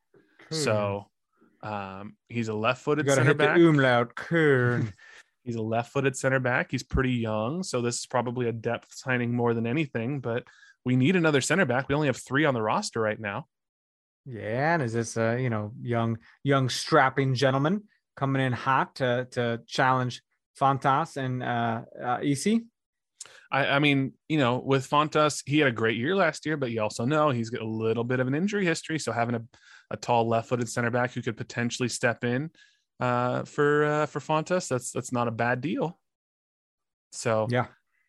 So 0.51 1.07
um, 1.63 2.17
he's 2.29 2.49
a 2.49 2.55
left-footed 2.55 3.09
center 3.11 3.35
back. 3.35 3.57
the 3.57 3.69
umlaut. 3.69 4.15
Kern. 4.15 4.93
He's 5.45 5.57
a 5.57 5.63
left-footed 5.63 6.17
center 6.17 6.41
back. 6.41 6.71
He's 6.71 6.83
pretty 6.83 7.13
young, 7.13 7.63
so 7.63 7.83
this 7.83 7.99
is 7.99 8.07
probably 8.07 8.49
a 8.49 8.53
depth 8.53 8.95
signing 8.95 9.35
more 9.35 9.53
than 9.53 9.67
anything. 9.67 10.21
But 10.21 10.45
we 10.85 10.97
need 10.97 11.17
another 11.17 11.41
center 11.41 11.65
back. 11.65 11.89
We 11.89 11.95
only 11.95 12.09
have 12.09 12.17
three 12.17 12.45
on 12.45 12.55
the 12.55 12.63
roster 12.63 13.01
right 13.01 13.19
now. 13.19 13.47
yeah, 14.27 14.75
and 14.75 14.83
is 14.83 14.93
this 14.93 15.17
a 15.17 15.41
you 15.41 15.51
know 15.51 15.73
young 15.81 16.19
young 16.43 16.69
strapping 16.69 17.35
gentleman 17.35 17.85
coming 18.17 18.43
in 18.43 18.53
hot 18.53 18.97
to 18.97 19.27
to 19.33 19.61
challenge 19.67 20.23
Fontàs 20.61 21.17
and 21.17 21.43
uh, 21.43 21.83
uh 22.03 22.19
EC? 22.23 22.63
I, 23.51 23.67
I 23.67 23.79
mean, 23.79 24.13
you 24.29 24.39
know, 24.39 24.59
with 24.59 24.89
Fontàs, 24.89 25.43
he 25.47 25.59
had 25.59 25.69
a 25.69 25.73
great 25.73 25.97
year 25.97 26.17
last 26.17 26.45
year, 26.45 26.57
but 26.57 26.71
you 26.71 26.83
also 26.83 27.05
know 27.05 27.31
he's 27.31 27.51
got 27.51 27.63
a 27.63 27.69
little 27.69 28.05
bit 28.05 28.21
of 28.21 28.27
an 28.27 28.35
injury 28.35 28.65
history. 28.65 28.99
So 28.99 29.13
having 29.13 29.37
a, 29.37 29.43
a 29.91 29.97
tall 29.97 30.29
left-footed 30.29 30.69
center 30.69 30.91
back 30.91 31.13
who 31.13 31.23
could 31.23 31.37
potentially 31.37 31.89
step 31.89 32.25
in 32.25 32.51
uh, 33.01 33.45
for 33.45 33.85
uh, 33.85 34.07
for 34.07 34.21
Fontàs, 34.21 34.69
that's 34.69 34.91
that's 34.91 35.13
not 35.13 35.29
a 35.29 35.33
bad 35.33 35.61
deal. 35.61 35.99
So 37.13 37.47
Yeah. 37.51 37.67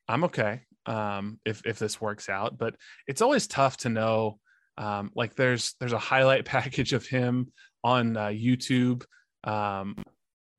I'm 0.08 0.24
okay 0.26 0.62
um, 0.86 1.40
if 1.46 1.66
if 1.66 1.80
this 1.80 2.00
works 2.00 2.30
out, 2.30 2.58
but 2.58 2.76
it's 3.08 3.22
always 3.22 3.48
tough 3.48 3.78
to 3.78 3.90
know. 3.90 4.40
Um, 4.78 5.12
like 5.16 5.36
there's 5.36 5.74
there's 5.80 5.94
a 5.94 6.00
highlight 6.00 6.46
package 6.56 6.94
of 6.94 7.06
him 7.06 7.52
on 7.84 8.18
uh, 8.18 8.28
YouTube, 8.28 9.04
um, 9.44 9.96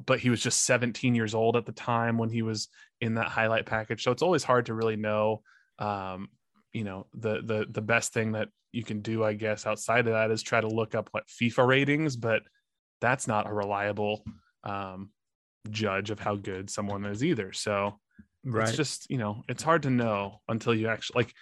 but 0.05 0.21
he 0.21 0.31
was 0.31 0.41
just 0.41 0.65
17 0.65 1.15
years 1.15 1.35
old 1.35 1.57
at 1.57 1.67
the 1.67 1.73
time 1.73 2.19
when 2.19 2.31
he 2.31 2.43
was 2.43 2.69
in 3.01 3.15
that 3.15 3.29
highlight 3.29 3.67
package. 3.67 4.03
So 4.03 4.13
it's 4.13 4.23
always 4.23 4.45
hard 4.45 4.67
to 4.67 4.75
really 4.75 4.97
know. 4.97 5.43
Um, 5.79 6.29
you 6.73 6.85
know, 6.85 7.07
the 7.15 7.43
the 7.43 7.67
the 7.71 7.83
best 7.83 8.13
thing 8.13 8.33
that 8.33 8.49
you 8.73 8.85
can 8.85 9.01
do, 9.01 9.25
I 9.25 9.33
guess, 9.33 9.67
outside 9.67 10.07
of 10.07 10.13
that 10.13 10.31
is 10.31 10.43
try 10.43 10.61
to 10.61 10.69
look 10.69 10.95
up 10.95 11.09
what 11.13 11.27
FIFA 11.27 11.67
ratings, 11.67 12.17
but 12.17 12.43
that's 13.01 13.27
not 13.27 13.49
a 13.49 13.53
reliable 13.53 14.25
um, 14.65 15.11
judge 15.71 16.11
of 16.11 16.21
how 16.21 16.37
good 16.37 16.71
someone 16.71 17.05
is 17.07 17.25
either. 17.25 17.53
So 17.53 17.99
Right. 18.49 18.69
it's 18.69 18.77
just 18.77 19.11
you 19.11 19.19
know 19.19 19.43
it's 19.49 19.63
hard 19.63 19.83
to 19.83 19.91
know 19.91 20.41
until 20.49 20.75
you 20.75 20.89
actually 20.89 21.25
like 21.25 21.35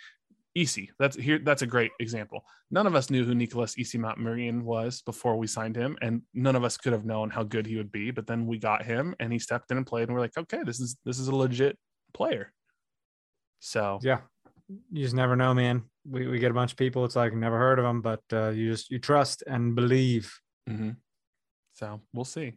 EC. 0.57 0.89
That's 0.99 1.17
here. 1.17 1.39
That's 1.39 1.63
a 1.63 1.67
great 1.67 1.91
example. 2.01 2.45
None 2.71 2.87
of 2.87 2.95
us 2.95 3.11
knew 3.11 3.25
who 3.25 3.35
Nicholas 3.35 3.75
Isimat-Mirin 3.75 4.63
was 4.63 5.03
before 5.03 5.37
we 5.37 5.47
signed 5.47 5.77
him, 5.77 5.99
and 6.01 6.23
none 6.33 6.57
of 6.57 6.65
us 6.65 6.77
could 6.77 6.93
have 6.93 7.05
known 7.05 7.31
how 7.31 7.43
good 7.43 7.67
he 7.67 7.77
would 7.77 7.91
be. 7.91 8.11
But 8.11 8.27
then 8.27 8.47
we 8.47 8.59
got 8.59 8.85
him, 8.85 9.15
and 9.19 9.33
he 9.33 9.39
stepped 9.39 9.71
in 9.71 9.77
and 9.77 9.87
played, 9.87 10.05
and 10.09 10.15
we're 10.15 10.21
like, 10.21 10.39
okay, 10.39 10.63
this 10.65 10.81
is 10.81 10.97
this 11.05 11.19
is 11.19 11.29
a 11.29 11.35
legit 11.35 11.77
player. 12.13 12.53
So 13.61 13.99
yeah. 14.03 14.21
You 14.91 15.03
just 15.03 15.15
never 15.15 15.37
know, 15.37 15.53
man. 15.53 15.83
We 16.09 16.27
we 16.27 16.39
get 16.39 16.51
a 16.51 16.55
bunch 16.55 16.73
of 16.73 16.79
people. 16.79 17.05
It's 17.05 17.17
like 17.17 17.35
never 17.35 17.59
heard 17.59 17.79
of 17.79 17.85
them, 17.85 18.01
but 18.01 18.23
uh, 18.33 18.49
you 18.51 18.71
just 18.71 18.91
you 18.91 18.99
trust 18.99 19.43
and 19.47 19.75
believe. 19.75 20.33
mhm. 20.69 20.97
so 21.75 22.01
we'll 22.15 22.25
see. 22.25 22.55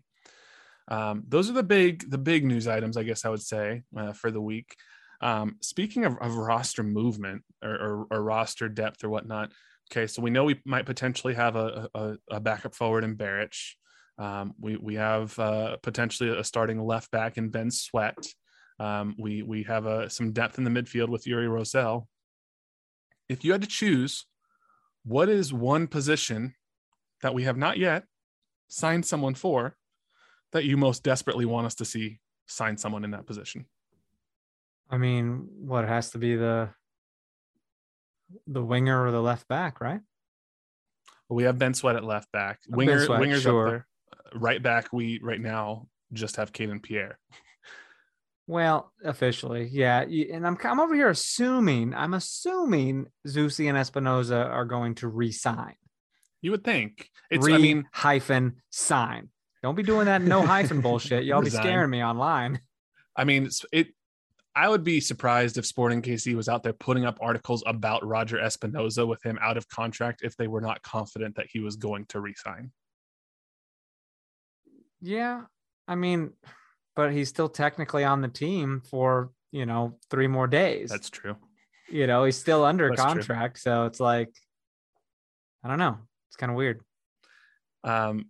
Um, 0.88 1.24
those 1.28 1.50
are 1.50 1.54
the 1.54 1.64
big 1.64 2.10
the 2.10 2.18
big 2.18 2.46
news 2.46 2.68
items, 2.68 2.98
I 2.98 3.04
guess 3.04 3.26
I 3.26 3.30
would 3.30 3.42
say 3.42 3.84
uh, 3.96 4.14
for 4.14 4.32
the 4.32 4.42
week. 4.42 4.76
Um, 5.22 5.58
speaking 5.62 6.06
of, 6.06 6.18
of 6.20 6.36
roster 6.36 6.84
movement 6.84 7.44
or, 7.64 7.72
or, 7.72 8.08
or 8.12 8.24
roster 8.24 8.70
depth 8.70 9.04
or 9.04 9.10
whatnot, 9.10 9.52
okay, 9.92 10.08
so 10.08 10.22
we 10.22 10.30
know 10.30 10.44
we 10.44 10.62
might 10.64 10.86
potentially 10.86 11.34
have 11.34 11.56
a, 11.56 11.90
a, 11.96 12.16
a 12.32 12.40
backup 12.40 12.76
forward 12.76 13.04
in 13.04 13.16
Beric. 13.16 13.54
Um, 14.18 14.54
we 14.60 14.78
we 14.78 14.96
have 14.96 15.38
uh, 15.40 15.78
potentially 15.84 16.30
a 16.30 16.44
starting 16.44 16.80
left 16.80 17.12
back 17.12 17.38
in 17.38 17.50
Ben 17.50 17.72
Sweat. 17.72 18.18
Um, 18.80 19.16
we 19.18 19.42
we 19.42 19.64
have 19.64 19.88
uh, 19.88 20.10
some 20.10 20.34
depth 20.34 20.58
in 20.58 20.64
the 20.64 20.70
midfield 20.70 21.10
with 21.10 21.28
Uri 21.28 21.48
Rosell. 21.48 22.08
If 23.30 23.44
you 23.44 23.52
had 23.52 23.62
to 23.62 23.68
choose, 23.68 24.26
what 25.04 25.30
is 25.30 25.54
one 25.54 25.88
position 25.88 26.56
that 27.22 27.34
we 27.34 27.44
have 27.44 27.58
not 27.58 27.78
yet 27.78 28.04
signed 28.68 29.06
someone 29.06 29.36
for 29.36 29.77
that 30.58 30.66
you 30.66 30.76
most 30.76 31.04
desperately 31.04 31.46
want 31.46 31.68
us 31.68 31.76
to 31.76 31.86
see 31.86 32.20
sign 32.48 32.78
someone 32.78 33.04
in 33.04 33.12
that 33.12 33.26
position? 33.26 33.66
I 34.90 34.98
mean, 34.98 35.48
what 35.60 35.84
it 35.84 35.88
has 35.88 36.12
to 36.12 36.18
be 36.18 36.36
the 36.36 36.70
the 38.46 38.64
winger 38.64 39.06
or 39.06 39.12
the 39.12 39.22
left 39.22 39.48
back, 39.48 39.80
right? 39.80 40.02
We 41.30 41.44
have 41.44 41.58
Ben 41.58 41.74
Sweat 41.74 41.96
at 41.96 42.04
left 42.04 42.32
back. 42.32 42.60
Winger, 42.68 43.06
Sweat, 43.06 43.22
wingers 43.22 43.42
sure. 43.42 43.68
up 43.68 43.72
there. 43.72 43.88
Right 44.34 44.62
back, 44.62 44.92
we 44.92 45.20
right 45.22 45.40
now 45.40 45.88
just 46.14 46.38
have 46.38 46.52
Kayden 46.52 46.82
Pierre. 46.82 47.20
Well, 48.48 48.94
officially, 49.04 49.68
yeah. 49.72 50.02
And 50.02 50.48
I'm 50.48 50.58
I'm 50.64 50.80
over 50.80 50.96
here 50.96 51.10
assuming 51.10 51.94
I'm 51.94 52.14
assuming 52.14 53.08
Zusi 53.28 53.68
and 53.68 53.78
Espinoza 53.78 54.46
are 54.50 54.66
going 54.66 54.96
to 54.96 55.08
re-sign. 55.08 55.76
You 56.42 56.52
would 56.52 56.64
think 56.64 57.10
it's. 57.30 57.46
re 57.46 57.56
I 57.56 57.58
mean, 57.58 57.90
hyphen 57.92 58.62
sign. 58.70 59.30
Don't 59.64 59.76
be 59.76 59.84
doing 59.84 60.06
that 60.06 60.22
no 60.22 60.42
hyphen 60.46 60.82
bullshit. 60.82 61.26
Y'all 61.26 61.42
be 61.42 61.50
scaring 61.50 61.90
me 61.90 62.04
online. 62.04 62.60
I 63.16 63.24
mean, 63.24 63.50
it. 63.72 63.88
I 64.56 64.68
would 64.68 64.84
be 64.84 65.00
surprised 65.02 65.60
if 65.60 65.68
Sporting 65.68 66.02
KC 66.02 66.36
was 66.36 66.50
out 66.50 66.64
there 66.64 66.74
putting 66.74 67.06
up 67.06 67.20
articles 67.22 67.64
about 67.68 68.04
Roger 68.06 68.38
Espinoza 68.38 69.08
with 69.08 69.22
him 69.24 69.38
out 69.40 69.56
of 69.56 69.70
contract 69.70 70.22
if 70.24 70.36
they 70.36 70.48
were 70.48 70.62
not 70.62 70.82
confident 70.82 71.36
that 71.36 71.46
he 71.48 71.60
was 71.60 71.76
going 71.76 72.06
to 72.08 72.20
resign. 72.20 72.72
Yeah, 75.00 75.44
I 75.88 75.94
mean, 75.96 76.32
but 76.96 77.12
he's 77.12 77.30
still 77.30 77.50
technically 77.50 78.04
on 78.04 78.22
the 78.22 78.28
team 78.28 78.82
for 78.90 79.32
you 79.52 79.66
know 79.66 80.00
three 80.10 80.28
more 80.28 80.48
days. 80.48 80.90
That's 80.90 81.10
true. 81.12 81.36
you 81.90 82.08
know 82.08 82.24
he's 82.24 82.38
still 82.38 82.66
under 82.66 82.90
That's 82.90 83.02
true. 83.02 83.14
contract, 83.14 83.60
so 83.60 83.86
it's 83.86 84.00
like 84.00 84.30
I 85.64 85.68
don't 85.68 85.78
know. 85.80 85.98
It's 86.30 86.36
kind 86.36 86.52
of 86.52 86.56
weird. 86.56 86.82
Um, 87.84 88.26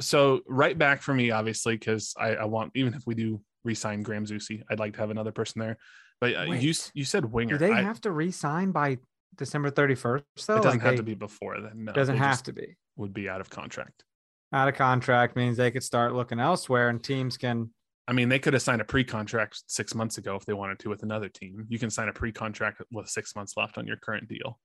so, 0.00 0.40
right 0.46 0.76
back 0.76 1.02
for 1.02 1.14
me, 1.14 1.30
obviously, 1.30 1.74
because 1.76 2.14
I, 2.18 2.34
I 2.36 2.44
want 2.44 2.72
even 2.74 2.94
if 2.94 3.02
we 3.06 3.14
do 3.14 3.40
resign 3.64 4.02
Graham 4.02 4.26
Zusi, 4.26 4.62
I'd 4.70 4.78
like 4.78 4.94
to 4.94 5.00
have 5.00 5.10
another 5.10 5.32
person 5.32 5.60
there. 5.60 5.78
But 6.20 6.34
uh, 6.36 6.42
you 6.52 6.72
you 6.94 7.04
said 7.04 7.24
winger. 7.24 7.58
Do 7.58 7.66
they 7.66 7.72
I- 7.72 7.82
have 7.82 8.00
to 8.02 8.10
re-sign 8.10 8.72
by 8.72 8.98
December 9.36 9.70
thirty 9.70 9.94
first? 9.94 10.24
Though 10.46 10.56
it 10.56 10.62
doesn't 10.62 10.70
Like, 10.78 10.80
have 10.82 10.92
they- 10.92 10.96
to 10.98 11.02
be 11.02 11.14
before 11.14 11.60
then. 11.60 11.84
No, 11.84 11.92
it 11.92 11.94
doesn't 11.94 12.16
have 12.16 12.42
to 12.44 12.52
be. 12.52 12.76
Would 12.96 13.14
be 13.14 13.28
out 13.28 13.40
of 13.40 13.50
contract. 13.50 14.04
Out 14.52 14.68
of 14.68 14.74
contract 14.74 15.36
means 15.36 15.56
they 15.56 15.70
could 15.70 15.84
start 15.84 16.14
looking 16.14 16.40
elsewhere, 16.40 16.88
and 16.88 17.02
teams 17.02 17.36
can. 17.36 17.70
I 18.08 18.12
mean, 18.14 18.30
they 18.30 18.38
could 18.38 18.54
have 18.54 18.62
signed 18.62 18.80
a 18.80 18.86
pre-contract 18.86 19.62
six 19.66 19.94
months 19.94 20.16
ago 20.16 20.34
if 20.34 20.46
they 20.46 20.54
wanted 20.54 20.78
to 20.78 20.88
with 20.88 21.02
another 21.02 21.28
team. 21.28 21.66
You 21.68 21.78
can 21.78 21.90
sign 21.90 22.08
a 22.08 22.12
pre-contract 22.12 22.80
with 22.90 23.06
six 23.06 23.36
months 23.36 23.54
left 23.58 23.76
on 23.76 23.86
your 23.86 23.98
current 23.98 24.26
deal. 24.28 24.58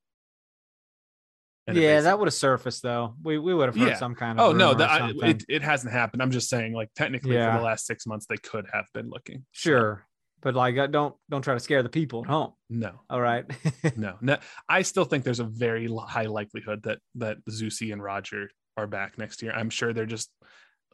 Yeah, 1.72 2.02
that 2.02 2.20
would 2.20 2.28
have 2.28 2.34
surfaced 2.34 2.82
though. 2.84 3.16
We 3.24 3.38
we 3.38 3.54
would 3.54 3.68
have 3.68 3.76
heard 3.76 3.90
Yeah. 3.90 3.96
some 3.98 4.16
kind 4.16 4.40
of. 4.40 4.46
Oh 4.48 4.52
no, 4.52 4.74
that 4.74 4.90
I, 4.90 5.12
it, 5.24 5.46
it 5.48 5.62
hasn't 5.62 5.94
happened. 5.94 6.22
I'm 6.22 6.32
just 6.32 6.50
saying, 6.50 6.74
like 6.74 6.90
technically, 6.96 7.36
Yeah. 7.36 7.54
for 7.54 7.60
the 7.60 7.64
last 7.66 7.86
six 7.86 8.06
months, 8.06 8.26
they 8.28 8.38
could 8.38 8.68
have 8.74 8.86
been 8.94 9.10
looking. 9.10 9.46
Sure. 9.54 10.06
but 10.42 10.56
like 10.56 10.78
uh, 10.78 10.88
don't 10.88 11.16
don't 11.30 11.42
try 11.42 11.54
to 11.54 11.60
scare 11.62 11.82
the 11.84 11.90
people 11.90 12.20
at 12.26 12.30
home. 12.30 12.52
No, 12.70 13.00
All 13.10 13.22
right. 13.22 13.46
no, 13.96 14.18
no. 14.20 14.38
I 14.68 14.82
still 14.82 15.06
think 15.06 15.24
there's 15.24 15.40
a 15.40 15.46
very 15.46 15.88
high 16.08 16.26
likelihood 16.26 16.84
that 16.84 17.00
that 17.16 17.38
Zusi 17.50 17.94
and 17.94 18.04
Roger 18.04 18.50
are 18.76 18.88
back 18.88 19.18
next 19.18 19.42
year. 19.42 19.54
I'm 19.54 19.70
sure 19.70 19.94
they're 19.94 20.06
just 20.06 20.30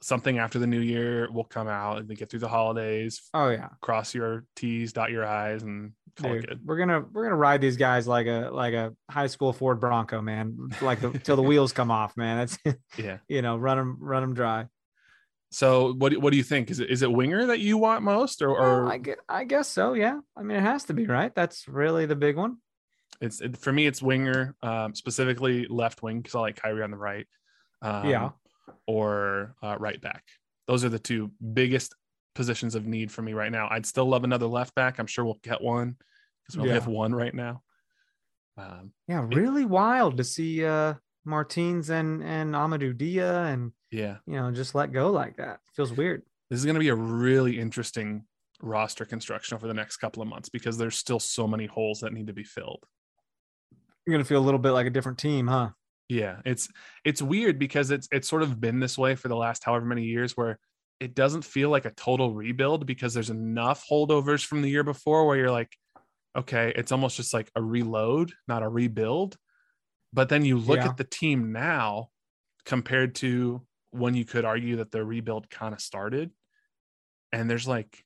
something 0.01 0.37
after 0.39 0.59
the 0.59 0.67
new 0.67 0.79
year 0.79 1.29
will 1.31 1.43
come 1.43 1.67
out 1.67 1.99
and 1.99 2.07
they 2.07 2.15
get 2.15 2.29
through 2.29 2.39
the 2.39 2.47
holidays. 2.47 3.21
oh 3.33 3.49
yeah. 3.49 3.69
Cross 3.81 4.13
your 4.15 4.45
T's, 4.55 4.93
dot 4.93 5.11
your 5.11 5.25
I's, 5.25 5.63
and 5.63 5.93
call 6.15 6.33
it 6.33 6.47
good. 6.47 6.59
we're 6.65 6.77
gonna 6.77 7.03
we're 7.11 7.23
gonna 7.23 7.35
ride 7.35 7.61
these 7.61 7.77
guys 7.77 8.07
like 8.07 8.27
a 8.27 8.49
like 8.51 8.73
a 8.73 8.93
high 9.09 9.27
school 9.27 9.53
Ford 9.53 9.79
Bronco, 9.79 10.21
man. 10.21 10.69
Like 10.81 11.01
the, 11.01 11.11
till 11.19 11.35
the 11.35 11.41
wheels 11.49 11.73
come 11.73 11.91
off, 11.91 12.15
man. 12.17 12.37
That's 12.65 12.77
Yeah. 12.97 13.17
you 13.27 13.41
know 13.41 13.57
run 13.57 13.77
them 13.77 13.97
run 13.99 14.21
them 14.21 14.33
dry. 14.33 14.67
So 15.51 15.93
what 15.93 16.09
do- 16.11 16.19
what 16.19 16.29
do 16.31 16.37
you 16.37 16.43
think? 16.43 16.69
Is 16.69 16.79
it 16.79 16.89
is 16.91 17.01
it 17.01 17.11
winger 17.11 17.47
that 17.47 17.59
you 17.59 17.77
want 17.77 18.03
most, 18.03 18.41
or, 18.41 18.49
or 18.49 18.83
Well, 18.83 18.91
I 18.93 18.97
guess, 18.99 19.17
I 19.27 19.43
guess 19.45 19.67
so. 19.67 19.93
Yeah. 19.93 20.19
I 20.37 20.43
mean, 20.43 20.57
it 20.57 20.61
has 20.61 20.85
to 20.85 20.93
be 20.93 21.05
right. 21.07 21.33
That's 21.33 21.67
really 21.67 22.05
the 22.05 22.15
big 22.15 22.35
one. 22.37 22.57
it's 23.19 23.41
it, 23.41 23.57
for 23.57 23.73
me? 23.73 23.87
It's 23.87 24.01
winger, 24.01 24.55
um, 24.61 24.93
specifically 24.93 25.65
left 25.67 26.03
wing 26.03 26.21
because 26.21 26.35
I 26.35 26.39
like 26.41 26.61
Khiry 26.61 26.83
on 26.83 26.91
the 26.91 26.97
right. 26.97 27.27
Um, 27.81 28.05
Yeah. 28.09 28.29
Or 28.87 29.55
uh, 29.61 29.77
right 29.79 29.99
back. 30.01 30.23
Those 30.67 30.83
are 30.85 30.89
the 30.89 30.99
two 30.99 31.31
biggest 31.53 31.95
positions 32.35 32.75
of 32.75 32.85
need 32.85 33.11
for 33.11 33.21
me 33.21 33.33
right 33.33 33.51
now. 33.51 33.67
I'd 33.71 33.85
still 33.85 34.05
love 34.05 34.23
another 34.23 34.45
left 34.47 34.75
back. 34.75 34.99
I'm 34.99 35.07
sure 35.07 35.25
we'll 35.25 35.39
get 35.43 35.61
one 35.61 35.95
because 36.43 36.57
we 36.57 36.61
only 36.61 36.69
Yeah. 36.69 36.79
have 36.79 36.87
one 36.87 37.13
right 37.13 37.33
now. 37.33 37.63
Um, 38.57 38.91
Yeah, 39.07 39.23
It- 39.23 39.35
really 39.35 39.65
wild 39.65 40.17
to 40.17 40.23
see 40.23 40.65
uh 40.65 40.95
Martins 41.25 41.89
and 41.89 42.23
and 42.23 42.53
Amadou 42.55 42.97
Dia 42.97 43.43
and 43.45 43.71
yeah, 43.91 44.17
you 44.25 44.33
know 44.33 44.51
just 44.51 44.73
let 44.75 44.91
go 44.91 45.11
like 45.11 45.37
that. 45.37 45.59
Feels 45.75 45.91
weird. 45.93 46.23
this 46.49 46.59
is 46.59 46.65
going 46.65 46.75
to 46.75 46.79
be 46.79 46.89
a 46.89 46.95
really 46.95 47.59
interesting 47.59 48.25
roster 48.61 49.05
construction 49.05 49.55
over 49.55 49.67
the 49.67 49.73
next 49.73 49.97
couple 49.97 50.21
of 50.21 50.27
months 50.27 50.49
because 50.49 50.77
there's 50.77 50.97
still 50.97 51.19
so 51.19 51.47
many 51.47 51.65
holes 51.67 51.99
that 51.99 52.11
need 52.13 52.27
to 52.27 52.33
be 52.33 52.43
filled. 52.43 52.83
You're 54.05 54.13
gonna 54.15 54.25
feel 54.25 54.39
a 54.39 54.45
little 54.47 54.59
bit 54.59 54.71
like 54.71 54.87
a 54.87 54.89
different 54.89 55.17
team, 55.19 55.47
huh? 55.47 55.69
Yeah, 56.09 56.41
it's 56.43 56.67
it's 57.05 57.21
weird 57.21 57.59
because 57.59 57.91
it's 57.91 58.07
it's 58.11 58.27
sort 58.27 58.41
of 58.41 58.59
been 58.59 58.79
this 58.79 58.97
way 58.97 59.15
for 59.15 59.27
the 59.27 59.35
last 59.35 59.63
however 59.63 59.85
many 59.85 60.03
years 60.05 60.35
where 60.35 60.59
it 60.99 61.13
doesn't 61.15 61.43
feel 61.43 61.69
like 61.69 61.85
a 61.85 61.91
total 61.91 62.33
rebuild 62.33 62.85
because 62.85 63.13
there's 63.13 63.29
enough 63.29 63.85
holdovers 63.89 64.43
from 64.43 64.61
the 64.61 64.69
year 64.69 64.83
before 64.83 65.25
where 65.25 65.37
you're 65.37 65.51
like, 65.51 65.77
okay, 66.35 66.73
it's 66.75 66.91
almost 66.91 67.15
just 67.15 67.33
like 67.33 67.49
a 67.55 67.61
reload, 67.61 68.33
not 68.47 68.63
a 68.63 68.67
rebuild. 68.67 69.37
But 70.11 70.27
then 70.29 70.43
you 70.43 70.57
look 70.57 70.79
Yeah. 70.79 70.89
at 70.89 70.97
the 70.97 71.03
team 71.05 71.51
now 71.53 72.09
compared 72.65 73.15
to 73.15 73.65
when 73.91 74.13
you 74.15 74.25
could 74.25 74.43
argue 74.45 74.77
that 74.77 74.91
the 74.91 75.05
rebuild 75.05 75.49
kind 75.49 75.73
of 75.73 75.79
started, 75.79 76.31
and 77.31 77.47
there's 77.49 77.67
like 77.67 78.03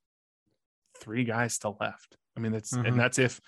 three 1.00 1.24
guys 1.24 1.54
still 1.54 1.78
left. 1.80 2.18
I 2.36 2.42
mean, 2.42 2.52
that's 2.52 2.74
Mhm. 2.74 2.88
and 2.90 3.00
that's 3.00 3.18
if 3.18 3.40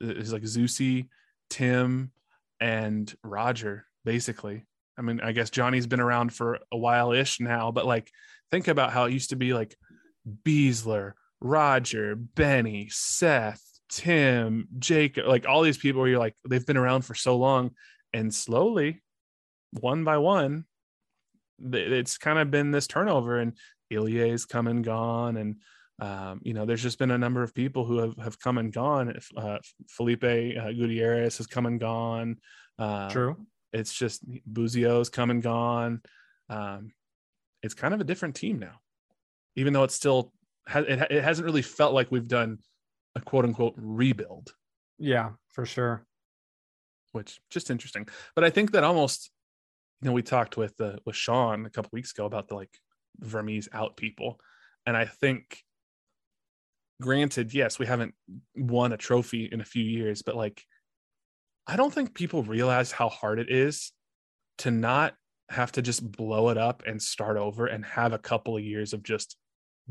it's 0.00 0.32
like 0.32 0.42
Zusi, 0.42 1.08
Tim, 1.50 2.12
and 2.60 3.12
Roger, 3.22 3.86
basically. 4.04 4.64
I 4.96 5.02
mean, 5.02 5.20
I 5.20 5.32
guess 5.32 5.50
Johnny's 5.50 5.86
been 5.86 6.00
around 6.00 6.32
for 6.32 6.58
a 6.70 6.76
while 6.76 7.12
ish 7.12 7.40
now, 7.40 7.72
but 7.72 7.86
like 7.86 8.10
think 8.50 8.68
about 8.68 8.92
how 8.92 9.04
it 9.04 9.12
used 9.12 9.30
to 9.30 9.36
be 9.36 9.52
like 9.52 9.76
Besler, 10.44 11.12
Roger, 11.40 12.14
Benny, 12.16 12.88
Seth, 12.90 13.62
Tim, 13.88 14.68
Jacob, 14.78 15.26
like 15.26 15.46
all 15.46 15.62
these 15.62 15.78
people 15.78 16.00
where 16.00 16.10
you're 16.10 16.18
like, 16.18 16.36
they've 16.48 16.64
been 16.64 16.76
around 16.76 17.02
for 17.02 17.14
so 17.14 17.36
long. 17.36 17.72
And 18.12 18.32
slowly, 18.32 19.02
one 19.72 20.04
by 20.04 20.18
one, 20.18 20.64
it's 21.72 22.18
kind 22.18 22.38
of 22.38 22.50
been 22.50 22.70
this 22.70 22.86
turnover 22.86 23.38
and 23.38 23.56
Ilie's 23.92 24.46
come 24.46 24.68
and 24.68 24.84
gone. 24.84 25.36
And, 25.36 25.56
um, 26.00 26.40
you 26.42 26.54
know, 26.54 26.64
there's 26.64 26.82
just 26.82 26.98
been 26.98 27.10
a 27.10 27.18
number 27.18 27.42
of 27.42 27.54
people 27.54 27.84
who 27.84 27.98
have, 27.98 28.16
have 28.18 28.40
come 28.40 28.58
and 28.58 28.72
gone. 28.72 29.18
Uh, 29.36 29.58
Felipe 29.88 30.24
uh, 30.24 30.72
Gutierrez 30.72 31.38
has 31.38 31.46
come 31.46 31.66
and 31.66 31.80
gone. 31.80 32.36
Uh, 32.78 33.10
True. 33.10 33.36
It's 33.74 33.92
just 33.92 34.22
Busio's 34.50 35.10
come 35.10 35.30
and 35.30 35.42
gone. 35.42 36.00
Um, 36.48 36.92
it's 37.62 37.74
kind 37.74 37.92
of 37.92 38.00
a 38.00 38.04
different 38.04 38.36
team 38.36 38.58
now, 38.58 38.80
even 39.56 39.72
though 39.72 39.84
it's 39.84 39.94
still 39.94 40.32
it, 40.74 41.10
it 41.10 41.24
hasn't 41.24 41.44
really 41.44 41.62
felt 41.62 41.92
like 41.92 42.10
we've 42.10 42.28
done 42.28 42.58
a 43.16 43.20
quote 43.20 43.44
unquote 43.44 43.74
rebuild, 43.76 44.54
Yeah, 44.98 45.30
for 45.52 45.66
sure. 45.66 46.06
which 47.12 47.40
just 47.50 47.70
interesting. 47.70 48.06
But 48.34 48.44
I 48.44 48.50
think 48.50 48.72
that 48.72 48.84
almost, 48.84 49.30
you 50.02 50.08
know, 50.08 50.14
we 50.14 50.22
talked 50.22 50.56
with 50.56 50.80
uh, 50.80 50.96
with 51.04 51.16
Sean 51.16 51.66
a 51.66 51.70
couple 51.70 51.90
weeks 51.92 52.12
ago 52.12 52.26
about 52.26 52.48
the 52.48 52.54
like 52.54 52.78
Vermes 53.20 53.68
out 53.72 53.96
people, 53.96 54.38
and 54.86 54.96
I 54.96 55.06
think, 55.06 55.62
granted, 57.00 57.52
yes, 57.54 57.78
we 57.78 57.86
haven't 57.86 58.14
won 58.56 58.92
a 58.92 58.96
trophy 58.96 59.48
in 59.50 59.60
a 59.60 59.64
few 59.64 59.84
years, 59.84 60.22
but 60.22 60.36
like, 60.36 60.62
I 61.66 61.76
don't 61.76 61.92
think 61.92 62.14
people 62.14 62.42
realize 62.42 62.92
how 62.92 63.08
hard 63.08 63.38
it 63.38 63.50
is 63.50 63.92
to 64.58 64.70
not 64.70 65.14
have 65.50 65.72
to 65.72 65.82
just 65.82 66.10
blow 66.10 66.48
it 66.50 66.58
up 66.58 66.82
and 66.86 67.00
start 67.00 67.36
over 67.36 67.66
and 67.66 67.84
have 67.84 68.12
a 68.12 68.18
couple 68.18 68.56
of 68.56 68.62
years 68.62 68.92
of 68.92 69.02
just 69.02 69.36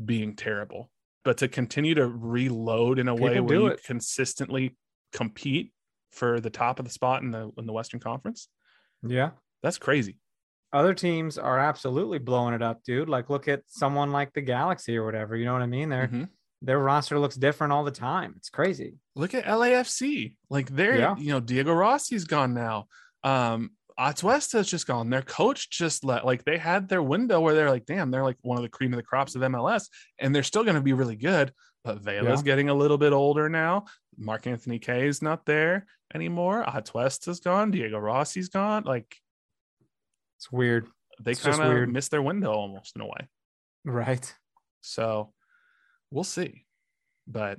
being 0.04 0.34
terrible, 0.36 0.90
but 1.24 1.38
to 1.38 1.48
continue 1.48 1.94
to 1.94 2.06
reload 2.06 2.98
in 2.98 3.08
a 3.08 3.14
way 3.14 3.40
where 3.40 3.58
you 3.58 3.66
it. 3.68 3.84
consistently 3.84 4.76
compete 5.12 5.72
for 6.10 6.40
the 6.40 6.50
top 6.50 6.78
of 6.78 6.84
the 6.84 6.90
spot 6.90 7.22
in 7.22 7.30
the 7.30 7.50
in 7.58 7.66
the 7.66 7.72
Western 7.72 8.00
Conference. 8.00 8.48
Yeah. 9.02 9.30
That's 9.62 9.78
crazy. 9.78 10.16
Other 10.72 10.94
teams 10.94 11.38
are 11.38 11.58
absolutely 11.58 12.18
blowing 12.18 12.54
it 12.54 12.62
up, 12.62 12.82
dude. 12.82 13.08
Like 13.08 13.30
look 13.30 13.46
at 13.48 13.62
someone 13.66 14.10
like 14.10 14.32
the 14.32 14.40
Galaxy 14.42 14.96
or 14.96 15.04
whatever. 15.04 15.36
You 15.36 15.44
know 15.44 15.52
what 15.52 15.62
I 15.62 15.66
mean? 15.66 15.88
Their 15.88 16.08
Mhm. 16.08 16.28
Their 16.64 16.78
roster 16.78 17.18
looks 17.18 17.36
different 17.36 17.72
all 17.72 17.84
the 17.84 17.90
time. 17.90 18.34
It's 18.36 18.48
crazy. 18.48 18.94
Look 19.14 19.34
at 19.34 19.44
LAFC. 19.44 20.36
Like 20.48 20.70
they're, 20.70 20.98
Yeah. 20.98 21.16
you 21.18 21.30
know, 21.30 21.40
Diego 21.40 21.72
Rossi's 21.74 22.24
gone 22.24 22.54
now. 22.54 22.86
Um, 23.22 23.70
Atuesta's 23.98 24.68
just 24.68 24.86
gone. 24.86 25.10
Their 25.10 25.22
coach 25.22 25.70
just 25.70 26.04
let 26.04 26.24
like 26.24 26.44
they 26.44 26.56
had 26.58 26.88
their 26.88 27.02
window 27.02 27.40
where 27.40 27.54
they're 27.54 27.70
like, 27.70 27.84
damn, 27.86 28.10
they're 28.10 28.24
like 28.24 28.38
one 28.42 28.56
of 28.56 28.62
the 28.62 28.68
cream 28.70 28.92
of 28.92 28.96
the 28.96 29.02
crops 29.02 29.34
of 29.34 29.42
MLS, 29.42 29.88
and 30.18 30.34
they're 30.34 30.42
still 30.42 30.64
going 30.64 30.74
to 30.74 30.80
be 30.80 30.94
really 30.94 31.16
good. 31.16 31.52
But 31.84 32.00
Vela's 32.00 32.40
Yeah. 32.40 32.44
getting 32.44 32.70
a 32.70 32.74
little 32.74 32.98
bit 32.98 33.12
older 33.12 33.48
now. 33.48 33.84
Mark-Anthony 34.16 34.78
Kaye 34.78 35.06
is 35.06 35.20
not 35.22 35.44
there 35.44 35.86
anymore. 36.14 36.64
Atuesta's 36.66 37.40
gone. 37.40 37.70
Diego 37.70 37.98
Rossi's 37.98 38.48
gone. 38.48 38.84
Like 38.84 39.14
It's 40.38 40.50
weird. 40.50 40.88
they 41.20 41.34
kind 41.34 41.60
of 41.62 41.88
missed 41.88 42.10
their 42.10 42.22
window 42.22 42.52
almost 42.52 42.96
in 42.96 43.02
a 43.02 43.06
way. 43.06 43.28
Right. 43.84 44.34
So 44.80 45.32
we'll 46.14 46.24
see. 46.24 46.64
But 47.26 47.58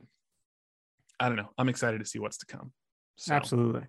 I 1.20 1.28
don't 1.28 1.38
know. 1.38 1.49
I'm 1.58 1.70
excited 1.70 1.99
to 1.99 2.06
see 2.06 2.20
what's 2.20 2.38
to 2.38 2.45
come. 2.45 2.72
So. 3.18 3.34
Absolutely. 3.34 3.84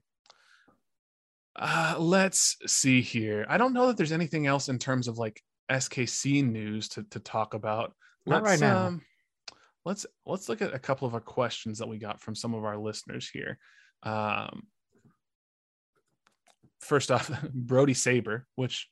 Uh, 1.55 1.95
let's 1.99 2.57
see 2.67 3.01
here. 3.01 3.47
I 3.49 3.57
don't 3.57 3.73
know 3.73 3.87
that 3.87 3.97
there's 3.97 4.13
anything 4.13 4.47
else 4.47 4.69
in 4.69 4.79
terms 4.79 5.09
of 5.09 5.19
like 5.19 5.41
SKC 5.71 6.45
news 6.45 6.89
to, 6.91 7.05
to 7.11 7.21
talk 7.21 7.55
about. 7.55 7.95
Not 8.27 8.43
Let's, 8.43 8.61
right 8.61 8.69
now. 8.69 8.87
Um, 8.87 9.03
let's 9.85 10.05
let's 10.27 10.49
look 10.49 10.61
at 10.61 10.75
a 10.75 10.79
couple 10.79 11.07
of 11.07 11.15
our 11.15 11.21
questions 11.21 11.79
that 11.79 11.89
we 11.89 11.99
got 11.99 12.21
from 12.21 12.35
some 12.35 12.55
of 12.55 12.65
our 12.65 12.77
listeners 12.77 13.29
here. 13.29 13.59
Um, 14.03 14.65
first 16.81 17.11
off, 17.11 17.31
Brody 17.55 17.95
Saber, 17.95 18.47
which 18.57 18.89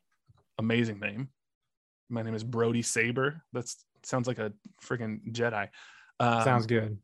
amazing 0.58 1.00
name. 1.00 1.28
My 2.08 2.22
name 2.22 2.34
is 2.34 2.44
Brody 2.44 2.82
Saber. 2.82 3.42
That's 3.52 3.84
sounds 4.06 4.26
like 4.26 4.38
a 4.38 4.52
freaking 4.82 5.32
Jedi. 5.32 5.68
Um, 6.20 6.44
Sounds 6.44 6.66
good. 6.66 6.98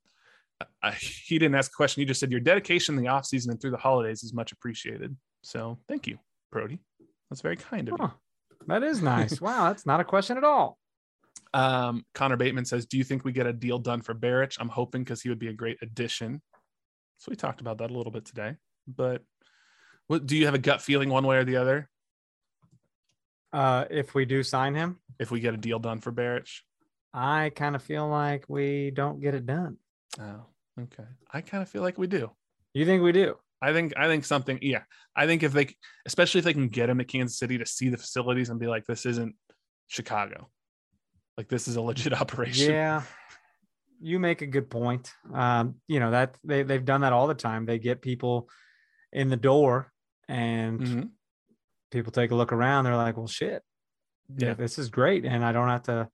I, 0.82 0.92
he 1.00 1.38
didn't 1.38 1.54
ask 1.54 1.70
a 1.72 1.74
question. 1.74 2.00
He 2.00 2.06
just 2.06 2.20
said 2.20 2.30
your 2.30 2.40
dedication 2.40 2.96
in 2.96 3.02
the 3.02 3.08
off 3.08 3.26
season 3.26 3.50
and 3.50 3.60
through 3.60 3.72
the 3.72 3.76
holidays 3.76 4.22
is 4.22 4.32
much 4.32 4.52
appreciated. 4.52 5.16
So 5.42 5.78
thank 5.88 6.06
you, 6.06 6.18
Brody. 6.52 6.78
That's 7.30 7.40
very 7.40 7.56
kind 7.56 7.88
of 7.88 7.98
Huh. 7.98 8.10
That 8.66 8.82
is 8.82 9.00
nice. 9.00 9.40
wow, 9.40 9.68
that's 9.68 9.86
not 9.86 10.00
a 10.00 10.04
question 10.04 10.36
at 10.36 10.44
all. 10.44 10.78
Um, 11.54 12.04
Connor 12.14 12.36
Bateman 12.36 12.64
says, 12.64 12.86
"Do 12.86 12.98
you 12.98 13.04
think 13.04 13.24
we 13.24 13.32
get 13.32 13.46
a 13.46 13.52
deal 13.52 13.78
done 13.78 14.02
for 14.02 14.14
Beric? 14.14 14.54
I'm 14.60 14.68
hoping 14.68 15.02
because 15.02 15.22
he 15.22 15.28
would 15.28 15.38
be 15.38 15.48
a 15.48 15.52
great 15.52 15.78
addition." 15.82 16.42
So 17.18 17.30
we 17.30 17.36
talked 17.36 17.60
about 17.60 17.78
that 17.78 17.90
a 17.90 17.94
little 17.94 18.12
bit 18.12 18.24
today. 18.24 18.56
But 18.86 19.22
what 20.06 20.26
do 20.26 20.36
you 20.36 20.46
have 20.46 20.54
a 20.54 20.58
gut 20.58 20.82
feeling 20.82 21.08
one 21.08 21.26
way 21.26 21.36
or 21.38 21.44
the 21.44 21.56
other 21.56 21.88
Uh, 23.52 23.84
if 23.90 24.14
we 24.14 24.24
do 24.24 24.42
sign 24.42 24.74
him, 24.74 25.00
if 25.18 25.30
we 25.30 25.40
get 25.40 25.54
a 25.54 25.56
deal 25.56 25.78
done 25.78 26.00
for 26.00 26.12
Beric? 26.12 26.48
I 27.12 27.50
kind 27.54 27.74
of 27.74 27.82
feel 27.82 28.08
like 28.08 28.44
we 28.48 28.90
don't 28.90 29.20
get 29.20 29.34
it 29.34 29.46
done. 29.46 29.76
Oh, 30.20 30.46
okay. 30.80 31.04
I 31.32 31.40
kind 31.40 31.62
of 31.62 31.68
feel 31.68 31.82
like 31.82 31.98
we 31.98 32.06
do. 32.06 32.30
You 32.74 32.84
think 32.86 33.02
we 33.02 33.12
do? 33.12 33.36
I 33.62 33.72
think 33.72 33.92
I 33.96 34.06
think 34.06 34.24
something. 34.24 34.58
Yeah, 34.62 34.82
I 35.14 35.26
think 35.26 35.42
if 35.42 35.52
they, 35.52 35.74
especially 36.06 36.38
if 36.38 36.44
they 36.44 36.52
can 36.54 36.68
get 36.68 36.88
him 36.88 36.98
to 36.98 37.04
Kansas 37.04 37.38
City 37.38 37.58
to 37.58 37.66
see 37.66 37.88
the 37.90 37.98
facilities 37.98 38.48
and 38.48 38.58
be 38.60 38.66
like, 38.68 38.86
this 38.86 39.04
isn't 39.06 39.34
Chicago, 39.88 40.48
like 41.36 41.48
this 41.48 41.68
is 41.68 41.76
a 41.76 41.80
legit 41.82 42.12
operation. 42.20 42.72
Yeah. 42.72 43.02
You 44.02 44.18
make 44.18 44.40
a 44.40 44.46
good 44.46 44.70
point. 44.70 45.12
Um, 45.34 45.74
you 45.86 46.00
know, 46.00 46.12
that 46.12 46.36
they, 46.42 46.62
they've 46.62 46.84
done 46.84 47.02
that 47.02 47.12
all 47.12 47.26
the 47.26 47.34
time. 47.34 47.66
They 47.66 47.78
get 47.78 48.00
people 48.00 48.48
in 49.12 49.28
the 49.28 49.36
door 49.36 49.92
and 50.26 50.80
Mhm. 50.80 51.10
people 51.90 52.10
take 52.12 52.30
a 52.30 52.34
look 52.34 52.52
around. 52.52 52.84
They're 52.84 52.96
like, 52.96 53.18
well, 53.18 53.26
shit. 53.26 53.62
Yeah, 54.38 54.54
this 54.54 54.78
is 54.78 54.88
great. 54.88 55.26
And 55.26 55.44
I 55.44 55.52
don't 55.52 55.68
have 55.68 55.82
to 55.82 56.08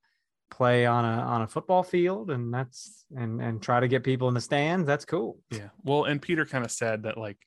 play 0.51 0.87
on 0.87 1.05
a 1.05 1.09
on 1.23 1.43
a 1.43 1.47
football 1.47 1.83
field 1.83 2.31
and 2.31 2.55
that's 2.55 3.05
and 3.17 3.43
and 3.43 3.61
try 3.61 3.81
to 3.81 3.89
get 3.89 4.05
people 4.05 4.29
in 4.29 4.35
the 4.35 4.41
stands 4.41 4.87
that's 4.87 5.05
cool 5.05 5.39
Yeah. 5.51 5.69
Well, 5.83 6.05
and 6.05 6.23
Peter 6.23 6.47
kind 6.47 6.65
of 6.65 6.71
said 6.71 7.03
that 7.03 7.19
like 7.19 7.39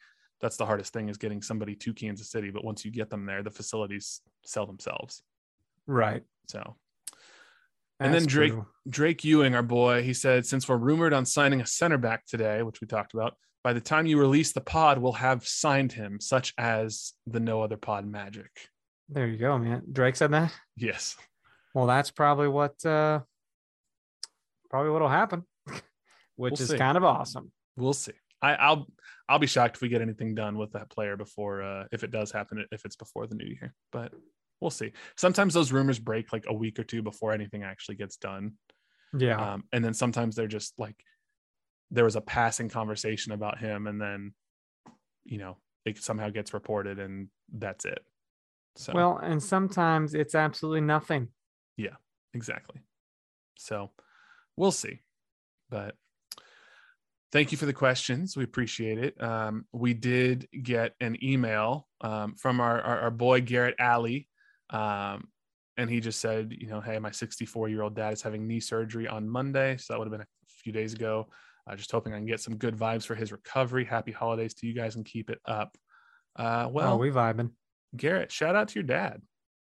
that's 0.41 0.57
the 0.57 0.65
hardest 0.65 0.93
thing 0.93 1.09
is 1.09 1.17
getting 1.17 1.41
somebody 1.41 1.75
to 1.75 1.93
Kansas 1.93 2.29
City, 2.31 2.49
but 2.49 2.63
once 2.63 2.85
you 2.85 2.91
get 2.91 3.09
them 3.09 3.25
there, 3.25 3.43
the 3.43 3.51
facilities 3.51 4.21
sell 4.45 4.65
themselves. 4.65 5.21
right 5.87 6.23
So 6.47 6.75
And 7.99 8.13
then 8.13 8.25
Drake-. 8.25 8.53
Drake 8.87 9.23
Ewing, 9.25 9.55
our 9.55 9.63
boy, 9.63 10.01
he 10.03 10.13
said, 10.13 10.45
since 10.45 10.67
we're 10.69 10.77
rumored 10.77 11.13
on 11.13 11.25
signing 11.25 11.59
a 11.61 11.65
center 11.65 11.97
back 11.97 12.25
today, 12.25 12.63
which 12.63 12.79
we 12.81 12.87
talked 12.87 13.13
about, 13.13 13.35
by 13.63 13.73
the 13.73 13.81
time 13.81 14.05
you 14.05 14.17
release 14.17 14.53
the 14.53 14.61
pod, 14.61 14.97
we'll 14.99 15.11
have 15.13 15.45
signed 15.45 15.91
him, 15.91 16.19
such 16.21 16.53
as 16.57 17.13
the 17.27 17.41
no 17.41 17.61
other 17.61 17.75
pod 17.77 18.05
magic. 18.07 18.49
there 19.09 19.27
you 19.27 19.37
go 19.37 19.57
man 19.57 19.83
drake 19.91 20.15
said 20.15 20.31
that 20.31 20.53
Yes. 20.77 21.17
Well 21.73 21.85
that's 21.87 22.11
probably 22.11 22.47
what 22.47 22.83
uh 22.85 23.19
probably 24.69 24.91
what'll 24.91 25.07
happen 25.09 25.43
which 26.35 26.53
We'll 26.53 26.61
is 26.61 26.69
see. 26.69 26.77
kind 26.77 26.97
of 26.97 27.03
awesome 27.03 27.51
We'll 27.77 27.93
see. 27.93 28.11
I, 28.41 28.55
I'll 28.55 28.87
I'll 29.29 29.39
be 29.39 29.47
shocked 29.47 29.77
if 29.77 29.81
we 29.81 29.87
get 29.89 30.01
anything 30.01 30.35
done 30.35 30.57
with 30.57 30.73
that 30.73 30.89
player 30.89 31.15
before 31.15 31.61
uh 31.63 31.85
if 31.93 32.03
it 32.03 32.11
does 32.11 32.29
happen, 32.31 32.65
if 32.71 32.83
it's 32.85 32.97
before 32.97 33.25
the 33.25 33.35
new 33.35 33.45
year. 33.47 33.73
But 33.91 34.11
we'll 34.59 34.69
see. 34.69 34.91
Sometimes 35.15 35.53
those 35.53 35.71
rumors 35.71 35.97
break 35.97 36.33
like 36.33 36.43
a 36.47 36.53
week 36.53 36.77
or 36.77 36.83
two 36.83 37.01
before 37.01 37.31
anything 37.31 37.63
actually 37.63 37.95
gets 37.95 38.17
done. 38.17 38.53
yeah 39.17 39.53
Um, 39.53 39.63
and 39.71 39.83
then 39.83 39.93
sometimes 39.93 40.35
they're 40.35 40.47
just 40.47 40.77
like 40.77 40.95
there 41.91 42.03
was 42.03 42.17
a 42.17 42.21
passing 42.21 42.67
conversation 42.69 43.31
about 43.31 43.59
him, 43.59 43.87
and 43.87 43.99
then 44.01 44.33
you 45.23 45.37
know 45.37 45.57
it 45.85 45.97
somehow 45.99 46.29
gets 46.29 46.53
reported, 46.53 46.99
and 46.99 47.29
that's 47.53 47.85
it. 47.85 47.99
So 48.75 48.91
well 48.93 49.17
and 49.17 49.41
sometimes 49.41 50.13
it's 50.13 50.35
absolutely 50.35 50.81
nothing 50.81 51.29
exactly. 52.33 52.81
So 53.57 53.91
we'll 54.55 54.71
see, 54.71 54.99
but 55.69 55.95
thank 57.31 57.51
you 57.51 57.57
for 57.57 57.65
the 57.65 57.73
questions. 57.73 58.35
We 58.35 58.43
appreciate 58.43 58.97
it. 58.97 59.21
Um, 59.21 59.65
we 59.71 59.93
did 59.93 60.47
get 60.63 60.93
an 60.99 61.17
email 61.23 61.87
um, 62.01 62.35
from 62.35 62.59
our, 62.59 62.81
our 62.81 62.99
our 63.01 63.11
boy 63.11 63.41
Garrett 63.41 63.75
Alley. 63.79 64.27
Um, 64.69 65.27
and 65.77 65.89
he 65.89 66.01
just 66.01 66.19
said, 66.19 66.53
you 66.57 66.67
know, 66.67 66.81
hey, 66.81 66.99
my 66.99 67.11
64 67.11 67.69
year 67.69 67.81
old 67.81 67.95
dad 67.95 68.11
is 68.11 68.21
having 68.21 68.45
knee 68.45 68.59
surgery 68.59 69.07
on 69.07 69.29
Monday. 69.29 69.77
So 69.77 69.93
that 69.93 69.99
would 69.99 70.07
have 70.07 70.11
been 70.11 70.21
a 70.21 70.27
few 70.63 70.73
days 70.73 70.93
ago. 70.93 71.27
Uh, 71.69 71.75
just 71.75 71.91
hoping 71.91 72.13
I 72.13 72.17
can 72.17 72.25
get 72.25 72.41
some 72.41 72.57
good 72.57 72.75
vibes 72.75 73.05
for 73.05 73.15
his 73.15 73.31
recovery. 73.31 73.85
Happy 73.85 74.11
holidays 74.11 74.53
to 74.55 74.67
you 74.67 74.73
guys 74.73 74.95
and 74.95 75.05
keep 75.05 75.29
it 75.29 75.39
up. 75.45 75.77
Uh, 76.35 76.67
well, 76.69 76.93
oh 76.93 76.97
we 76.97 77.11
vibing 77.11 77.51
Garrett, 77.95 78.31
shout 78.31 78.55
out 78.55 78.67
to 78.69 78.75
your 78.75 78.83
dad. 78.83 79.21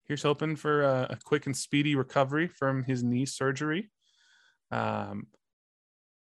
Here's 0.08 0.22
hoping 0.22 0.56
for 0.56 0.82
a, 0.82 1.06
a 1.10 1.18
quick 1.24 1.46
and 1.46 1.56
speedy 1.56 1.94
recovery 1.96 2.46
from 2.48 2.84
his 2.84 3.02
knee 3.02 3.26
surgery. 3.26 3.90
Um, 4.70 5.28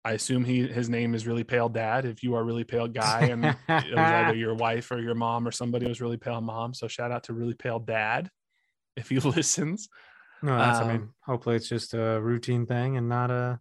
I 0.05 0.13
assume 0.13 0.45
he 0.45 0.67
his 0.67 0.91
name 0.91 1.15
is 1.15 1.27
really 1.27 1.45
pale 1.45 1.69
dad. 1.71 2.05
If 2.05 2.23
you 2.23 2.35
are 2.35 2.45
really 2.45 2.65
pale 2.65 2.89
guy, 2.89 3.27
and 3.27 3.45
it 3.45 3.57
was 3.69 3.97
either 3.97 4.35
your 4.45 4.55
wife 4.55 4.91
or 4.91 5.01
your 5.01 5.15
mom 5.15 5.49
or 5.49 5.51
somebody 5.51 5.87
was 5.87 6.01
really 6.01 6.19
pale 6.19 6.41
mom. 6.43 6.75
So 6.75 6.89
shout 6.89 7.11
out 7.11 7.25
to 7.25 7.33
really 7.33 7.55
pale 7.55 7.79
dad 7.79 8.31
if 8.97 9.09
he 9.09 9.19
listens. 9.37 9.89
no 10.43 10.57
that's 10.59 10.79
i 10.81 10.83
Um, 10.83 10.89
mean 10.89 11.09
hopefully 11.25 11.57
it's 11.57 11.69
just 11.69 11.95
a 11.95 12.21
routine 12.21 12.67
thing 12.67 12.97
and 12.99 13.09
not 13.09 13.31
a 13.31 13.61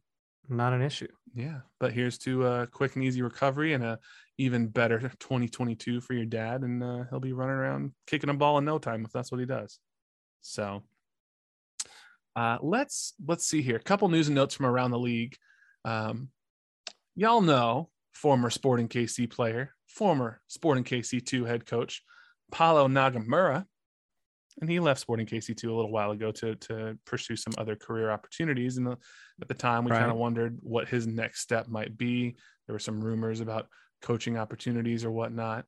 not 0.50 0.74
an 0.74 0.82
issue 0.82 1.08
Yeah, 1.34 1.62
but 1.80 1.94
here's 1.94 2.18
to 2.20 2.46
a 2.46 2.68
quick 2.68 2.96
and 2.96 3.04
easy 3.06 3.22
recovery 3.22 3.72
and 3.74 3.84
a 3.84 4.00
even 4.38 4.68
better 4.68 5.00
2022 5.20 6.02
for 6.02 6.14
your 6.14 6.26
dad, 6.26 6.62
and 6.62 6.84
uh, 6.84 7.06
he'll 7.10 7.22
be 7.22 7.32
running 7.34 7.56
around 7.56 7.94
kicking 8.06 8.30
a 8.30 8.34
ball 8.34 8.58
in 8.58 8.66
no 8.66 8.78
time 8.80 9.06
if 9.06 9.12
that's 9.14 9.32
what 9.32 9.40
he 9.40 9.46
does. 9.46 9.80
So, 10.44 10.84
uh, 12.36 12.58
let's 12.62 13.14
let's 13.26 13.46
see 13.46 13.62
here. 13.62 13.78
A 13.78 13.84
couple 13.84 14.08
news 14.10 14.28
and 14.28 14.36
notes 14.36 14.56
from 14.56 14.66
around 14.66 14.92
the 14.92 15.00
league. 15.00 15.36
Um, 15.86 16.30
y'all 17.16 17.42
know 17.42 17.90
former 18.14 18.50
Sporting 18.50 18.88
KC 18.88 19.30
player, 19.30 19.74
former 19.88 20.42
Sporting 20.48 20.84
KC 20.84 21.26
two 21.26 21.46
head 21.46 21.66
coach, 21.66 22.04
Paulo 22.52 22.88
Nagamura, 22.88 23.66
and 24.62 24.70
he 24.70 24.80
left 24.80 25.00
Sporting 25.00 25.26
KC 25.26 25.56
two 25.56 25.74
a 25.74 25.76
little 25.76 25.92
while 25.92 26.12
ago 26.12 26.32
to 26.32 26.56
to 26.56 26.98
pursue 27.06 27.36
some 27.36 27.54
other 27.58 27.76
career 27.76 28.12
opportunities. 28.12 28.78
And 28.78 28.88
the, 28.88 28.98
at 29.42 29.48
the 29.48 29.54
time, 29.54 29.86
we 29.86 29.92
kind 29.92 30.12
of 30.12 30.18
wondered 30.18 30.60
what 30.62 30.88
his 30.88 31.08
next 31.08 31.42
step 31.42 31.68
might 31.68 31.98
be. 31.98 32.36
There 32.68 32.74
were 32.74 32.80
some 32.80 33.02
rumors 33.02 33.40
about 33.40 33.68
coaching 34.02 34.38
opportunities 34.38 35.06
or 35.06 35.12
whatnot. 35.12 35.66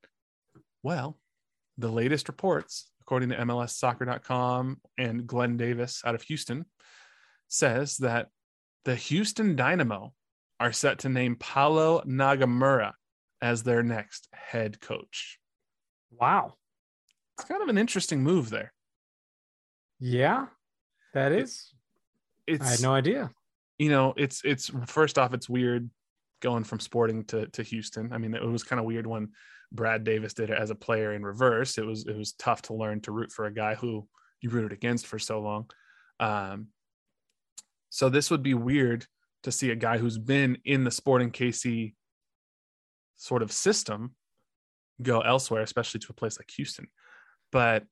Well, 0.84 1.18
the 1.78 1.90
latest 1.90 2.28
reports, 2.28 2.90
according 3.06 3.30
to 3.30 3.36
MLSsoccer.com 3.38 4.82
and 4.98 5.28
Glenn 5.28 5.58
Davis 5.58 6.02
out 6.06 6.16
of 6.16 6.24
Houston, 6.24 6.66
says 7.48 7.98
that 7.98 8.30
the 8.84 8.96
Houston 8.96 9.56
Dynamo 9.56 10.14
are 10.60 10.72
set 10.72 11.00
to 11.00 11.10
name 11.10 11.36
Paulo 11.36 12.02
Nagamura 12.06 12.94
as 13.42 13.64
their 13.64 13.84
next 13.84 14.28
head 14.34 14.80
coach. 14.82 15.38
wow 16.12 16.54
It's 17.38 17.48
kind 17.48 17.62
of 17.62 17.70
an 17.70 17.78
interesting 17.78 18.24
move 18.24 18.50
there. 18.50 18.74
yeah 20.00 20.48
that 21.14 21.32
is. 21.32 21.74
It- 22.48 22.56
It's 22.56 22.66
i 22.68 22.70
had 22.72 22.82
no 22.82 22.94
idea 22.94 23.32
you 23.78 23.90
know, 23.90 24.14
it's 24.16 24.42
it's 24.46 24.72
first 24.86 25.18
off, 25.20 25.34
it's 25.34 25.50
weird 25.50 25.90
going 26.42 26.64
from 26.64 26.80
Sporting 26.80 27.26
to 27.26 27.48
to 27.48 27.62
Houston. 27.62 28.14
I 28.14 28.18
mean, 28.18 28.34
it 28.34 28.42
was 28.42 28.64
kind 28.64 28.80
of 28.80 28.86
weird 28.86 29.06
when 29.06 29.34
Brad 29.76 30.04
Davis 30.04 30.34
did 30.34 30.50
it 30.50 30.58
as 30.58 30.70
a 30.70 30.76
player 30.76 31.14
in 31.14 31.24
reverse. 31.24 31.78
It 31.78 31.86
was 31.86 32.06
it 32.08 32.16
was 32.16 32.34
tough 32.34 32.62
to 32.64 32.74
learn 32.74 33.02
to 33.02 33.12
root 33.12 33.32
for 33.32 33.46
a 33.46 33.54
guy 33.54 33.76
who 33.76 34.08
you 34.42 34.50
rooted 34.50 34.72
against 34.74 35.08
for 35.08 35.20
so 35.20 35.40
long. 35.42 35.70
Um, 36.20 36.68
so 37.90 38.10
this 38.10 38.30
would 38.32 38.44
be 38.44 38.54
weird 38.54 39.06
to 39.44 39.52
see 39.52 39.72
a 39.72 39.76
guy 39.76 39.98
who's 39.98 40.18
been 40.18 40.58
in 40.66 40.84
the 40.84 40.92
Sporting 40.92 41.32
KC 41.32 41.94
sort 43.18 43.42
of 43.42 43.52
system 43.52 44.16
go 45.02 45.22
elsewhere, 45.22 45.62
especially 45.62 46.00
to 46.00 46.08
a 46.10 46.14
place 46.14 46.38
like 46.40 46.50
Houston. 46.56 46.88
But 47.52 47.84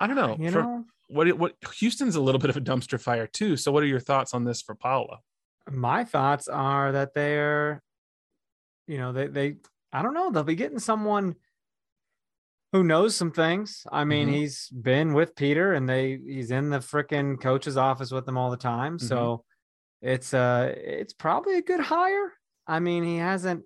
I 0.00 0.06
don't 0.06 0.16
know. 0.16 0.36
you 0.38 0.50
For- 0.50 0.62
know 0.62 0.84
what 1.08 1.32
what 1.38 1.54
Houston's 1.78 2.16
a 2.16 2.20
little 2.20 2.40
bit 2.40 2.50
of 2.50 2.56
a 2.56 2.60
dumpster 2.60 3.00
fire 3.00 3.26
too. 3.26 3.56
So 3.56 3.70
what 3.72 3.82
are 3.82 3.86
your 3.86 4.00
thoughts 4.00 4.34
on 4.34 4.44
this 4.44 4.62
for 4.62 4.74
Paolo? 4.74 5.18
my 5.68 6.04
thoughts 6.04 6.46
are 6.46 6.92
that 6.92 7.12
they're 7.12 7.82
you 8.86 8.98
know 8.98 9.12
they 9.12 9.26
they 9.26 9.56
i 9.96 10.02
don't 10.02 10.14
know. 10.14 10.30
They'll 10.30 10.42
be 10.44 10.54
getting 10.54 10.78
someone 10.78 11.36
who 12.72 12.82
knows 12.84 13.14
some 13.16 13.30
things. 13.30 13.86
I 13.90 14.04
mean 14.04 14.28
Mhm. 14.28 14.32
he's 14.32 14.68
been 14.70 15.14
with 15.14 15.34
peter 15.36 15.72
and 15.72 15.88
they 15.88 16.18
he's 16.18 16.50
in 16.50 16.68
the 16.70 16.78
freaking 16.78 17.40
coach's 17.40 17.76
office 17.76 18.10
with 18.10 18.26
them 18.26 18.36
all 18.36 18.50
the 18.50 18.56
time. 18.56 18.98
Mm-hmm. 18.98 19.06
so 19.06 19.44
it's 20.02 20.34
uh 20.34 20.74
it's 20.76 21.14
probably 21.14 21.56
a 21.58 21.62
good 21.62 21.80
hire. 21.80 22.32
I 22.66 22.80
mean 22.80 23.02
he 23.04 23.16
hasn't 23.16 23.64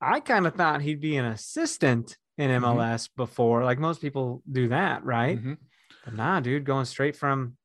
i 0.00 0.20
kind 0.20 0.46
of 0.46 0.54
thought 0.54 0.80
he'd 0.82 1.00
be 1.00 1.16
an 1.16 1.24
assistant 1.26 2.16
in 2.38 2.50
mls 2.62 3.08
before. 3.16 3.64
Like 3.64 3.78
most 3.78 4.00
people 4.00 4.42
do 4.50 4.68
that 4.68 5.04
right? 5.04 5.38
Mhm. 5.42 5.58
but 6.04 6.14
nah 6.14 6.40
dude 6.40 6.64
going 6.64 6.84
straight 6.86 7.16
from 7.16 7.56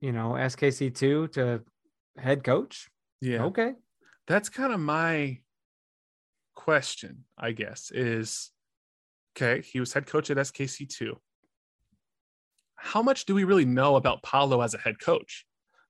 you 0.00 0.12
know 0.12 0.30
skc2 0.52 1.32
to 1.32 1.62
head 2.16 2.42
coach? 2.42 2.90
Yeah. 3.20 3.44
okay. 3.44 3.74
That's 4.26 4.48
kind 4.48 4.72
of 4.72 4.80
my 4.80 5.40
question, 6.64 7.24
I 7.38 7.52
guess, 7.52 7.90
is 7.90 8.50
okay, 9.34 9.66
he 9.66 9.80
was 9.80 9.92
head 9.94 10.06
coach 10.06 10.30
at 10.30 10.36
SKC2. 10.36 11.14
How 12.76 13.02
much 13.02 13.24
do 13.24 13.34
we 13.34 13.44
really 13.44 13.64
know 13.64 13.96
about 13.96 14.22
Paolo 14.22 14.60
as 14.60 14.74
a 14.74 14.78
head 14.78 15.00
coach? 15.00 15.46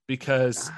Because 0.06 0.70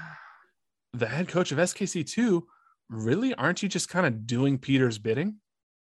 the 0.95 1.07
head 1.07 1.29
coach 1.29 1.53
of 1.53 1.59
SKC2, 1.59 2.43
really, 2.89 3.35
aren't 3.35 3.63
you 3.63 3.69
just 3.69 3.91
kind 3.91 4.07
of 4.07 4.27
doing 4.27 4.59
Peter's 4.59 4.99
bidding? 4.99 5.37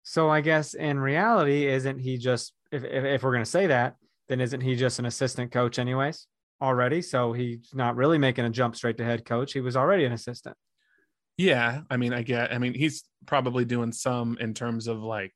So 0.03 0.29
I 0.29 0.41
guess 0.41 0.75
in 0.75 0.99
reality, 0.99 1.67
isn't 1.67 1.99
he 1.99 2.17
just 2.17 2.53
if 2.71 2.83
if, 2.83 3.03
if 3.03 3.23
we're 3.23 3.33
gonna 3.33 3.45
say 3.45 3.67
that, 3.67 3.95
then 4.29 4.41
isn't 4.41 4.61
he 4.61 4.75
just 4.75 4.99
an 4.99 5.05
assistant 5.05 5.51
coach 5.51 5.79
anyways 5.79 6.27
already? 6.61 7.01
So 7.01 7.33
he's 7.33 7.71
not 7.73 7.95
really 7.95 8.19
making 8.19 8.45
a 8.45 8.51
jump 8.51 8.75
straight 8.75 8.97
to 8.97 9.03
head 9.03 9.25
coach. 9.25 9.53
He 9.53 9.61
was 9.61 9.75
already 9.75 10.05
an 10.05 10.13
assistant. 10.13 10.55
Yeah, 11.37 11.81
I 11.89 11.97
mean, 11.97 12.13
I 12.13 12.23
get. 12.23 12.51
I 12.51 12.57
mean, 12.57 12.73
he's 12.73 13.03
probably 13.25 13.63
doing 13.65 13.91
some 13.91 14.37
in 14.39 14.53
terms 14.53 14.87
of 14.87 15.01
like 15.03 15.33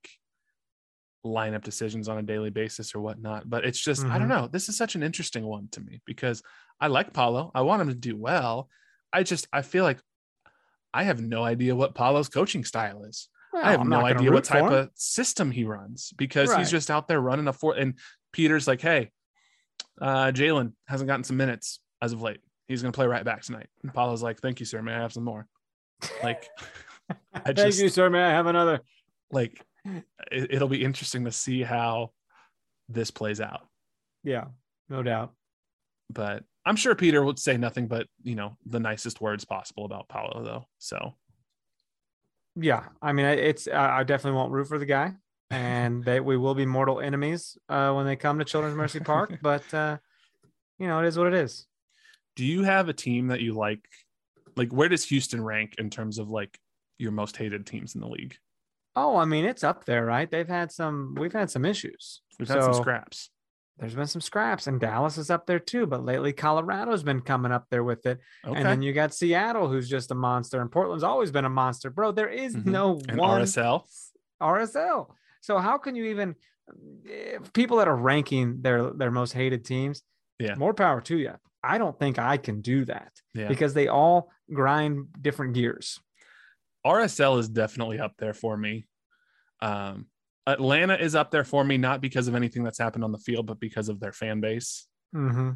lineup 1.26 1.64
decisions 1.64 2.10
on 2.10 2.18
a 2.18 2.24
daily 2.24 2.50
basis 2.50 2.96
or 2.96 3.00
whatnot. 3.02 3.48
But 3.48 3.64
it's 3.66 3.80
just, 3.80 4.04
I 4.06 4.18
don't 4.18 4.28
Mhm. 4.28 4.30
know. 4.30 4.48
This 4.48 4.70
is 4.70 4.76
such 4.78 4.96
an 4.96 5.04
interesting 5.04 5.46
one 5.46 5.68
to 5.74 5.82
me 5.82 6.02
because 6.06 6.42
I 6.80 6.88
like 6.88 7.14
Paulo. 7.14 7.52
I 7.54 7.62
want 7.62 7.82
him 7.84 7.90
to 7.90 7.94
do 7.96 8.18
well. 8.18 8.70
I 9.14 9.22
just, 9.22 9.48
I 9.54 9.62
feel 9.62 9.84
like 9.84 10.00
I 10.94 11.04
have 11.04 11.22
no 11.22 11.44
idea 11.44 11.76
what 11.76 11.94
Paulo's 11.94 12.28
coaching 12.28 12.64
style 12.66 13.04
is. 13.04 13.30
Well, 13.54 13.64
I 13.64 13.72
have 13.72 13.82
I'm 13.82 13.90
no 13.90 14.04
idea 14.04 14.32
what 14.32 14.46
type 14.46 14.64
of 14.72 14.90
system 14.96 15.52
he 15.52 15.64
runs 15.64 16.12
because 16.18 16.50
Right. 16.50 16.60
he's 16.60 16.72
just 16.72 16.90
out 16.90 17.08
there 17.08 17.22
running 17.22 17.48
a 17.48 17.54
four. 17.54 17.76
And 17.76 18.00
Peter's 18.34 18.68
like, 18.68 18.82
hey, 18.82 19.12
uh, 20.02 20.32
Jalen 20.34 20.74
hasn't 20.88 21.08
gotten 21.08 21.24
some 21.24 21.38
minutes 21.38 21.80
as 22.02 22.14
of 22.14 22.22
late. 22.22 22.42
He's 22.68 22.82
going 22.82 22.92
to 22.92 22.96
play 22.96 23.06
right 23.06 23.24
back 23.24 23.44
tonight. 23.44 23.68
And 23.84 23.94
Paulo's 23.94 24.24
like, 24.24 24.40
thank 24.40 24.60
you, 24.60 24.66
sir. 24.66 24.82
May 24.82 24.94
I 24.94 25.02
have 25.02 25.14
some 25.14 25.24
more? 25.24 25.48
Like, 26.24 26.48
I 27.34 27.40
Thank 27.54 27.58
just 27.58 27.82
you, 27.82 27.90
sir. 27.90 28.10
May 28.10 28.24
I 28.24 28.30
have 28.32 28.48
another? 28.48 28.82
like 29.32 29.64
it, 29.86 30.06
it'll 30.52 30.68
be 30.68 30.84
interesting 30.84 31.26
to 31.26 31.32
see 31.32 31.62
how 31.64 32.12
this 32.90 33.12
plays 33.12 33.40
out. 33.42 33.62
Yeah, 34.24 34.46
no 34.90 35.02
doubt. 35.04 35.34
But 36.10 36.44
I'm 36.66 36.76
sure 36.76 36.94
Peter 36.96 37.24
would 37.24 37.40
say 37.40 37.58
nothing 37.58 37.88
but 37.88 38.08
you 38.24 38.36
know 38.36 38.58
the 38.66 38.80
nicest 38.80 39.22
words 39.22 39.46
possible 39.46 39.86
about 39.86 40.10
Paulo 40.10 40.44
though. 40.44 40.66
So 40.78 41.16
Yeah, 42.56 42.84
I 43.02 43.14
mean, 43.14 43.26
it's 43.26 43.68
I 43.68 44.00
I 44.00 44.04
definitely 44.04 44.38
won't 44.38 44.52
root 44.52 44.68
for 44.68 44.78
the 44.78 44.86
guy, 44.86 45.14
and 45.50 46.04
they 46.04 46.20
we 46.20 46.38
will 46.38 46.56
be 46.56 46.66
mortal 46.66 47.00
enemies 47.00 47.58
uh, 47.70 47.94
when 47.94 48.06
they 48.06 48.16
come 48.16 48.40
to 48.40 48.46
Children's 48.46 48.76
Mercy 48.76 49.00
Park. 49.00 49.38
But 49.42 49.74
uh, 49.74 49.98
you 50.78 50.88
know, 50.88 51.00
it 51.00 51.08
is 51.08 51.18
what 51.18 51.28
it 51.28 51.34
is. 51.34 51.66
do 52.36 52.46
you 52.46 52.64
have 52.64 52.90
a 52.90 52.94
team 52.94 53.28
that 53.28 53.42
you 53.42 53.54
like? 53.54 53.86
Like 54.62 54.72
where 54.72 54.90
does 54.90 55.04
Houston 55.06 55.44
rank 55.44 55.74
in 55.80 55.90
terms 55.90 56.20
of 56.20 56.30
like 56.30 56.56
your 57.00 57.12
most 57.12 57.36
hated 57.36 57.66
teams 57.66 57.96
in 57.96 58.02
the 58.02 58.08
league? 58.08 58.36
Oh, 58.96 59.16
I 59.18 59.26
mean, 59.26 59.44
it's 59.46 59.64
up 59.64 59.86
there, 59.86 60.06
right? 60.06 60.30
They've 60.30 60.48
had 60.48 60.72
some. 60.72 61.16
We've 61.18 61.34
had 61.34 61.50
some 61.50 61.66
issues. 61.66 62.22
We've 62.38 62.48
had 62.48 62.62
some 62.62 62.76
scraps. 62.76 63.32
There's 63.80 63.96
been 63.96 64.06
some 64.06 64.22
scraps, 64.22 64.68
and 64.68 64.80
Dallas 64.80 65.18
is 65.18 65.32
up 65.32 65.48
there 65.48 65.58
too. 65.58 65.88
But 65.88 66.06
lately, 66.06 66.32
Colorado's 66.32 67.02
been 67.02 67.22
coming 67.22 67.52
up 67.52 67.66
there 67.72 67.84
with 67.84 68.06
it. 68.06 68.20
Okay. 68.46 68.56
And 68.56 68.64
then 68.68 68.84
you 68.84 68.94
got 68.94 69.16
Seattle, 69.16 69.68
who's 69.68 69.90
just 69.90 70.12
a 70.12 70.16
monster, 70.16 70.62
and 70.62 70.72
Portland's 70.72 71.04
always 71.04 71.32
been 71.32 71.46
a 71.46 71.50
monster, 71.50 71.90
bro. 71.90 72.12
There 72.12 72.30
is 72.30 72.56
Mhm. 72.56 72.66
no 72.68 73.00
and 73.10 73.18
one 73.18 73.42
RSL. 73.42 73.88
RSL. 74.40 75.16
So 75.42 75.58
how 75.58 75.80
can 75.80 75.96
you 75.96 76.06
even 76.06 76.36
if 77.04 77.52
people 77.54 77.78
that 77.78 77.88
are 77.88 77.96
ranking 77.96 78.62
their 78.62 78.92
their 78.92 79.10
most 79.10 79.32
hated 79.32 79.66
teams? 79.66 80.04
Yeah. 80.42 80.56
more 80.56 80.74
power 80.74 81.02
to 81.02 81.18
you. 81.18 81.34
I 81.64 81.78
don't 81.78 81.98
think 82.00 82.18
I 82.20 82.38
can 82.38 82.62
do 82.62 82.86
that 82.86 83.12
Yeah. 83.34 83.48
because 83.48 83.74
they 83.74 83.88
all 83.88 84.32
grind 84.52 85.08
different 85.22 85.54
gears. 85.54 86.00
RSL 86.86 87.38
is 87.40 87.48
definitely 87.50 88.00
up 88.00 88.14
there 88.18 88.34
for 88.34 88.58
me. 88.58 88.88
Um, 89.62 90.08
Atlanta 90.48 90.96
is 90.96 91.14
up 91.14 91.30
there 91.30 91.44
for 91.44 91.64
me, 91.64 91.78
not 91.78 92.02
because 92.02 92.28
of 92.28 92.34
anything 92.36 92.64
that's 92.64 92.80
happened 92.80 93.04
on 93.04 93.12
the 93.12 93.20
field, 93.20 93.46
but 93.46 93.60
because 93.60 93.90
of 93.90 94.00
their 94.00 94.12
fan 94.12 94.40
base. 94.42 94.88
Mm-hmm. 95.16 95.52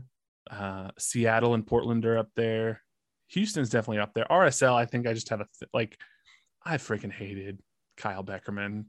Uh, 0.50 0.92
Seattle 1.00 1.56
and 1.56 1.66
Portland 1.66 2.06
are 2.06 2.20
up 2.20 2.30
there. 2.36 2.82
Houston's 3.30 3.72
definitely 3.72 4.00
up 4.00 4.14
there. 4.14 4.28
RSL, 4.30 4.76
I 4.76 4.86
think 4.86 5.08
I 5.08 5.14
just 5.14 5.30
have 5.30 5.42
a 5.42 5.48
th- 5.60 5.70
like, 5.74 5.98
I 6.64 6.78
freaking 6.78 7.12
hated 7.12 7.60
Kyle 7.98 8.24
Beckerman 8.24 8.86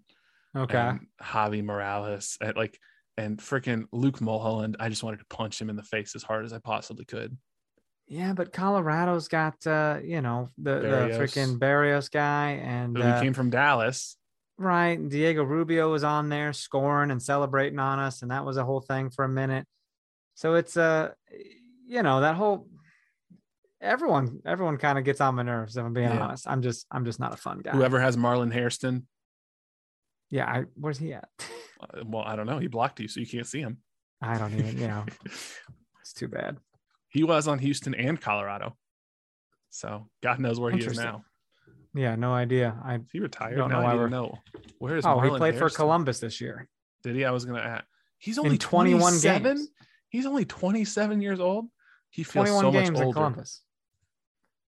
Okay. 0.55 0.77
and 0.79 1.07
Javi 1.23 1.65
Morales 1.65 2.37
and 2.43 2.55
like, 2.57 2.79
and 3.17 3.39
freaking 3.39 3.87
Luke 3.93 4.21
Mulholland. 4.21 4.77
I 4.81 4.89
just 4.89 5.03
wanted 5.03 5.19
to 5.21 5.27
punch 5.27 5.61
him 5.61 5.71
in 5.71 5.77
the 5.77 5.83
face 5.83 6.15
as 6.15 6.23
hard 6.23 6.45
as 6.45 6.53
I 6.53 6.59
possibly 6.59 7.05
could. 7.05 7.37
yeah, 8.07 8.33
but 8.35 8.53
Colorado's 8.53 9.29
got 9.29 9.67
uh, 9.67 9.99
you 10.05 10.21
know, 10.21 10.51
the, 10.59 10.81
the 10.81 11.17
freaking 11.19 11.59
Barrios 11.59 12.09
guy 12.09 12.51
and 12.63 12.97
Who 12.97 13.03
uh, 13.03 13.21
came 13.21 13.33
from 13.35 13.51
Dallas. 13.51 14.17
right. 14.59 14.97
Diego 15.09 15.43
Rubio 15.45 15.91
was 15.91 16.05
on 16.05 16.29
there 16.29 16.53
scoring 16.53 17.11
and 17.11 17.23
celebrating 17.23 17.79
on 17.79 17.99
us, 17.99 18.23
and 18.23 18.31
that 18.31 18.45
was 18.45 18.57
a 18.57 18.65
whole 18.65 18.81
thing 18.81 19.11
for 19.11 19.25
a 19.25 19.29
minute. 19.29 19.67
So 20.35 20.55
it's 20.55 20.77
uh 20.77 21.13
you 21.89 22.03
know, 22.03 22.21
that 22.21 22.35
whole 22.35 22.69
everyone 23.81 24.41
everyone 24.45 24.77
kind 24.77 24.99
of 24.99 25.05
gets 25.05 25.21
on 25.21 25.35
my 25.35 25.43
nerves 25.43 25.77
if 25.77 25.85
I'm 25.85 25.93
being 25.93 26.09
Yeah. 26.09 26.21
honest. 26.21 26.47
I'm 26.49 26.63
just 26.63 26.87
I'm 26.91 27.05
just 27.05 27.21
not 27.21 27.33
a 27.33 27.37
fun 27.37 27.61
guy. 27.61 27.71
Whoever 27.73 28.01
has 28.01 28.17
Marlon 28.17 28.53
Hairston, 28.53 29.07
Yeah, 30.31 30.47
I 30.47 30.65
where's 30.75 30.99
he 30.99 31.13
at? 31.13 31.29
uh, 31.81 32.05
well, 32.05 32.23
I 32.25 32.37
don't 32.37 32.47
know. 32.47 32.59
He 32.59 32.67
blocked 32.67 33.01
you, 33.01 33.09
so 33.09 33.21
you 33.21 33.27
can't 33.27 33.47
see 33.47 33.61
him. 33.61 33.79
I 34.21 34.39
don't 34.39 34.55
even, 34.55 34.79
you 34.79 34.89
know, 34.89 35.05
it's 36.01 36.13
too 36.15 36.29
bad. 36.29 36.57
he 37.09 37.23
was 37.23 37.47
on 37.49 37.59
Houston 37.59 37.95
and 37.95 38.21
Colorado. 38.21 38.77
So 39.71 40.09
God 40.23 40.39
knows 40.39 40.59
where 40.59 40.73
he 40.73 40.79
is 40.79 40.97
now. 40.97 41.25
Yeah, 41.95 42.15
no 42.17 42.33
idea. 42.33 42.77
I 42.85 42.97
Is 42.97 43.03
he 43.13 43.21
retired? 43.21 43.57
Don't 43.57 43.71
now? 43.71 43.81
know 43.81 43.87
I 43.87 43.93
didn't 43.93 44.11
know. 44.11 44.39
Where 44.79 44.97
is 44.97 45.07
oh, 45.07 45.21
he 45.21 45.29
Marlon 45.29 45.39
played 45.39 45.59
for 45.59 45.71
Columbus 45.71 46.21
this 46.21 46.41
year. 46.41 46.69
Did 47.03 47.17
he? 47.17 47.25
I 47.25 47.31
was 47.31 47.45
gonna 47.45 47.61
ask. 47.61 47.85
He's 48.19 48.39
only 48.39 48.59
21 48.59 49.01
27? 49.01 49.43
games. 49.43 49.69
He's 50.09 50.27
only 50.27 50.45
27 50.45 51.21
years 51.21 51.41
old. 51.41 51.67
He 52.11 52.23
feels 52.23 52.49
21 52.49 52.61
so 52.61 52.73
much 52.73 52.85
games 52.85 53.01
at 53.01 53.07
older. 53.07 53.15
Columbus. 53.15 53.63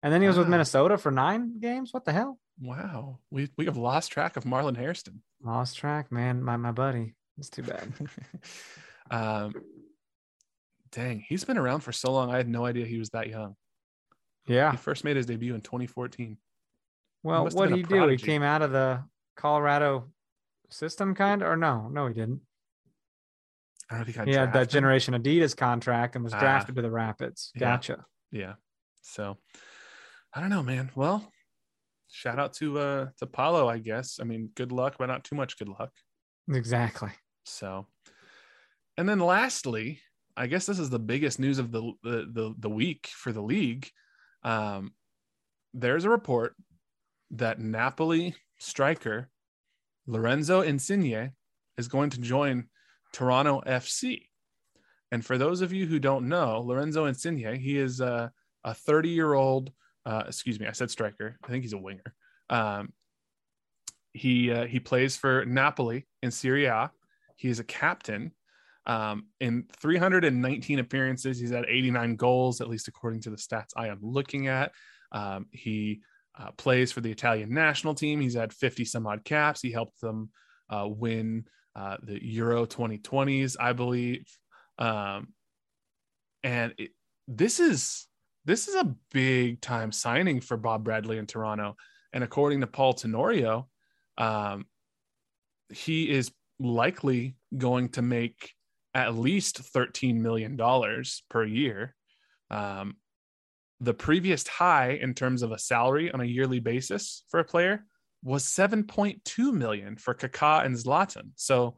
And 0.01 0.13
then 0.13 0.21
he 0.21 0.27
was 0.27 0.37
with 0.37 0.47
Minnesota 0.47 0.97
for 0.97 1.11
nine 1.11 1.59
games. 1.59 1.93
What 1.93 2.05
the 2.05 2.13
hell? 2.13 2.39
Wow. 2.61 3.19
We 3.31 3.49
we 3.57 3.65
have 3.65 3.77
lost 3.77 4.11
track 4.11 4.37
of 4.37 4.43
Marlon 4.45 4.77
Hairston. 4.77 5.21
Lost 5.43 5.77
track, 5.77 6.11
man. 6.11 6.41
My 6.43 6.57
my 6.57 6.71
buddy. 6.71 7.15
It's 7.37 7.49
too 7.49 7.63
bad. 7.63 7.91
um 9.11 9.53
dang, 10.91 11.19
he's 11.27 11.43
been 11.43 11.57
around 11.57 11.81
for 11.81 11.91
so 11.91 12.11
long. 12.11 12.31
I 12.33 12.37
had 12.37 12.47
no 12.47 12.65
idea 12.65 12.85
he 12.85 12.97
was 12.97 13.09
that 13.09 13.27
young. 13.29 13.55
Yeah. 14.47 14.71
He 14.71 14.77
first 14.77 15.03
made 15.03 15.17
his 15.17 15.25
debut 15.25 15.53
in 15.55 15.61
2014. 15.61 16.37
Well, 17.23 17.47
what 17.49 17.69
did 17.69 17.77
he 17.77 17.83
do? 17.83 18.07
He 18.07 18.17
came 18.17 18.43
out 18.43 18.61
of 18.61 18.71
the 18.71 19.03
Colorado 19.35 20.11
system, 20.69 21.15
kind 21.15 21.41
of, 21.41 21.47
or 21.49 21.57
no? 21.57 21.89
No, 21.89 22.07
he 22.07 22.13
didn't. 22.13 22.41
I 23.89 23.95
don't 23.97 24.15
know 24.15 24.21
if 24.23 24.27
he 24.27 24.33
had 24.33 24.53
that. 24.53 24.69
Generation 24.69 25.13
Adidas 25.15 25.57
contract 25.57 26.15
and 26.15 26.23
was 26.23 26.33
Ah. 26.33 26.39
drafted 26.39 26.75
to 26.75 26.81
the 26.83 26.91
Rapids. 26.91 27.51
Yeah. 27.55 27.59
Gotcha. 27.59 28.05
yeah 28.31 28.53
so 29.07 29.37
i 30.33 30.41
don't 30.41 30.49
know 30.49 30.63
man 30.63 30.89
well 30.95 31.31
shout 32.15 32.39
out 32.39 32.53
to 32.53 32.79
uh 32.79 33.07
to 33.17 33.25
paulo 33.25 33.67
i 33.67 33.77
guess. 33.77 34.19
I 34.21 34.23
mean 34.23 34.49
good 34.55 34.71
luck 34.71 34.95
but 34.97 35.07
not 35.07 35.23
too 35.23 35.35
much 35.35 35.57
good 35.57 35.69
luck. 35.69 35.91
Exactly. 36.51 37.09
so 37.45 37.87
and 38.97 39.07
then 39.07 39.19
lastly 39.19 39.99
i 40.37 40.47
guess 40.47 40.65
this 40.65 40.79
is 40.79 40.89
the 40.89 40.99
biggest 40.99 41.39
news 41.39 41.59
of 41.59 41.71
the 41.71 41.91
the 42.03 42.27
the, 42.31 42.55
the 42.59 42.69
week 42.69 43.09
for 43.13 43.31
the 43.31 43.41
league. 43.41 43.89
Um 44.43 44.93
there's 45.73 46.05
a 46.05 46.09
report 46.09 46.55
that 47.31 47.59
napoli 47.59 48.35
striker 48.59 49.29
lorenzo 50.07 50.61
insigne 50.61 51.31
is 51.77 51.87
going 51.87 52.09
to 52.11 52.19
join 52.19 52.67
toronto 53.11 53.61
fc 53.65 54.21
and 55.11 55.25
for 55.25 55.37
those 55.37 55.61
of 55.61 55.71
you 55.71 55.85
who 55.85 55.99
don't 55.99 56.27
know, 56.27 56.61
Lorenzo 56.61 57.05
Insigne, 57.05 57.55
he 57.55 57.77
is 57.77 58.01
a, 58.01 58.31
a 58.63 58.73
30 58.73 59.09
year 59.09 59.33
old, 59.33 59.71
uh, 60.05 60.23
excuse 60.27 60.59
me, 60.59 60.67
I 60.67 60.71
said 60.71 60.91
striker. 60.91 61.37
I 61.43 61.47
think 61.47 61.63
he's 61.63 61.73
a 61.73 61.77
winger. 61.77 62.13
Um, 62.49 62.93
he 64.13 64.51
uh, 64.51 64.65
he 64.65 64.79
plays 64.79 65.17
for 65.17 65.45
Napoli 65.45 66.07
in 66.21 66.31
Serie 66.31 66.65
A. 66.65 66.91
He 67.35 67.49
is 67.49 67.59
a 67.59 67.63
captain. 67.63 68.31
Um, 68.87 69.27
in 69.39 69.65
319 69.81 70.79
appearances, 70.79 71.39
he's 71.39 71.49
had 71.49 71.65
89 71.67 72.15
goals, 72.17 72.61
at 72.61 72.69
least 72.69 72.87
according 72.87 73.21
to 73.21 73.31
the 73.31 73.35
stats 73.35 73.71
I 73.75 73.87
am 73.87 73.99
looking 74.01 74.47
at. 74.47 74.71
Um, 75.11 75.47
he 75.51 76.01
uh, 76.39 76.51
plays 76.51 76.91
for 76.91 77.01
the 77.01 77.11
Italian 77.11 77.51
national 77.51 77.95
team. 77.95 78.21
He's 78.21 78.35
had 78.35 78.53
50 78.53 78.85
some 78.85 79.07
odd 79.07 79.23
caps. 79.25 79.61
He 79.61 79.71
helped 79.71 79.99
them 80.01 80.29
uh, 80.69 80.87
win 80.87 81.45
uh, 81.75 81.97
the 82.03 82.23
Euro 82.23 82.65
2020s, 82.65 83.55
I 83.59 83.73
believe 83.73 84.25
um 84.77 85.27
and 86.43 86.73
it, 86.77 86.91
this 87.27 87.59
is 87.59 88.07
this 88.45 88.67
is 88.67 88.75
a 88.75 88.95
big 89.11 89.61
time 89.61 89.91
signing 89.91 90.39
for 90.39 90.57
bob 90.57 90.83
bradley 90.83 91.17
in 91.17 91.25
toronto. 91.25 91.75
And 92.13 92.23
according 92.23 92.61
to 92.61 92.67
paul 92.67 92.93
tenorio 92.93 93.67
um 94.17 94.65
he 95.73 96.09
is 96.09 96.31
likely 96.59 97.35
going 97.57 97.89
to 97.89 98.01
make 98.01 98.53
at 98.93 99.15
least 99.15 99.57
13 99.57 100.21
million 100.21 100.55
dollars 100.55 101.23
per 101.29 101.43
year. 101.43 101.95
Um 102.49 102.95
the 103.81 103.93
previous 103.93 104.47
high 104.47 104.91
in 105.01 105.13
terms 105.13 105.41
of 105.41 105.51
a 105.51 105.59
salary 105.59 106.09
on 106.11 106.21
a 106.21 106.25
yearly 106.25 106.59
basis 106.59 107.23
for 107.29 107.39
a 107.39 107.43
player 107.43 107.85
was 108.23 108.43
7.2 108.43 109.53
million 109.53 109.97
for 109.97 110.13
Kaká 110.13 110.65
and 110.65 110.75
Zlatan. 110.75 111.31
So 111.35 111.75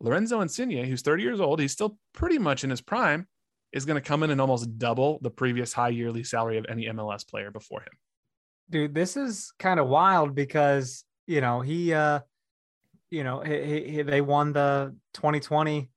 Lorenzo 0.00 0.40
Insigne, 0.40 0.84
who's 0.84 1.02
30 1.02 1.22
years 1.22 1.40
old, 1.40 1.60
he's 1.60 1.72
still 1.72 1.98
pretty 2.12 2.38
much 2.38 2.64
in 2.64 2.70
his 2.70 2.80
prime, 2.80 3.26
is 3.76 3.84
going 3.84 4.00
to 4.02 4.06
come 4.08 4.22
in 4.22 4.30
and 4.30 4.40
almost 4.40 4.78
double 4.78 5.18
the 5.22 5.30
previous 5.30 5.72
high 5.72 5.90
yearly 5.90 6.24
salary 6.24 6.58
of 6.58 6.66
any 6.68 6.84
MLS 6.86 7.26
player 7.28 7.50
before 7.50 7.80
him. 7.82 7.92
dude 8.70 8.94
this 8.94 9.16
is 9.16 9.52
kind 9.58 9.78
of 9.78 9.86
wild 9.88 10.34
because 10.34 11.04
you 11.26 11.40
know 11.40 11.60
he 11.60 11.92
uh 11.94 12.18
you 13.10 13.22
know 13.22 13.36
he, 13.40 13.56
he, 13.70 13.78
he- 13.92 14.02
they 14.02 14.20
won 14.20 14.52
the 14.52 14.94
2020 15.14 15.88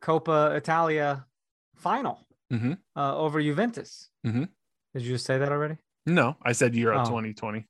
Coppa 0.00 0.56
Italia 0.56 1.26
final 1.74 2.16
Mhm. 2.52 2.78
uh, 2.94 3.16
over 3.24 3.42
Juventus. 3.42 4.08
Mhm. 4.24 4.48
Did 4.94 5.02
you 5.02 5.12
just 5.14 5.26
say 5.26 5.36
that 5.38 5.50
already? 5.50 5.76
No, 6.06 6.36
I 6.50 6.52
said 6.52 6.74
Euro 6.76 7.00
Oh. 7.00 7.04
2020. 7.04 7.66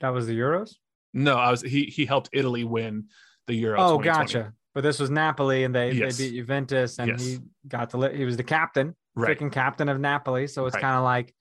That 0.00 0.10
was 0.10 0.26
the 0.26 0.38
Euros. 0.38 0.74
No, 1.14 1.36
I 1.36 1.50
was 1.50 1.62
he 1.62 1.84
he 1.84 2.04
helped 2.06 2.28
Italy 2.32 2.64
win 2.64 3.08
the 3.46 3.54
Euro. 3.54 3.78
oh, 3.80 3.98
gotcha. 3.98 4.52
But 4.74 4.82
this 4.82 4.98
was 4.98 5.08
Napoli, 5.10 5.62
and 5.64 5.74
they, 5.74 5.92
Yes. 5.92 6.18
they 6.18 6.30
beat 6.30 6.36
Juventus, 6.36 6.98
and 6.98 7.10
Yes. 7.12 7.24
he 7.24 7.38
got 7.68 7.90
to 7.90 7.96
li- 7.98 8.16
he 8.16 8.24
was 8.24 8.36
the 8.36 8.42
captain, 8.42 8.96
Right. 9.14 9.38
freaking 9.38 9.52
captain 9.52 9.88
of 9.88 10.00
Napoli. 10.00 10.46
So 10.48 10.66
it's 10.66 10.74
Right. 10.74 10.80
kind 10.82 10.96
of 10.96 11.04
like, 11.04 11.32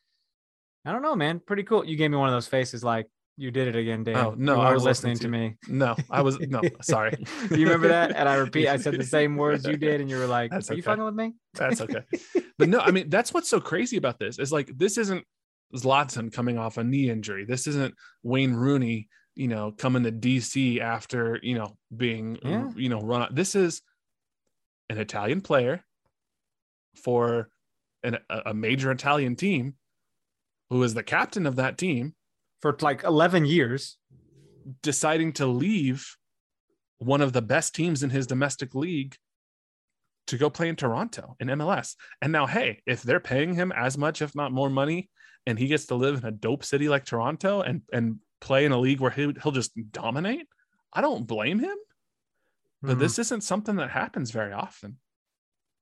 I 0.86 0.92
don't 0.92 1.02
know, 1.02 1.16
man, 1.16 1.40
pretty 1.40 1.64
cool. 1.64 1.84
You 1.86 1.96
gave 1.96 2.12
me 2.12 2.18
one 2.18 2.30
of 2.30 2.34
those 2.36 2.48
faces, 2.48 2.84
like 2.84 3.08
you 3.38 3.50
did 3.50 3.68
it 3.68 3.76
again, 3.76 4.04
Dan. 4.04 4.16
Oh, 4.18 4.36
no, 4.38 4.58
you 4.58 4.62
I 4.62 4.74
was 4.74 4.84
listening 4.84 5.14
listening 5.14 5.32
to 5.32 5.64
to 5.68 5.72
me. 5.74 5.78
No, 5.80 5.96
I 6.12 6.22
was 6.22 6.40
no, 6.42 6.62
sorry. 6.84 7.16
Do 7.50 7.56
you 7.60 7.66
remember 7.66 7.88
that? 7.88 8.12
And 8.16 8.30
I 8.30 8.36
repeat, 8.36 8.68
I 8.68 8.78
said 8.78 8.94
the 8.94 9.04
same 9.04 9.36
words 9.38 9.66
you 9.66 9.78
did, 9.78 10.02
and 10.02 10.10
you 10.10 10.18
were 10.18 10.28
like, 10.28 10.52
That's 10.52 10.70
"Are 10.70 10.76
you 10.76 10.84
fucking 10.84 11.04
with 11.04 11.16
me?" 11.16 11.34
That's 11.56 11.82
okay. 11.82 12.02
but 12.60 12.70
no, 12.70 12.80
I 12.80 12.92
mean 12.92 13.10
that's 13.10 13.34
what's 13.34 13.50
so 13.50 13.60
crazy 13.60 13.98
about 13.98 14.20
this 14.20 14.38
is 14.38 14.52
like 14.52 14.68
this 14.78 15.00
isn't 15.00 15.26
Zlatan 15.76 16.32
coming 16.32 16.60
off 16.60 16.78
a 16.78 16.84
knee 16.84 17.10
injury. 17.10 17.46
This 17.46 17.66
isn't 17.66 17.96
Wayne 18.22 18.54
Rooney, 18.54 19.08
you 19.36 19.48
know, 19.48 19.72
coming 19.72 20.04
to 20.04 20.12
DC 20.12 20.80
after 20.80 21.40
you 21.42 21.56
know 21.56 21.78
being 21.96 22.38
Yeah. 22.44 22.70
you 22.76 22.90
know 22.90 23.02
run. 23.02 23.34
This 23.34 23.56
is 23.56 23.82
an 24.90 24.98
Italian 24.98 25.42
player 25.42 25.84
for 26.96 27.50
an, 28.04 28.18
a 28.30 28.54
major 28.54 28.92
Italian 28.92 29.36
team, 29.36 29.76
who 30.70 30.84
is 30.84 30.94
the 30.94 31.04
captain 31.04 31.46
of 31.46 31.56
that 31.56 31.78
team, 31.78 32.14
for 32.62 32.76
like 32.82 33.04
11 33.04 33.46
years, 33.46 33.98
deciding 34.82 35.34
to 35.34 35.46
leave 35.48 36.16
one 37.00 37.22
of 37.22 37.34
the 37.34 37.42
best 37.42 37.74
teams 37.74 38.04
in 38.04 38.10
his 38.10 38.28
domestic 38.28 38.76
league 38.76 39.16
to 40.28 40.38
go 40.38 40.50
play 40.50 40.70
in 40.70 40.76
Toronto 40.76 41.36
in 41.40 41.48
MLS. 41.50 41.96
And 42.22 42.32
now, 42.32 42.46
hey, 42.46 42.82
if 42.86 43.04
they're 43.04 43.20
paying 43.20 43.56
him 43.56 43.72
as 43.76 43.98
much, 43.98 44.22
if 44.22 44.36
not 44.36 44.52
more 44.52 44.70
money, 44.70 45.10
and 45.46 45.60
he 45.60 45.68
gets 45.68 45.88
to 45.88 45.96
live 45.96 46.20
in 46.20 46.26
a 46.26 46.32
dope 46.32 46.64
city 46.64 46.88
like 46.88 47.04
Toronto 47.06 47.62
and 47.62 47.82
and 47.92 48.20
play 48.44 48.66
in 48.66 48.72
a 48.72 48.78
league 48.80 49.00
where 49.00 49.12
he, 49.12 49.34
he'll 49.42 49.52
just 49.52 49.72
dominate, 49.92 50.48
I 50.92 51.02
don't 51.02 51.26
blame 51.26 51.60
him. 51.60 51.78
But 52.82 52.98
Mhm. 52.98 53.00
this 53.00 53.18
isn't 53.20 53.42
something 53.42 53.78
that 53.78 53.90
happens 53.92 54.32
very 54.32 54.52
often. 54.52 55.00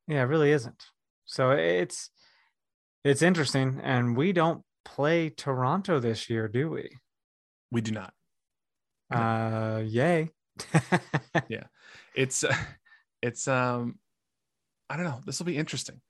Yeah, 0.08 0.22
it 0.22 0.26
really 0.26 0.52
isn't. 0.52 0.84
So 1.26 1.52
it's 1.52 2.10
it's 3.04 3.22
interesting, 3.24 3.80
and 3.84 4.16
we 4.16 4.32
don't 4.32 4.64
play 4.86 5.30
Toronto 5.30 6.00
this 6.00 6.30
year, 6.30 6.48
do 6.48 6.70
we? 6.70 6.98
We 7.72 7.82
do 7.82 7.92
not. 7.92 8.14
No. 9.10 9.18
Uh, 9.18 9.84
yay! 9.86 10.30
Yeah, 11.50 11.64
it's 12.16 12.44
it's 13.22 13.48
um 13.48 13.98
I 14.90 14.98
don't 14.98 15.06
know. 15.06 15.22
This 15.26 15.40
will 15.40 15.46
be 15.46 15.58
interesting. 15.58 16.02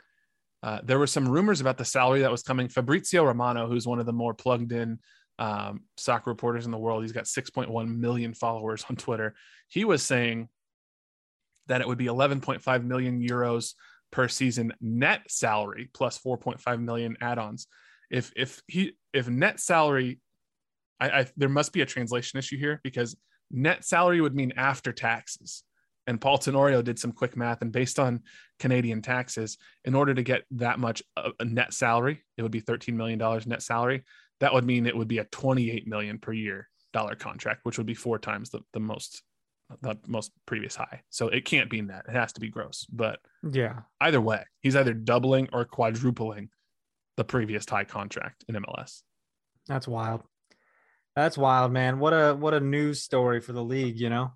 Uh, 0.64 0.80
there 0.84 1.00
were 1.00 1.08
some 1.08 1.28
rumors 1.30 1.62
about 1.62 1.78
the 1.78 1.86
salary 1.86 2.22
that 2.22 2.32
was 2.32 2.44
coming. 2.44 2.68
Fabrizio 2.68 3.24
Romano, 3.24 3.68
who's 3.68 3.88
one 3.88 4.00
of 4.00 4.06
the 4.06 4.14
more 4.14 4.34
plugged 4.34 4.72
in 4.72 5.00
um, 5.40 5.82
soccer 5.98 6.30
reporters 6.30 6.66
in 6.66 6.72
the 6.72 6.78
world, 6.78 7.04
he's 7.04 7.12
got 7.12 7.26
6.1 7.26 7.98
million 7.98 8.34
followers 8.34 8.86
on 8.90 8.96
Twitter. 8.96 9.36
He 9.68 9.86
was 9.86 10.04
saying 10.04 10.50
that 11.68 11.82
it 11.82 11.88
would 11.88 11.98
be 11.98 12.06
11.5 12.06 12.84
million 12.84 13.22
euros 13.22 13.74
per 14.12 14.28
season 14.28 14.74
net 14.82 15.22
salary 15.30 15.90
plus 15.94 16.20
4.5 16.20 16.82
million 16.82 17.18
add-ons. 17.22 17.68
If 18.10 18.32
if 18.36 18.62
he 18.68 18.98
if 19.14 19.30
net 19.30 19.60
salary, 19.60 20.20
I, 21.00 21.10
I 21.22 21.26
there 21.38 21.50
must 21.50 21.72
be 21.72 21.82
a 21.82 21.86
translation 21.86 22.38
issue 22.38 22.58
here 22.58 22.82
because 22.84 23.16
net 23.50 23.86
salary 23.86 24.22
would 24.22 24.36
mean 24.36 24.54
after 24.58 24.92
taxes. 24.92 25.64
And 26.08 26.20
Paul 26.20 26.40
Tenorio 26.40 26.82
did 26.82 27.00
some 27.00 27.12
quick 27.12 27.38
math, 27.38 27.62
and 27.62 27.72
based 27.72 28.00
on 28.00 28.22
Canadian 28.60 29.02
taxes, 29.02 29.58
in 29.86 29.94
order 29.96 30.14
to 30.14 30.24
get 30.24 30.44
that 30.52 30.80
much 30.80 31.04
a, 31.16 31.30
a 31.40 31.46
net 31.46 31.74
salary, 31.74 32.24
it 32.38 32.42
would 32.42 32.52
be 32.52 32.62
$13 32.62 32.96
million 32.96 33.20
net 33.46 33.62
salary. 33.62 34.04
That 34.42 34.54
would 34.54 34.66
mean 34.66 34.86
it 34.86 34.98
would 34.98 35.08
be 35.08 35.20
a 35.20 35.24
28 35.26 35.88
million 35.88 36.18
per 36.20 36.34
year 36.34 36.68
dollar 36.92 37.16
contract, 37.16 37.62
which 37.64 37.78
would 37.78 37.88
be 37.88 37.94
four 37.94 38.20
times 38.20 38.50
the, 38.50 38.60
the 38.74 38.80
most 38.80 39.24
the 39.82 39.98
most 40.06 40.32
previous 40.46 40.76
high. 40.76 41.02
So 41.10 41.30
it 41.30 41.46
can't 41.46 41.70
be 41.70 41.80
that 41.82 42.06
It 42.10 42.12
has 42.12 42.34
to 42.34 42.42
be 42.42 42.50
gross. 42.50 42.86
But 42.92 43.20
yeah, 43.50 43.82
either 44.02 44.20
way, 44.20 44.44
he's 44.60 44.76
either 44.76 44.94
doubling 44.94 45.48
or 45.54 45.64
quadrupling 45.64 46.50
the 47.16 47.24
previous 47.24 47.66
high 47.70 47.86
contract 47.86 48.44
in 48.50 48.56
MLS. 48.56 49.02
that's 49.68 49.88
wild. 49.88 50.24
That's 51.16 51.38
wild, 51.38 51.72
man. 51.72 52.00
What 52.00 52.12
a 52.12 52.36
what 52.36 52.54
a 52.54 52.60
news 52.60 53.02
story 53.02 53.40
for 53.40 53.54
the 53.54 53.64
league, 53.64 54.00
you 54.00 54.10
know. 54.10 54.34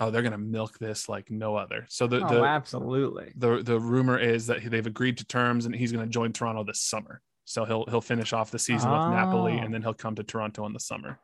Oh, 0.00 0.10
they're 0.10 0.22
gonna 0.22 0.38
milk 0.38 0.78
this 0.78 1.08
like 1.08 1.30
no 1.30 1.56
other. 1.56 1.86
So 1.88 2.06
the 2.06 2.24
oh, 2.24 2.34
the, 2.34 2.42
absolutely. 2.42 3.32
the 3.36 3.62
the 3.62 3.80
rumor 3.80 4.18
is 4.18 4.46
that 4.46 4.62
they've 4.62 4.86
agreed 4.86 5.18
to 5.18 5.24
terms 5.24 5.66
and 5.66 5.74
he's 5.74 5.92
going 5.92 6.04
to 6.04 6.10
join 6.10 6.32
Toronto 6.32 6.64
this 6.64 6.80
summer. 6.80 7.20
So 7.50 7.64
he'll 7.64 7.84
he'll 7.86 8.00
finish 8.00 8.32
off 8.32 8.52
the 8.52 8.60
season 8.60 8.88
with 8.92 9.08
Napoli 9.10 9.54
Oh. 9.58 9.64
and 9.64 9.74
then 9.74 9.82
he'll 9.82 9.92
come 9.92 10.14
to 10.14 10.22
Toronto 10.22 10.66
in 10.66 10.72
the 10.72 10.78
summer. 10.78 11.18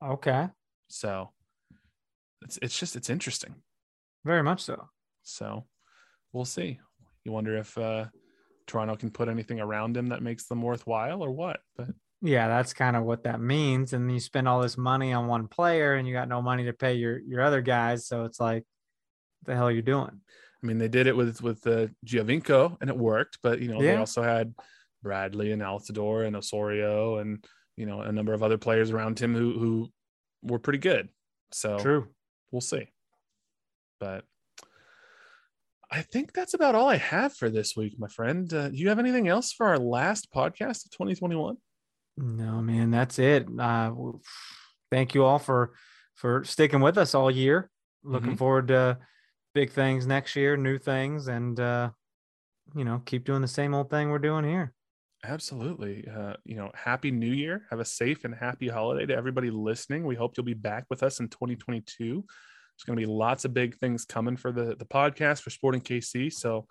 Okay, 0.00 0.46
So 0.86 1.32
it's 2.42 2.60
it's 2.62 2.78
just 2.78 2.94
it's 2.94 3.10
interesting. 3.10 3.56
very 4.24 4.44
much 4.44 4.60
so. 4.62 4.88
So 5.24 5.66
we'll 6.32 6.44
see. 6.44 6.78
You 7.24 7.32
wonder 7.32 7.56
if 7.56 7.76
uh, 7.76 8.04
Toronto 8.68 8.94
can 8.94 9.10
put 9.10 9.28
anything 9.28 9.58
around 9.58 9.96
him 9.96 10.06
that 10.10 10.22
makes 10.22 10.46
them 10.46 10.62
worthwhile 10.62 11.24
or 11.24 11.32
what. 11.32 11.58
But 11.76 11.88
Yeah, 12.22 12.46
that's 12.46 12.72
kind 12.72 12.94
of 12.94 13.02
what 13.02 13.24
that 13.24 13.40
means. 13.40 13.92
And 13.94 14.12
you 14.12 14.20
spend 14.20 14.46
all 14.46 14.60
this 14.62 14.78
money 14.78 15.12
on 15.12 15.26
one 15.26 15.48
player, 15.48 15.96
and 15.96 16.06
you 16.06 16.14
got 16.14 16.28
no 16.28 16.40
money 16.40 16.66
to 16.66 16.72
pay 16.72 16.94
your 16.94 17.18
your 17.18 17.42
other 17.42 17.62
guys. 17.62 18.06
So 18.06 18.24
it's 18.26 18.38
like, 18.38 18.62
what 19.40 19.46
the 19.50 19.56
hell 19.56 19.66
are 19.66 19.72
you 19.72 19.82
doing? 19.82 20.20
I 20.62 20.66
mean, 20.66 20.78
they 20.78 20.88
did 20.88 21.08
it 21.08 21.16
with 21.16 21.42
with 21.42 21.60
the 21.62 21.92
Giovinco 22.06 22.76
and 22.80 22.88
it 22.88 22.96
worked. 22.96 23.38
But 23.42 23.58
you 23.60 23.68
know, 23.72 23.80
they 23.82 23.96
also 23.96 24.22
had 24.22 24.54
Bradley 25.02 25.52
and 25.52 25.62
Altidore 25.62 26.26
and 26.26 26.36
Osorio 26.36 27.18
and 27.18 27.44
you 27.76 27.86
know 27.86 28.00
a 28.00 28.12
number 28.12 28.32
of 28.32 28.42
other 28.42 28.58
players 28.58 28.90
around 28.90 29.18
him 29.18 29.34
who 29.34 29.58
who 29.58 29.92
were 30.42 30.58
pretty 30.58 30.78
good. 30.78 31.08
So 31.52 31.78
True. 31.78 32.08
we'll 32.50 32.60
see. 32.60 32.88
But 34.00 34.24
I 35.90 36.02
think 36.02 36.32
that's 36.32 36.54
about 36.54 36.74
all 36.74 36.88
I 36.88 36.96
have 36.96 37.34
for 37.34 37.48
this 37.48 37.74
week, 37.76 37.98
my 37.98 38.08
friend. 38.08 38.52
Uh, 38.52 38.68
do 38.68 38.76
you 38.76 38.88
have 38.90 38.98
anything 38.98 39.26
else 39.26 39.52
for 39.52 39.66
our 39.66 39.78
last 39.78 40.30
podcast 40.32 40.84
of 40.84 40.90
2021? 40.90 41.56
No, 42.18 42.60
man, 42.60 42.90
that's 42.90 43.18
it. 43.18 43.48
Uh, 43.58 43.92
thank 44.90 45.14
you 45.14 45.24
all 45.24 45.38
for 45.38 45.72
for 46.14 46.44
sticking 46.44 46.80
with 46.80 46.98
us 46.98 47.14
all 47.14 47.30
year. 47.30 47.70
Looking 48.02 48.36
forward 48.36 48.68
to 48.68 48.98
big 49.54 49.70
things 49.70 50.06
next 50.06 50.36
year, 50.36 50.56
new 50.56 50.78
things, 50.78 51.28
and 51.28 51.58
uh, 51.58 51.90
you 52.74 52.84
know, 52.84 53.02
keep 53.04 53.24
doing 53.24 53.42
the 53.42 53.48
same 53.48 53.74
old 53.74 53.90
thing 53.90 54.10
we're 54.10 54.18
doing 54.18 54.44
here. 54.44 54.72
Absolutely. 55.28 56.08
Uh, 56.08 56.32
you 56.44 56.56
know, 56.56 56.70
happy 56.74 57.10
new 57.10 57.30
year. 57.30 57.66
Have 57.68 57.80
a 57.80 57.84
safe 57.84 58.24
and 58.24 58.34
happy 58.34 58.66
holiday 58.66 59.04
to 59.04 59.14
everybody 59.14 59.50
listening. 59.50 60.04
We 60.04 60.14
hope 60.14 60.36
you'll 60.36 60.44
be 60.44 60.54
back 60.54 60.86
with 60.88 61.02
us 61.02 61.20
in 61.20 61.28
2022. 61.28 62.24
There's 62.24 62.84
going 62.86 62.98
to 62.98 63.06
be 63.06 63.12
lots 63.12 63.44
of 63.44 63.52
big 63.52 63.76
things 63.76 64.06
coming 64.06 64.38
for 64.38 64.52
the, 64.52 64.74
the 64.76 64.86
podcast 64.86 65.42
for 65.42 65.50
Sporting 65.50 65.82
KC. 65.82 66.32
So 66.32 66.66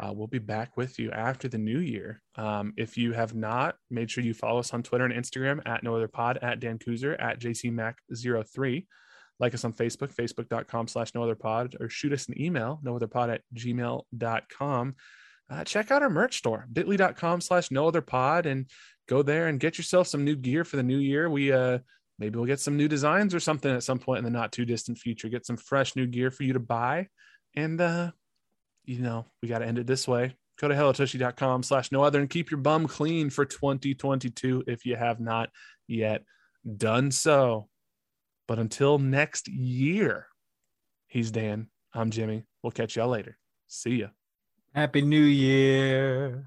uh, 0.00 0.12
we'll 0.12 0.26
be 0.26 0.40
back 0.40 0.76
with 0.76 0.98
you 0.98 1.12
after 1.12 1.46
the 1.46 1.58
new 1.58 1.78
year. 1.78 2.20
Um, 2.34 2.72
if 2.76 2.98
you 2.98 3.12
have 3.12 3.36
not, 3.36 3.76
made 3.90 4.10
sure 4.10 4.24
you 4.24 4.34
follow 4.34 4.58
us 4.58 4.74
on 4.74 4.82
Twitter 4.82 5.04
and 5.04 5.14
Instagram 5.14 5.60
at 5.64 5.84
no 5.84 5.94
other 5.94 6.08
pod, 6.08 6.40
at 6.42 6.58
Dan 6.58 6.78
Kuzer, 6.78 7.14
at 7.22 7.38
JCMac03. 7.38 8.86
Like 9.38 9.54
us 9.54 9.64
on 9.64 9.72
Facebook, 9.72 10.12
facebook.com 10.12 10.88
slash 10.88 11.14
no 11.14 11.22
other 11.22 11.36
pod, 11.36 11.76
or 11.78 11.88
shoot 11.88 12.12
us 12.12 12.26
an 12.28 12.40
email, 12.42 12.80
no 12.82 12.96
other 12.96 13.06
pod 13.06 13.30
at 13.30 13.42
gmail.com 13.54 14.96
uh, 15.50 15.64
check 15.64 15.90
out 15.90 16.02
our 16.02 16.10
merch 16.10 16.38
store 16.38 16.66
bit.ly.com 16.72 17.40
slash 17.40 17.70
no 17.70 17.88
other 17.88 18.00
pod 18.00 18.46
and 18.46 18.66
go 19.08 19.22
there 19.22 19.48
and 19.48 19.58
get 19.58 19.76
yourself 19.76 20.06
some 20.06 20.24
new 20.24 20.36
gear 20.36 20.64
for 20.64 20.76
the 20.76 20.82
new 20.82 20.98
year. 20.98 21.28
We 21.28 21.52
uh 21.52 21.78
maybe 22.18 22.36
we'll 22.36 22.46
get 22.46 22.60
some 22.60 22.76
new 22.76 22.88
designs 22.88 23.34
or 23.34 23.40
something 23.40 23.74
at 23.74 23.82
some 23.82 23.98
point 23.98 24.18
in 24.18 24.24
the 24.24 24.30
not 24.30 24.52
too 24.52 24.64
distant 24.64 24.98
future. 24.98 25.28
Get 25.28 25.44
some 25.44 25.56
fresh 25.56 25.96
new 25.96 26.06
gear 26.06 26.30
for 26.30 26.44
you 26.44 26.52
to 26.52 26.60
buy. 26.60 27.08
And 27.56 27.80
uh 27.80 28.12
you 28.84 29.00
know 29.00 29.26
we 29.42 29.48
got 29.48 29.58
to 29.58 29.66
end 29.66 29.78
it 29.78 29.86
this 29.86 30.06
way. 30.06 30.36
Go 30.60 30.68
to 30.68 30.74
hellotushy.com 30.74 31.62
slash 31.62 31.90
no 31.90 32.02
other 32.02 32.20
and 32.20 32.30
keep 32.30 32.50
your 32.50 32.60
bum 32.60 32.86
clean 32.86 33.30
for 33.30 33.44
2022 33.44 34.64
if 34.66 34.84
you 34.84 34.94
have 34.94 35.18
not 35.18 35.50
yet 35.88 36.22
done 36.76 37.10
so. 37.10 37.68
But 38.46 38.58
until 38.58 38.98
next 38.98 39.48
year 39.48 40.26
he's 41.08 41.30
dan. 41.30 41.68
I'm 41.92 42.10
jimmy. 42.10 42.44
We'll 42.62 42.70
catch 42.70 42.94
y'all 42.94 43.08
later. 43.08 43.36
See 43.66 43.96
ya 43.96 44.08
Happy 44.72 45.02
New 45.02 45.24
Year. 45.24 46.46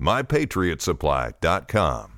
MyPatriotSupply.com. 0.00 2.17